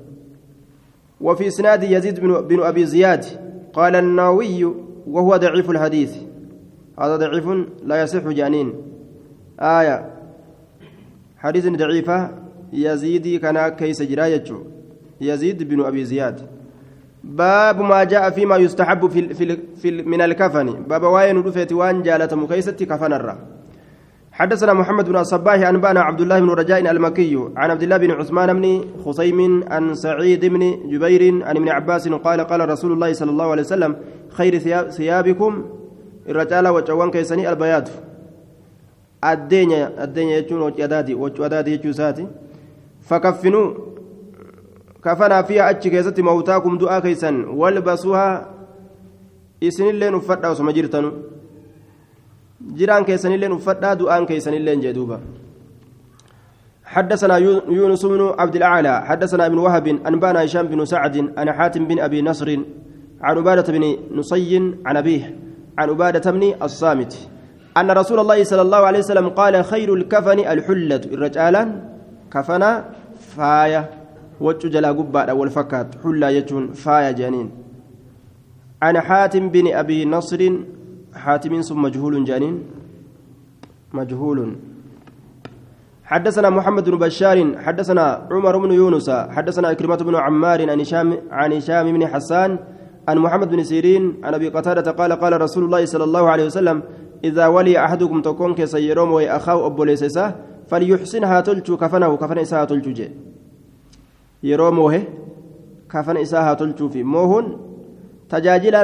وفي 1.21 1.47
إسناد 1.47 1.83
يزيد 1.83 2.21
بن, 2.21 2.41
بن 2.41 2.63
أبي 2.63 2.87
زياد 2.87 3.25
قال 3.73 3.97
النووي 3.97 4.65
وهو 5.07 5.37
ضعيف 5.37 5.71
الحديث 5.71 6.17
هذا 6.99 7.17
ضعيف 7.17 7.49
لا 7.85 8.03
يصح 8.03 8.29
جانين 8.29 8.75
آية 9.61 10.11
حديث 11.39 11.67
ضعيفة 11.67 12.31
يزيد 12.73 13.41
كان 13.41 13.69
كيس 13.69 14.03
جراية 14.03 14.45
يزيد 15.21 15.63
بن 15.69 15.81
أبي 15.81 16.05
زياد 16.05 16.41
باب 17.25 17.81
ما 17.81 18.05
جاء 18.05 18.31
فيما 18.31 18.57
يستحب 18.57 19.07
في, 19.11 19.35
في, 19.35 19.59
في 19.77 20.03
من 20.03 20.21
الكفن. 20.21 20.67
باب 20.89 21.03
واين 21.03 21.39
رفيت 21.39 21.73
وان 21.73 22.03
جالت 22.03 22.35
مكيستي 22.35 22.87
كفن 22.87 23.13
الرّ 23.13 23.37
حدثنا 24.33 24.73
محمد 24.73 25.09
بن 25.09 25.17
الصباح 25.17 25.55
أنبانا 25.69 26.01
عبد 26.01 26.21
الله 26.21 26.41
بن 26.41 26.51
رجاء 26.51 26.91
المكي 26.91 27.49
عن 27.57 27.71
عبد 27.71 27.83
الله 27.83 27.97
بن 27.97 28.11
عثمان 28.11 28.61
بن 28.61 28.85
خصيم 29.05 29.65
عن 29.69 29.95
سعيد 29.95 30.45
بن 30.45 30.89
جبير 30.91 31.45
عن 31.45 31.57
ابن 31.57 31.69
عباس 31.69 32.09
قال 32.09 32.41
قال 32.41 32.69
رسول 32.69 32.93
الله 32.93 33.13
صلى 33.13 33.31
الله 33.31 33.51
عليه 33.51 33.63
وسلم 33.63 33.97
خير 34.31 34.59
ثيابكم 34.91 35.65
الرجال 36.29 36.69
وجوان 36.69 37.11
كيسني 37.11 37.51
البياض. 37.51 37.89
الدنيا 39.25 40.05
الدنيا 40.05 40.39
يجون 40.39 40.63
وجدادي 40.63 41.15
وجدادي 41.15 41.73
يجوساتي 41.75 42.27
فكفنوا 43.03 43.67
كفنا 43.75 43.81
فيها 43.81 43.92
أتش 45.07 45.89
كيست 45.89 46.21
موتاكم 46.21 46.79
دعاء 46.79 47.01
كيسن 47.01 47.45
والبسوها 47.45 48.49
إسن 49.63 49.87
اللين 49.89 50.15
أفتا 50.15 50.49
وسما 50.49 50.73
جرتنو 50.73 51.13
جيران 52.75 53.05
كيسن 53.05 53.33
اللين 53.33 53.53
أفتا 53.53 53.95
دعاء 53.95 54.25
كيسن 54.25 54.55
اللين 54.55 54.81
جدوبا. 54.81 55.21
حدثنا 56.85 57.37
يونس 57.69 58.07
بن 58.07 58.35
عبد 58.39 58.57
الأعلى 58.57 58.95
حدثنا 59.09 59.47
ابن 59.47 59.59
وهب 59.59 59.87
أنبانا 59.89 60.45
هشام 60.45 60.67
بن 60.67 60.85
سعد 60.85 61.33
عن 61.39 61.53
حاتم 61.53 61.87
بن 61.89 61.99
أبي 62.01 62.23
نصر 62.23 62.49
عن 63.21 63.37
عبادة 63.39 63.73
بن 63.73 63.97
نصي 64.13 64.77
عن 64.87 64.97
أبيه 64.97 65.37
عن 65.79 65.89
عبادة 65.91 66.31
بن 66.31 66.55
الصامت 66.63 67.29
أن 67.77 67.91
رسول 67.91 68.19
الله 68.21 68.45
صلى 68.45 68.63
الله 68.63 68.79
عليه 68.87 68.99
وسلم 68.99 69.29
قال 69.29 69.65
خير 69.65 69.95
الكفن 69.95 70.39
الحلة. 70.39 71.01
الرجال 71.13 71.57
كفنا 72.33 72.85
فاية. 73.37 74.02
وجو 74.45 74.69
جلا 74.75 74.91
قبادة 74.99 75.35
والفكات. 75.35 75.89
حلا 76.03 76.29
يجون 76.31 76.65
فاية 76.83 77.11
جانين. 77.21 77.49
عن 78.83 79.01
حاتم 79.01 79.49
بن 79.55 79.67
أبي 79.83 80.05
نصر 80.05 80.41
حاتم 81.15 81.53
ثم 81.61 81.83
مجهول 81.83 82.15
جانين. 82.25 82.57
مجهول. 83.95 84.39
حدثنا 86.05 86.51
محمد 86.51 86.85
بن 86.91 86.99
بشار 86.99 87.39
حدثنا 87.65 88.29
عمر 88.31 88.55
بن 88.59 88.71
يونس 88.73 89.11
حدثنا 89.11 89.71
إكرمة 89.71 89.97
بن 89.97 90.15
عمار 90.17 90.71
عن 90.71 90.81
هشام 90.81 91.09
عن 91.31 91.53
هشام 91.53 91.87
بن 91.93 92.07
حسان 92.07 92.59
عن 93.09 93.19
محمد 93.19 93.49
بن 93.51 93.65
سيرين 93.65 94.05
عن 94.25 94.35
أبي 94.35 94.49
قتادة 94.49 94.91
قال 94.91 95.13
قال 95.13 95.41
رسول 95.41 95.65
الله 95.65 95.85
صلى 95.85 96.05
الله 96.05 96.31
عليه 96.31 96.47
وسلم 96.47 96.83
إذا 97.25 97.47
ولي 97.47 97.85
أحدكم 97.85 98.23
تكون 98.23 98.55
كسيروم 98.55 99.13
وأخاه 99.13 99.67
أبو 99.67 99.85
ليسسه 99.85 100.35
فليحسنها 100.69 101.41
تلجو 101.41 101.77
كفنه. 101.77 102.17
كفن 102.17 102.39
إساها 102.39 102.65
تلجو 102.65 102.93
جي. 102.93 103.09
يروم 104.43 104.79
وهي 104.79 105.03
كفن 105.91 106.17
إساها 106.17 106.55
تلجو 106.55 106.89
في 106.89 107.03
موهن 107.03 107.47
تجاجل 108.29 108.77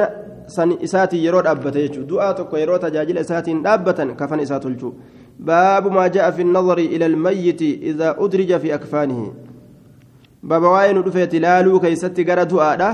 san 0.49 0.71
isaatiin 0.81 1.23
yeroo 1.23 1.41
dhaabbate 1.45 1.81
jechuudha 1.83 2.09
du'aa 2.09 2.33
tokko 2.33 2.57
yeroo 2.57 2.77
tajaajila 2.85 3.21
isaatiin 3.25 3.61
dhaabbatan 3.63 4.15
kafan 4.21 4.39
isaa 4.45 4.59
tolchu 4.59 4.93
baabu 5.49 5.91
maa 5.97 6.07
ja'a 6.15 6.31
fi 6.37 6.43
nadari 6.43 6.85
ila 6.97 7.05
almayyiti 7.05 7.69
idaa 7.91 8.15
udrija 8.25 8.59
fi 8.63 8.71
akfaanihi 8.77 9.27
baaba 10.43 10.71
waa'ee 10.75 10.93
nu 10.93 11.03
dhufeeti 11.07 11.43
laaluu 11.45 11.79
keeysatti 11.85 12.25
gara 12.29 12.45
du'aadha 12.53 12.89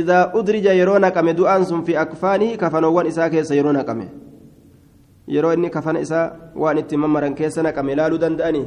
idaa 0.00 0.22
udrija 0.40 0.72
yeroo 0.80 0.98
naqame 1.06 1.34
du'aan 1.42 1.66
sun 1.72 1.84
fi 1.84 1.96
akfaanihi 2.04 2.56
kafanoowwan 2.64 3.12
isaa 3.12 3.28
keessa 3.36 3.54
yeroo 3.60 3.72
naqame 3.78 4.08
yeroo 5.36 5.52
inni 5.58 5.70
kafana 5.76 6.00
isaa 6.06 6.26
waan 6.64 6.78
itti 6.84 6.96
mammaran 7.04 7.34
keessa 7.42 7.62
naqame 7.68 7.94
laaluu 8.00 8.18
danda'ani 8.24 8.64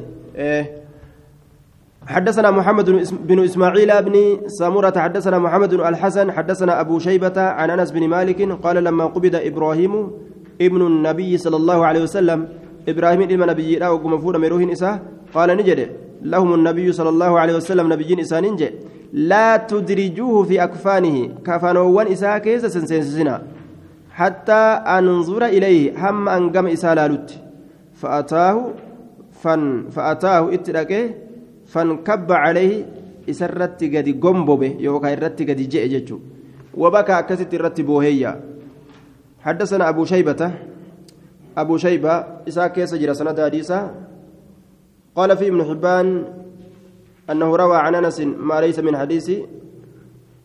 حدثنا 2.11 2.51
محمد 2.51 2.87
بن 3.27 3.43
إسماعيل 3.43 3.91
بن 4.03 4.15
سامورة 4.47 4.93
حدثنا 4.97 5.39
محمد 5.39 5.73
الحسن 5.73 6.31
حدثنا 6.31 6.81
أبو 6.81 6.99
شيبة 6.99 7.41
عن 7.41 7.69
أنس 7.69 7.91
بن 7.91 8.07
مالك 8.07 8.39
قال 8.63 8.83
لما 8.83 9.05
قبض 9.05 9.35
إبراهيم 9.35 9.93
ابن 10.61 10.81
النبي 10.87 11.37
صلى 11.37 11.55
الله 11.55 11.85
عليه 11.85 12.03
وسلم 12.03 12.47
إبراهيم 12.87 13.21
ابن 13.21 13.43
النبي 13.43 13.75
لا 13.75 13.89
وقم 13.89 14.17
فور 14.17 14.37
مروه 14.37 14.63
نساء 14.63 14.99
قال 15.33 15.49
نجد 15.57 15.79
لهم 16.21 16.53
النبي 16.53 16.91
صلى 16.91 17.09
الله 17.09 17.39
عليه 17.39 17.55
وسلم 17.55 17.93
نبي 17.93 18.15
نساء 18.15 18.39
ننجي 18.41 18.69
لا 19.13 19.57
تدرجوه 19.57 20.43
في 20.43 20.63
أكفانه 20.63 21.29
كفنوان 21.45 22.07
اساء 22.07 22.37
كيس 22.37 22.65
سنسنسنا 22.65 23.41
حتى 24.11 24.61
انظر 24.97 25.45
إليه 25.45 26.09
هم 26.09 26.29
انقم 26.29 26.67
اساء 26.67 26.93
لالوت 26.93 27.29
فأتاه 27.93 28.57
فن 29.41 29.63
فأتاه 29.95 30.53
اتركه 30.53 31.03
فانكب 31.71 32.31
عليه 32.31 32.73
isarratti 33.27 33.89
gadi 33.89 34.17
gombobe 34.17 34.81
yookaan 34.81 35.13
irratti 35.13 35.45
gadi 35.45 35.69
je'e 35.69 35.87
wabaka 36.73 37.17
akkasitti 37.21 37.55
irratti 37.55 37.83
booheyya 37.83 38.51
حدثنا 39.41 39.89
أبو 39.89 40.05
شيبة 40.05 40.41
أبو 41.57 41.77
شيبة 41.77 42.13
إساء 42.47 42.67
كيس 42.67 42.93
جرى 42.93 43.13
سند 43.13 43.41
قال 45.15 45.37
في 45.37 45.47
ابن 45.47 45.63
حبان 45.65 46.07
أنه 47.29 47.55
روى 47.55 47.77
عن 47.77 47.95
أنس 47.95 48.19
ما 48.21 48.61
ليس 48.61 48.79
من 48.79 48.97
حديث 48.97 49.31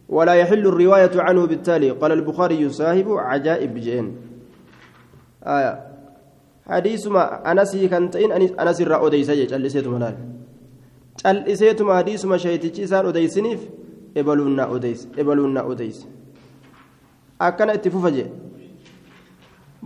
ولا 0.09 0.35
يحل 0.35 0.67
الرواية 0.67 1.13
عنه 1.13 1.47
بالتالي. 1.47 1.91
قال 1.91 2.13
البخاري 2.13 2.69
صاحب 2.69 3.07
عجائب 3.11 3.75
جئين. 3.75 4.17
آية. 5.47 5.73
حديث 6.67 7.07
ما 7.07 7.53
أنس 7.53 7.77
كانت 7.77 8.17
إن 8.17 8.33
أنس 8.33 8.81
الرأودي 8.81 9.25
سيج 9.25 9.53
اللي 9.53 9.89
منال 9.89 10.36
cal'iseetuma 11.23 11.95
hadiisuma 11.99 12.39
shaytichi 12.39 12.83
isaan 12.87 13.07
odeysiniif 13.13 13.61
ebaluunnaa 14.21 14.67
odeyse 14.77 15.09
ebaluunnaa 15.17 15.65
odeyse 15.73 16.07
akkana 17.49 17.73
itti 17.79 17.91
fufa 17.91 18.11
jee 18.17 18.29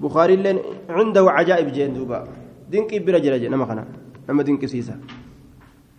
bukaariilleen 0.01 0.59
cindahu 0.99 1.28
cajaa'ib 1.37 1.68
jeen 1.76 1.95
duuba 1.95 2.24
dinqii 2.72 3.01
bira 3.07 3.20
jira 3.24 3.39
jee 3.43 3.51
nama 3.51 3.66
kana 3.66 3.85
nama 4.28 4.43
dinqisiisa 4.47 4.95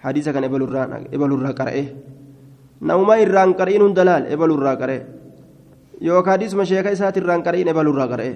hadiisa 0.04 0.34
kan 0.34 0.44
ebalurraa 0.44 1.54
qara'e 1.60 1.84
namumaa 2.82 3.20
irraan 3.24 3.54
qar'iin 3.60 3.82
hunda 3.86 4.04
laal 4.10 4.24
ebalurraa 4.36 4.76
qara'e 4.82 5.00
yookaan 6.02 6.34
hadiisuma 6.40 6.66
sheeka 6.66 6.90
isaati 6.96 7.20
irraan 7.22 7.44
qar'iin 7.48 7.68
ebalurraa 7.74 8.08
qara'e 8.14 8.32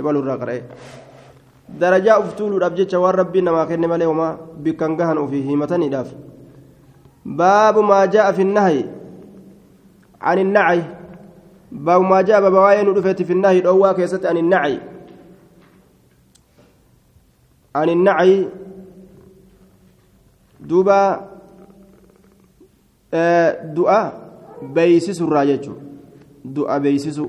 ebalurraa 0.00 0.38
qara'e 0.42 0.60
darajaa 1.80 2.18
uf 2.22 2.30
tuuluudhaaf 2.38 2.74
jecha 2.78 2.98
waan 3.02 3.14
rabbiin 3.20 3.44
namaa 3.48 3.66
kenne 3.66 3.86
malee 3.92 4.08
homaa 4.08 4.32
bikkan 4.64 4.96
gahan 4.96 5.18
ofii 5.18 5.42
himataniidhaaf 5.50 6.08
باب 7.26 7.78
ما 7.78 8.06
جاء 8.06 8.32
في 8.32 8.42
النهي 8.42 8.84
عن 10.20 10.38
النعي. 10.38 10.82
باب 11.72 12.00
ما 12.00 12.22
جاء 12.22 12.40
باب 12.40 12.52
وين 12.52 12.88
رفت 12.88 13.22
في 13.22 13.32
النهي 13.32 13.60
دوا 13.60 13.92
كيست 13.92 14.26
عن 14.26 14.36
النعي. 14.36 14.80
عن 17.74 17.88
النعي. 17.88 18.48
دوبا 20.60 21.28
دعاء 23.74 24.06
بيسس 24.62 25.22
الراجج 25.22 25.70
دعاء 26.44 26.78
بيسس 26.78 27.22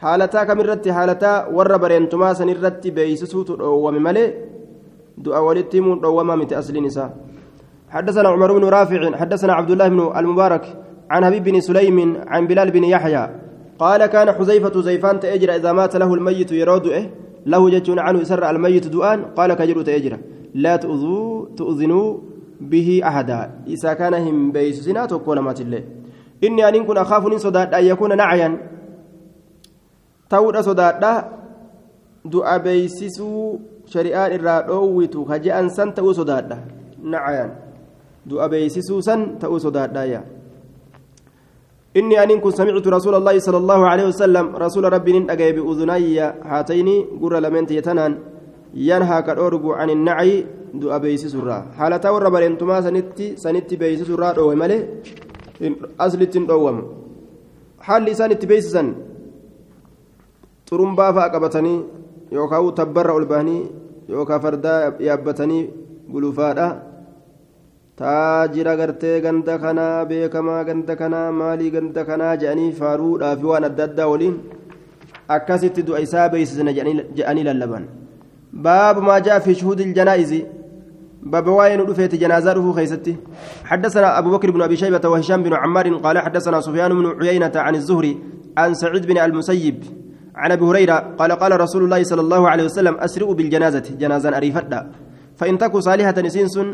حالتا 0.00 0.44
كمرتي 0.44 0.92
حالتا 0.92 1.46
ور 1.52 1.76
برينتما 1.76 2.32
سنرتي 2.32 2.90
بيسسو 2.90 3.42
تدوم 3.42 4.02
ملي 4.02 4.34
دعاء 5.18 5.44
ولتيمون 5.44 6.00
دوما 6.00 6.36
مت 6.36 6.52
اصل 6.52 6.82
نساء 6.82 7.16
حدثنا 7.90 8.28
عمر 8.28 8.58
بن 8.58 8.64
رافع 8.64 9.16
حدثنا 9.16 9.52
عبد 9.52 9.70
الله 9.70 9.88
بن 9.88 10.00
المبارك 10.16 10.64
عن 11.10 11.24
حبيب 11.24 11.44
بن 11.44 11.60
سليم 11.60 12.16
عن 12.26 12.46
بلال 12.46 12.70
بن 12.70 12.84
يحيى 12.84 13.30
قال 13.78 14.06
كان 14.06 14.32
حذيفة 14.32 14.80
زيفان 14.80 15.20
تأجر 15.20 15.54
إذا 15.54 15.72
مات 15.72 15.96
له 15.96 16.14
الميت 16.14 16.52
يراد 16.52 16.86
إيه؟ 16.86 17.10
له 17.46 17.70
جتون 17.70 17.98
عنه 17.98 18.20
يسر 18.20 18.50
الميت 18.50 18.86
دؤان 18.86 19.24
قال 19.24 19.54
كجر 19.54 19.82
تأجر 19.82 20.18
لا 20.54 20.76
تؤذوا 20.76 21.46
تؤذنوا 21.56 22.18
به 22.60 23.00
أحدا. 23.04 23.50
إذا 23.66 23.94
كان 23.94 24.14
هم 24.14 24.52
بيسسنا 24.52 25.06
تكون 25.06 25.38
مات 25.38 25.60
الله 25.60 25.82
إني 26.44 26.68
أن 26.68 26.84
كن 26.84 26.96
أخاف 26.96 27.26
إن 27.26 27.38
صداد 27.38 27.74
أن 27.74 27.84
يكون 27.84 28.16
نعيا. 28.16 28.58
تود 30.30 30.56
صداد 30.60 31.24
دعاء 32.24 32.58
بيسسو 32.58 33.58
شريان 33.86 34.32
الرادويتو 34.32 35.24
كجأن 35.24 35.68
سنت 35.68 36.00
صداد. 36.00 36.50
نعيا. 37.02 37.69
Du'a 38.28 38.48
beeysisuu 38.48 39.00
san 39.02 39.38
ta'uu 39.38 39.58
sodaadhaaya 39.60 40.22
samictu 42.58 42.90
rasuula 42.90 43.16
allaahi 43.18 43.40
sala 43.40 43.58
allaahu 43.58 43.84
aleyhi 43.92 44.10
wasalam 44.12 44.46
rasuula 44.64 44.90
rabbiin 44.90 45.26
dhagaye 45.26 45.52
bi'udunayya 45.58 46.34
haatayni 46.50 46.96
gurra 47.20 47.40
lameen 47.40 47.66
tiyatanan 47.66 48.18
yanhaa 48.74 49.22
ka 49.22 49.34
dhoorgu 49.34 49.74
an 49.74 49.90
innacyi 49.90 50.46
du'a 50.82 50.98
beeysisurraa 51.00 51.62
haalataa 51.78 52.12
warra 52.14 52.30
bareentumaa 52.30 52.82
sanitti 52.86 53.34
sanitti 53.44 53.76
beeysisurraa 53.76 54.34
dhoowwe 54.36 54.56
malee 54.62 54.82
aslitti 55.98 56.38
hin 56.38 56.46
dhoowwamu 56.50 56.82
haalli 57.86 58.10
isaan 58.14 58.32
itti 58.36 58.46
beeysisan 58.52 58.88
xurumbaa 60.68 61.10
fa'a 61.16 61.32
qabatanii 61.34 61.78
yookaan 62.36 62.74
tabbarra 62.80 63.16
ol 63.18 63.26
bahanii 63.32 63.62
yookaan 64.14 64.42
fardaa 64.44 64.78
yaabbatanii 65.08 65.64
gulufaadha 66.12 66.66
taajira 68.00 68.76
gartee 68.80 69.16
ganda 69.24 69.54
kanaa 69.64 70.04
beekamaa 70.10 70.62
ganda 70.68 70.94
kanaa 71.00 71.26
maalii 71.40 71.72
ganda 71.76 72.04
kanaa 72.10 72.36
jedhanii 72.42 72.70
faaruudhaaf 72.80 73.42
waan 73.50 73.64
adda 73.68 73.84
addaa 73.88 74.08
waliin 74.12 74.36
akkasitti 75.36 75.86
du'a 75.88 76.00
isaa 76.06 76.28
beeksisna 76.34 76.72
jedhanii 76.78 77.44
lallaban 77.50 77.84
baabu 78.66 79.04
maa 79.08 79.20
jaa 79.28 79.40
fi 79.46 79.58
shuhuudi 79.60 79.88
iljanaa'izi 79.90 80.40
بابا 81.22 81.52
وين 81.52 81.80
رفيت 81.80 82.14
جنازة 82.14 82.52
رفو 82.52 82.72
خيستي 82.72 83.16
حدثنا 83.64 84.18
أبو 84.18 84.30
بكر 84.30 84.50
بن 84.50 84.62
أبي 84.62 84.76
شيبة 84.76 85.08
وهشام 85.08 85.42
بن 85.42 85.54
عمار 85.54 85.86
قال 85.96 86.18
حدثنا 86.18 86.60
سفيان 86.60 86.92
بن 86.98 87.26
عيينة 87.28 87.52
عن 87.54 87.74
الزهري 87.74 88.18
عن 88.56 88.74
سعيد 88.74 89.06
بن 89.06 89.18
المسيب 89.18 89.84
عن 90.34 90.52
أبي 90.52 90.64
هريرة 90.64 90.96
قال 91.18 91.32
قال 91.32 91.60
رسول 91.60 91.82
الله 91.84 92.02
صلى 92.02 92.20
الله 92.20 92.48
عليه 92.48 92.64
وسلم 92.64 92.94
أسرئوا 92.94 93.34
بالجنازة 93.34 93.86
جنازة 94.00 94.36
أريفتا 94.36 94.80
فإن 95.40 95.58
تكو 95.58 95.80
صالحة 95.80 96.16
نسينسون 96.20 96.68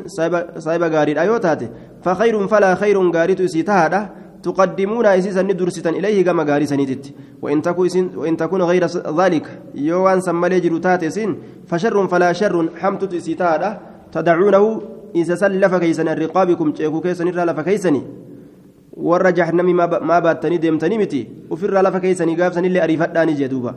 صايبة 0.58 0.86
غاري 0.94 1.14
أيوتات 1.20 1.60
فخير 2.02 2.34
فلا 2.52 2.74
خير 2.74 2.96
غاريت 3.16 3.42
سيتهادا 3.42 4.00
تقدمون 4.42 5.06
إسيسا 5.06 5.42
ندرستا 5.42 5.90
إليه 5.90 6.18
كما 6.26 6.42
غاري 6.42 6.66
سنيتت 6.66 7.04
وإن 7.42 7.62
تكو 7.62 7.86
وإن 8.20 8.36
تكون 8.36 8.62
غير 8.62 8.84
ذلك. 9.20 9.46
يوان 9.74 10.20
سمالي 10.20 10.60
جلوتات 10.60 11.04
سين 11.04 11.30
فشر 11.70 11.94
فلا 12.12 12.32
شر 12.32 12.56
حمتت 12.80 13.14
سيتهادا 13.14 13.70
تدعونه 14.12 14.64
إذا 15.14 15.34
سلف 15.34 15.72
كيسن 15.74 16.08
الرقابكم 16.08 16.66
تشيكو 16.72 17.00
كيسن 17.00 17.28
الرالف 17.28 17.60
كيسني 17.60 18.02
warra 18.96 19.28
jahannami 19.28 19.74
maa 19.76 20.20
baattanii 20.24 20.58
deemtanii 20.58 20.98
miti 20.98 21.20
ofirraa 21.52 21.82
lafa 21.84 22.00
keessanii 22.00 22.36
gaafsanillee 22.40 22.80
ariifadhaani 22.86 23.34
jee 23.40 23.48
duuba 23.48 23.74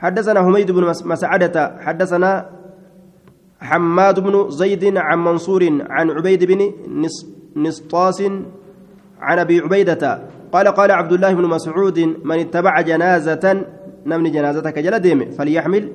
حدثنا 0.00 0.40
حميد 0.42 0.70
بن 0.70 0.84
مسعدة. 1.04 1.56
حدثنا 1.80 2.59
حماد 3.60 4.20
بن 4.20 4.50
زيد 4.50 4.96
عن 4.96 5.18
منصور 5.24 5.62
عن 5.90 6.10
عبيد 6.10 6.44
بن 6.44 6.72
نسطاس 7.56 8.22
عن 9.20 9.38
ابي 9.38 9.60
عبيده 9.60 10.22
قال 10.52 10.68
قال 10.68 10.90
عبد 10.90 11.12
الله 11.12 11.34
بن 11.34 11.44
مسعود 11.44 11.98
من 12.24 12.38
اتبع 12.38 12.80
جنازة 12.80 13.64
نمني 14.06 14.30
جنازتك 14.30 14.78
جل 14.78 14.98
ديم 14.98 15.30
فليحمل 15.30 15.92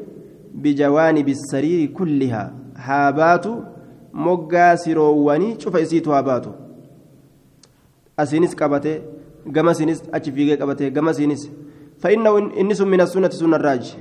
بجوانب 0.54 1.30
السرير 1.30 1.90
كلها 1.90 2.54
هابات 2.78 3.46
baatu 6.24 6.52
asiinis 8.18 8.56
qabate 8.56 9.02
gama 9.46 9.72
isiinis 9.72 10.04
achi 10.12 10.32
fiigee 10.32 10.58
qabate 10.58 10.92
gama 10.92 11.12
isiinis 11.12 11.50
fa'inna 12.00 12.30
inni 12.56 12.76
sun 12.76 12.90
mina 12.90 13.06
sunnati 13.08 13.36
sunna 13.36 13.58
raaji 13.58 13.94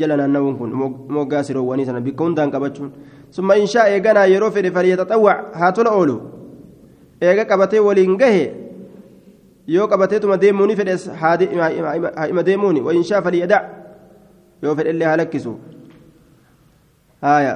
jala 0.00 0.16
naannawuun 0.16 0.56
kun 0.58 0.70
moggaa 1.16 1.42
siroowwanii 1.48 1.86
sana 1.88 2.00
bikka 2.00 2.24
hundaan 2.24 2.50
qabachuun 2.54 2.90
summa 3.30 3.56
inshaa 3.62 3.86
eeganaa 3.94 4.26
yeroo 4.32 4.50
fedhe 4.56 4.70
faliyataxawwac 4.76 5.54
haa 5.60 5.72
tola 5.72 5.90
oolu 5.98 6.16
eega 7.20 7.44
qabatee 7.44 7.80
waliin 7.88 8.16
gahe 8.22 8.44
yoo 9.76 9.86
qabateetuma 9.92 10.36
deemuuni 10.44 10.76
fedhes 10.80 11.10
haa 11.20 11.36
ima 12.30 12.42
deemuuni 12.48 12.80
wa 12.88 12.94
inshaa 12.94 13.22
faliyadac 13.22 13.64
yoo 14.62 14.74
fedhellee 14.80 15.06
haa 15.10 15.16
lakkisu 15.22 15.54
haaya 17.28 17.54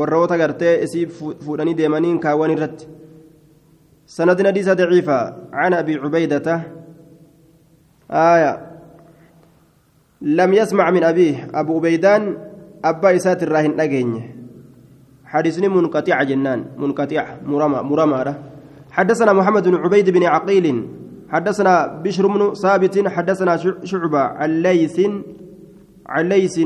warroota 0.00 0.38
gartee 0.42 0.74
isii 0.88 1.06
fuudhanii 1.44 1.74
deemaniin 1.82 2.18
kaawwan 2.26 2.50
irratti 2.56 2.86
سند 4.06 4.46
حديث 4.46 4.68
ضعيفة 4.68 5.36
عن 5.52 5.74
أبي 5.74 5.94
عبيدة 5.96 6.60
آية 8.10 8.71
لم 10.22 10.54
يسمع 10.54 10.90
من 10.90 11.04
أبيه 11.04 11.50
أبو 11.54 11.76
عبيدان 11.76 12.36
أبا 12.84 13.16
إسات 13.16 13.42
الراهن 13.42 13.80
أجيني. 13.80 14.22
حديثني 15.24 15.68
منقطع 15.68 16.22
جنان 16.22 16.64
منقطع 16.78 17.24
مرمى 17.46 17.82
مرمى 17.82 18.34
حدثنا 18.90 19.32
محمد 19.32 19.68
بن 19.68 19.74
عبيد 19.74 20.10
بن 20.10 20.24
عقيل. 20.24 20.88
حدثنا 21.30 21.86
بشر 22.04 22.26
بن 22.26 22.54
ثابت. 22.54 23.08
حدثنا 23.08 23.56
شعبة 23.84 24.20
عن 24.20 24.62
ليث 24.62 25.00
عن 26.06 26.28
ليث 26.28 26.60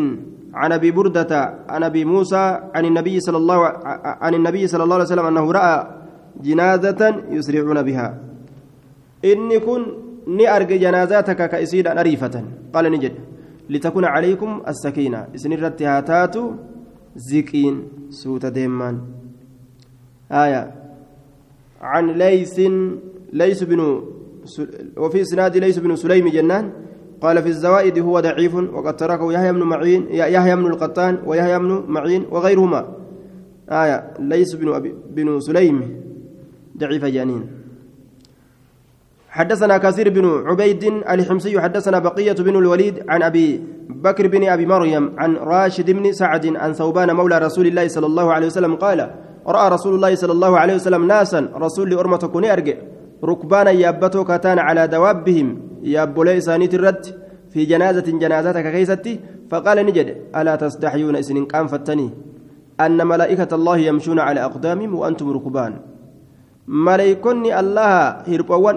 عن 0.55 0.73
أبي 0.73 0.91
بردة 0.91 1.33
عن 1.69 1.83
أبي 1.83 2.05
موسى 2.05 2.61
عن 2.75 2.85
النبي 2.85 3.21
صلى 3.21 3.37
الله 3.37 3.59
عن 4.05 4.35
النبي 4.35 4.67
صلى 4.67 4.85
الله 4.85 4.95
عليه 4.95 5.05
وسلم 5.05 5.27
أنه 5.27 5.53
رأى 5.53 5.87
جنازة 6.43 7.23
يسرعون 7.31 7.83
بها. 7.83 8.19
إني 9.25 9.59
كن 9.59 9.83
نأرج 10.27 10.73
جنازاتك 10.73 11.51
كأسيد 11.51 11.87
أريفة. 11.87 12.45
قال 12.75 12.93
نجد. 12.93 13.36
لتكون 13.71 14.05
عليكم 14.05 14.63
السكينة. 14.69 15.27
إسن 15.35 15.53
هاتاتو 15.81 16.53
زكين 17.17 17.83
سوت 18.11 18.47
ديمان. 18.47 19.01
آية. 20.33 20.75
عن 21.81 22.11
ليس 22.11 22.61
ليس 23.33 23.63
بن 23.63 24.03
وفي 24.97 25.25
سناد 25.25 25.57
ليس 25.57 25.79
بن 25.79 25.97
سليم 25.97 26.29
جنان 26.29 26.73
قال 27.21 27.43
في 27.43 27.49
الزوائد 27.49 27.99
هو 27.99 28.21
ضعيف 28.21 28.55
وقد 28.55 28.97
تركه 28.97 29.33
يحيى 29.33 29.53
بن 29.53 29.63
معين 29.63 30.07
يحيى 30.11 30.57
بن 30.57 30.67
القطان 30.67 31.19
ويحيى 31.27 31.59
بن 31.59 31.85
معين 31.89 32.25
وغيرهما. 32.31 32.97
آية. 33.71 34.15
ليس 34.19 34.55
بن 34.55 34.73
أبي 34.73 34.95
بن 35.11 35.41
سليم. 35.41 36.01
ضعيف 36.79 37.05
جانين 37.05 37.56
حدثنا 39.37 39.79
كثير 39.79 40.09
بن 40.17 40.25
عبيد 40.49 40.85
الحمصي 40.85 41.61
حدثنا 41.61 41.99
بقية 41.99 42.33
بن 42.33 42.57
الوليد 42.57 43.05
عن 43.09 43.23
أبي 43.23 43.49
بكر 43.89 44.27
بن 44.27 44.49
أبي 44.49 44.67
مريم 44.67 45.05
عن 45.19 45.37
راشد 45.37 45.91
بن 45.91 46.13
سعد 46.13 46.57
عن 46.57 46.73
ثوبان 46.73 47.13
مولى 47.13 47.39
رسول 47.39 47.67
الله 47.67 47.89
صلى 47.89 48.07
الله 48.07 48.33
عليه 48.33 48.47
وسلم 48.47 48.75
قال 48.75 48.99
رأى 49.47 49.71
رسول 49.71 49.95
الله 49.95 50.15
صلى 50.15 50.33
الله 50.33 50.59
عليه 50.59 50.75
وسلم 50.75 51.07
ناسا 51.07 51.41
رسول 51.55 51.95
أرمة 51.95 52.23
كوني 52.33 52.53
أرجع. 52.53 52.77
ركبانا 53.25 53.71
يابتو 53.71 54.25
كتان 54.25 54.59
على 54.59 54.89
دوابهم 54.89 55.49
يابولي 55.83 56.39
إسانيت 56.39 56.75
الرد. 56.75 57.05
في 57.53 57.65
جنازة 57.65 58.19
جنازتك 58.23 58.73
كيستي 58.73 59.21
فقال 59.51 59.87
نجد 59.87 60.09
ألا 60.37 60.57
تستحيون 60.57 61.17
إسن 61.17 61.45
كان 61.45 61.67
فتني 61.67 62.11
أن 62.81 63.07
ملائكة 63.07 63.55
الله 63.55 63.77
يمشون 63.79 64.19
على 64.19 64.41
أقدامهم 64.45 64.95
وأنتم 64.95 65.31
ركبان. 65.31 65.73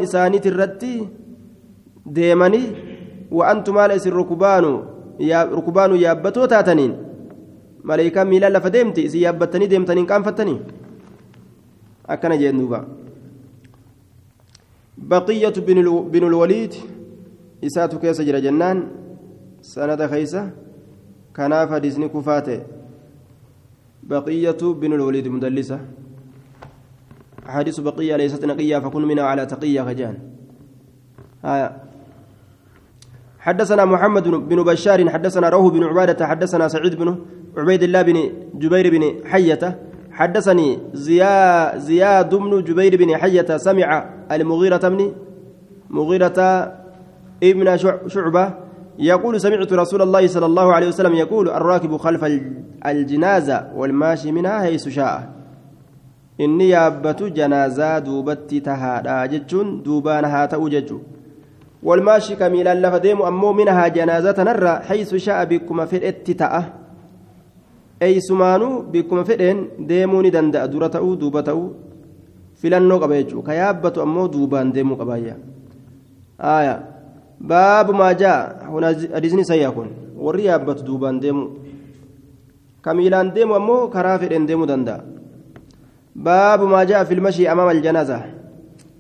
إسانيت 0.06 0.46
الرد 0.48 0.84
ديمني 2.06 2.64
وأنتم 3.32 3.78
على 3.78 3.96
إسن 3.96 4.12
ركبان 4.12 4.66
يا 5.20 5.44
ركبان 5.44 5.92
يابتو 5.96 6.46
تاتنين 6.46 6.94
ملائكة 7.84 8.24
ميلا 8.24 8.50
لفديمتي 8.50 9.06
إسي 9.06 9.22
يابتني 9.22 9.66
ديمتنين 9.66 10.06
كان 10.06 10.24
فتني 10.24 10.56
أكنا 12.10 12.36
جنوبا 12.36 12.80
بقية 14.98 15.56
بن 16.14 16.24
الوليد 16.30 16.74
إسات 17.66 17.96
كيس 17.96 18.22
جرى 18.22 18.42
جنان 18.42 18.78
سند 19.62 20.02
خيسة 20.12 20.44
كناف 21.36 21.72
حديثني 21.74 22.08
كفاته 22.10 22.60
بقية 24.04 24.62
بن 24.82 24.94
الوليد 24.94 25.28
مدلسة 25.28 25.80
حديث 27.50 27.80
بقية 27.80 28.16
ليست 28.16 28.46
نقية 28.46 28.78
فكن 28.80 29.02
منها 29.02 29.24
على 29.24 29.46
تقية 29.46 29.82
خجان 29.82 30.18
آية. 31.46 31.78
حدثنا 33.40 33.86
محمد 33.86 34.28
بن 34.28 34.64
بشار 34.64 35.10
حدثنا 35.10 35.50
روح 35.50 35.74
بن 35.74 35.84
عبادة 35.84 36.28
حدثنا 36.28 36.68
سعيد 36.68 36.96
بن 36.96 37.16
عبيد 37.58 37.84
الله 37.84 38.02
بن 38.02 38.32
جبير 38.54 38.90
بن 38.90 39.28
حية. 39.28 39.80
حدثني 40.12 40.80
زياد 40.94 41.78
زياد 41.78 42.36
بن 42.36 42.64
جبير 42.64 42.96
بن 42.96 43.18
حية 43.18 43.58
سمع 43.58 44.10
المغيرة 44.32 44.90
بن 44.90 45.14
مغيرة 45.90 46.40
ابن 47.44 47.78
شعبة 48.08 48.54
يقول 49.00 49.42
سمعت 49.42 49.74
رسول 49.74 50.02
الله 50.02 50.28
صلى 50.28 50.46
الله 50.46 50.74
عليه 50.74 50.88
وسلم 50.88 51.14
يقول 51.14 51.50
الراكب 51.50 51.98
خلف 51.98 52.26
الجنازة 52.86 53.72
والماشي 53.76 54.32
منها 54.32 54.60
حيث 54.60 54.88
شاء. 54.88 55.39
إني 56.40 56.70
يابت 56.70 57.24
جنازة 57.24 58.00
دوبت 58.00 58.52
تهادا 58.56 59.26
جتشون 59.26 59.84
دوبانها 59.84 60.46
تأوجج 60.46 60.90
والماشي 61.84 62.36
كميلا 62.36 62.74
لفديم 62.76 63.22
أمو 63.22 63.54
منها 63.54 63.88
جنازة 63.88 64.38
نرى 64.44 64.74
حيث 64.88 65.16
شاء 65.16 65.46
بكم 65.46 65.86
في 65.86 65.96
الاتتاء 65.98 66.80
eeysumaanuu 68.00 68.84
bikkuma 68.92 69.24
fedheen 69.28 69.58
deemuu 69.88 70.22
ni 70.24 70.32
danda'a 70.32 70.68
dura 70.72 70.88
ta'uu 70.90 71.16
duuba 71.22 71.44
ta'uu 71.44 71.66
filannoo 72.62 73.00
qaba 73.04 73.18
jechuudha 73.20 73.48
ka 73.48 73.58
yaabbatu 73.60 74.02
ammoo 74.04 74.28
duubaan 74.36 74.72
deemuu 74.76 74.98
qabaayya 75.02 75.36
aaya 76.52 76.76
baabu 77.52 77.94
maa 78.02 78.14
jaa 78.22 78.40
hadiisni 79.16 79.46
sayyaa 79.52 79.72
kun 79.78 79.90
warri 80.28 80.46
yaabbatu 80.48 80.88
duubaan 80.90 81.20
deemuu 81.26 81.48
ka 82.88 82.94
miilaan 83.00 83.34
deemu 83.36 83.60
ammoo 83.60 83.82
karaa 83.96 84.18
fedheen 84.24 84.48
deemuu 84.52 84.70
danda'a 84.72 85.19
baabu 86.16 86.68
maa 86.68 86.86
jaa 86.86 87.06
filmashii 87.06 87.48
amaama 87.48 87.72
aljanaaza 87.72 88.20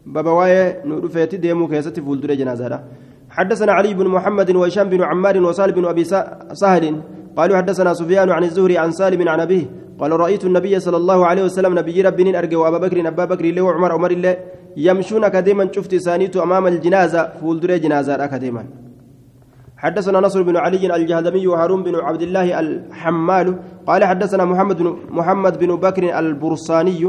baba 0.06 0.34
waa'ee 0.34 0.76
nu 0.86 1.02
dhufeetti 1.02 1.38
deemuu 1.38 1.68
keessatti 1.68 2.02
fuulduree 2.02 2.38
janaazaadha 2.38 2.80
حدثنا 3.30 3.72
علي 3.72 3.94
بن 3.94 4.08
محمد 4.08 4.56
وهشام 4.56 4.90
بن 4.90 5.02
عمار 5.04 5.38
وسال 5.38 5.72
بن 5.72 5.86
أبي 5.86 6.04
سهل. 6.54 6.86
قالوا 7.38 7.58
حدثنا 7.58 7.94
سفيان 7.94 8.30
عن 8.30 8.44
الزهري 8.44 8.78
عن 8.78 8.92
سالم 8.92 9.30
عن 9.30 9.40
أبيه. 9.40 9.66
قال 10.00 10.12
رأيت 10.12 10.46
النبي 10.46 10.80
صلى 10.80 10.98
الله 10.98 11.26
عليه 11.26 11.44
وسلم 11.44 11.80
نبي 11.80 12.02
ربي 12.02 12.38
أرجع 12.40 12.58
وأبا 12.58 12.78
بكر 12.78 13.08
أبا 13.08 13.26
بكر 13.26 13.46
له 13.46 13.62
وعمر 13.62 13.92
عمر 13.92 14.12
الله 14.12 14.38
يمشون 14.78 15.28
كديما. 15.28 15.70
شفت 15.72 15.96
سانيت 15.96 16.38
أمام 16.38 16.68
الجنازة. 16.68 17.22
فولدر 17.38 17.78
جنازة 17.78 18.26
كديما. 18.26 18.64
حدثنا 19.84 20.20
نصر 20.20 20.42
بن 20.50 20.56
علي 20.58 20.96
الجهدمي 20.96 21.48
وهارون 21.48 21.84
بن 21.88 21.96
عبد 22.08 22.22
الله 22.28 22.48
الحمال 22.60 23.48
قال 23.88 24.02
حدثنا 24.12 24.44
محمد 24.52 24.78
بن 24.82 24.88
محمد 25.18 25.54
بن 25.60 25.72
بكر 25.86 26.04
البرصاني 26.20 27.02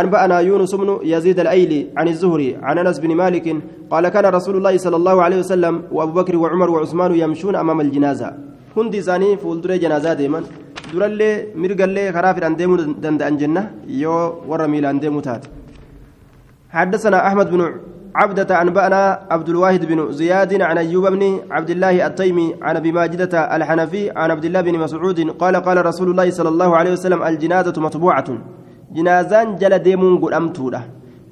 أنبأنا 0.00 0.36
يونس 0.48 0.72
بن 0.74 0.88
يزيد 1.12 1.38
الأيلي 1.44 1.80
عن 1.98 2.06
الزهري 2.08 2.50
عن 2.66 2.76
أنس 2.82 2.98
بن 3.04 3.10
مالك 3.22 3.46
قال 3.92 4.04
كان 4.14 4.26
رسول 4.38 4.54
الله 4.56 4.74
صلى 4.84 4.96
الله 5.00 5.16
عليه 5.24 5.38
وسلم 5.42 5.74
وأبو 5.96 6.12
بكر 6.18 6.34
وعمر 6.42 6.68
وعثمان 6.70 7.10
يمشون 7.22 7.54
أمام 7.62 7.78
الجنازة. 7.80 8.30
hundi 8.74 8.96
isaanii 8.98 9.36
fuulduree 9.42 9.78
janaazaa 9.82 10.14
deeman 10.20 10.46
durallee 10.92 11.34
mirgallee 11.62 12.06
karaa 12.16 12.32
fidhan 12.36 12.56
deemuu 12.60 12.78
danda'an 13.04 13.36
jenna 13.42 13.62
yoo 14.02 14.22
warra 14.50 14.66
miilaan 14.68 14.98
حدثنا 16.74 17.26
أحمد 17.28 17.50
بن 17.50 17.60
عبدة 18.14 18.62
أنبأنا 18.62 19.26
عبد 19.30 19.48
الواحد 19.48 19.86
بن 19.86 20.12
زياد 20.12 20.62
عن 20.62 20.78
أيوب 20.78 21.06
بن 21.06 21.40
عبد 21.50 21.70
الله 21.70 22.06
التيمي 22.06 22.54
عن 22.62 22.76
أبي 22.76 22.92
ماجدة 22.92 23.56
الحنفي 23.56 24.10
عن 24.10 24.30
عبد 24.30 24.44
الله 24.44 24.60
بن 24.60 24.78
مسعود 24.78 25.20
قال 25.30 25.56
قال 25.56 25.86
رسول 25.86 26.10
الله 26.10 26.30
صلى 26.30 26.48
الله 26.48 26.76
عليه 26.76 26.92
وسلم 26.92 27.22
الجنازة 27.22 27.76
مطبوعة. 27.86 28.28
جنازان 28.96 29.56
جل 29.56 29.78
ديمون 29.78 30.18
قل 30.22 30.34
أمتولا 30.34 30.80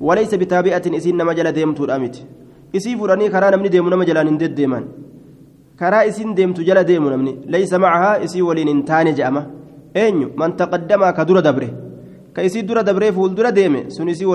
وليس 0.00 0.34
بتابعة 0.34 0.82
إسين 0.86 1.16
نما 1.16 1.32
جل 1.32 1.52
ديمتو 1.52 1.84
أمت. 1.84 2.16
إسي 2.76 2.96
فراني 2.96 3.28
كران 3.28 3.54
من 3.62 3.70
ديمون 3.70 3.92
نما 3.92 4.04
جلان 4.04 4.38
ديد 4.38 4.54
ديمان. 4.54 4.84
karaa 5.82 6.04
isin 6.06 6.34
deemtu 6.34 6.62
jala 6.62 6.84
deemu 6.84 7.10
namni 7.10 7.32
laysa 7.52 7.78
macahaa 7.78 8.20
isii 8.26 8.42
waliin 8.48 8.68
hin 8.68 8.82
taane 8.90 9.12
je'ama 9.18 9.42
eenyu 10.02 10.26
man 10.40 10.50
taqaddamaa 10.60 11.12
ka 11.16 11.24
dura 11.28 11.42
dabre 11.46 11.68
ka 12.34 12.40
isii 12.48 12.62
dura 12.68 12.82
dabree 12.88 13.12
fuuldura 13.16 13.50
deeme 13.58 13.80
sun 13.90 14.08
isii 14.14 14.28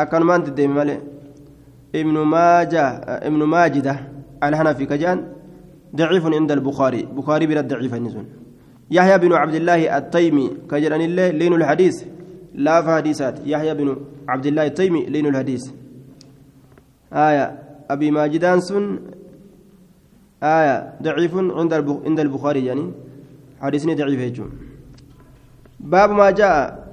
akkanumaanti 0.00 0.50
deeme 0.50 0.74
malee 0.74 1.00
ابن 1.94 2.18
ماجه 2.18 2.84
ابن 3.28 3.42
ماجده 3.42 4.00
الحنفي 4.42 4.86
كجان 4.86 5.18
ضعيف 5.96 6.26
عند 6.26 6.52
البخاري. 6.52 7.02
بخاري 7.02 7.46
بلا 7.46 7.60
ضعيف 7.60 7.94
النزول 7.94 8.24
يحيى 8.90 9.18
بن 9.18 9.32
عبد 9.32 9.54
الله 9.54 9.98
التيمي 9.98 10.46
كجلان 10.70 11.00
الله 11.00 11.28
لين 11.30 11.52
الحديث. 11.54 12.04
لا 12.54 12.82
فحديثات. 12.82 13.46
يحيى 13.46 13.74
بن 13.74 13.96
عبد 14.28 14.46
الله 14.46 14.66
التيمي 14.66 15.06
لين 15.06 15.26
الحديث. 15.26 15.64
آية 17.12 17.44
أبي 17.90 18.10
ماجدان 18.10 18.60
سن. 18.60 18.98
آية 20.42 21.00
ضعيف 21.02 21.34
عند 21.36 21.72
عند 22.06 22.20
البخاري 22.20 22.64
يعني 22.66 22.92
حديثني 23.60 23.94
ضعيف 23.94 24.42
باب 25.80 26.10
ما 26.10 26.30
جاء 26.30 26.85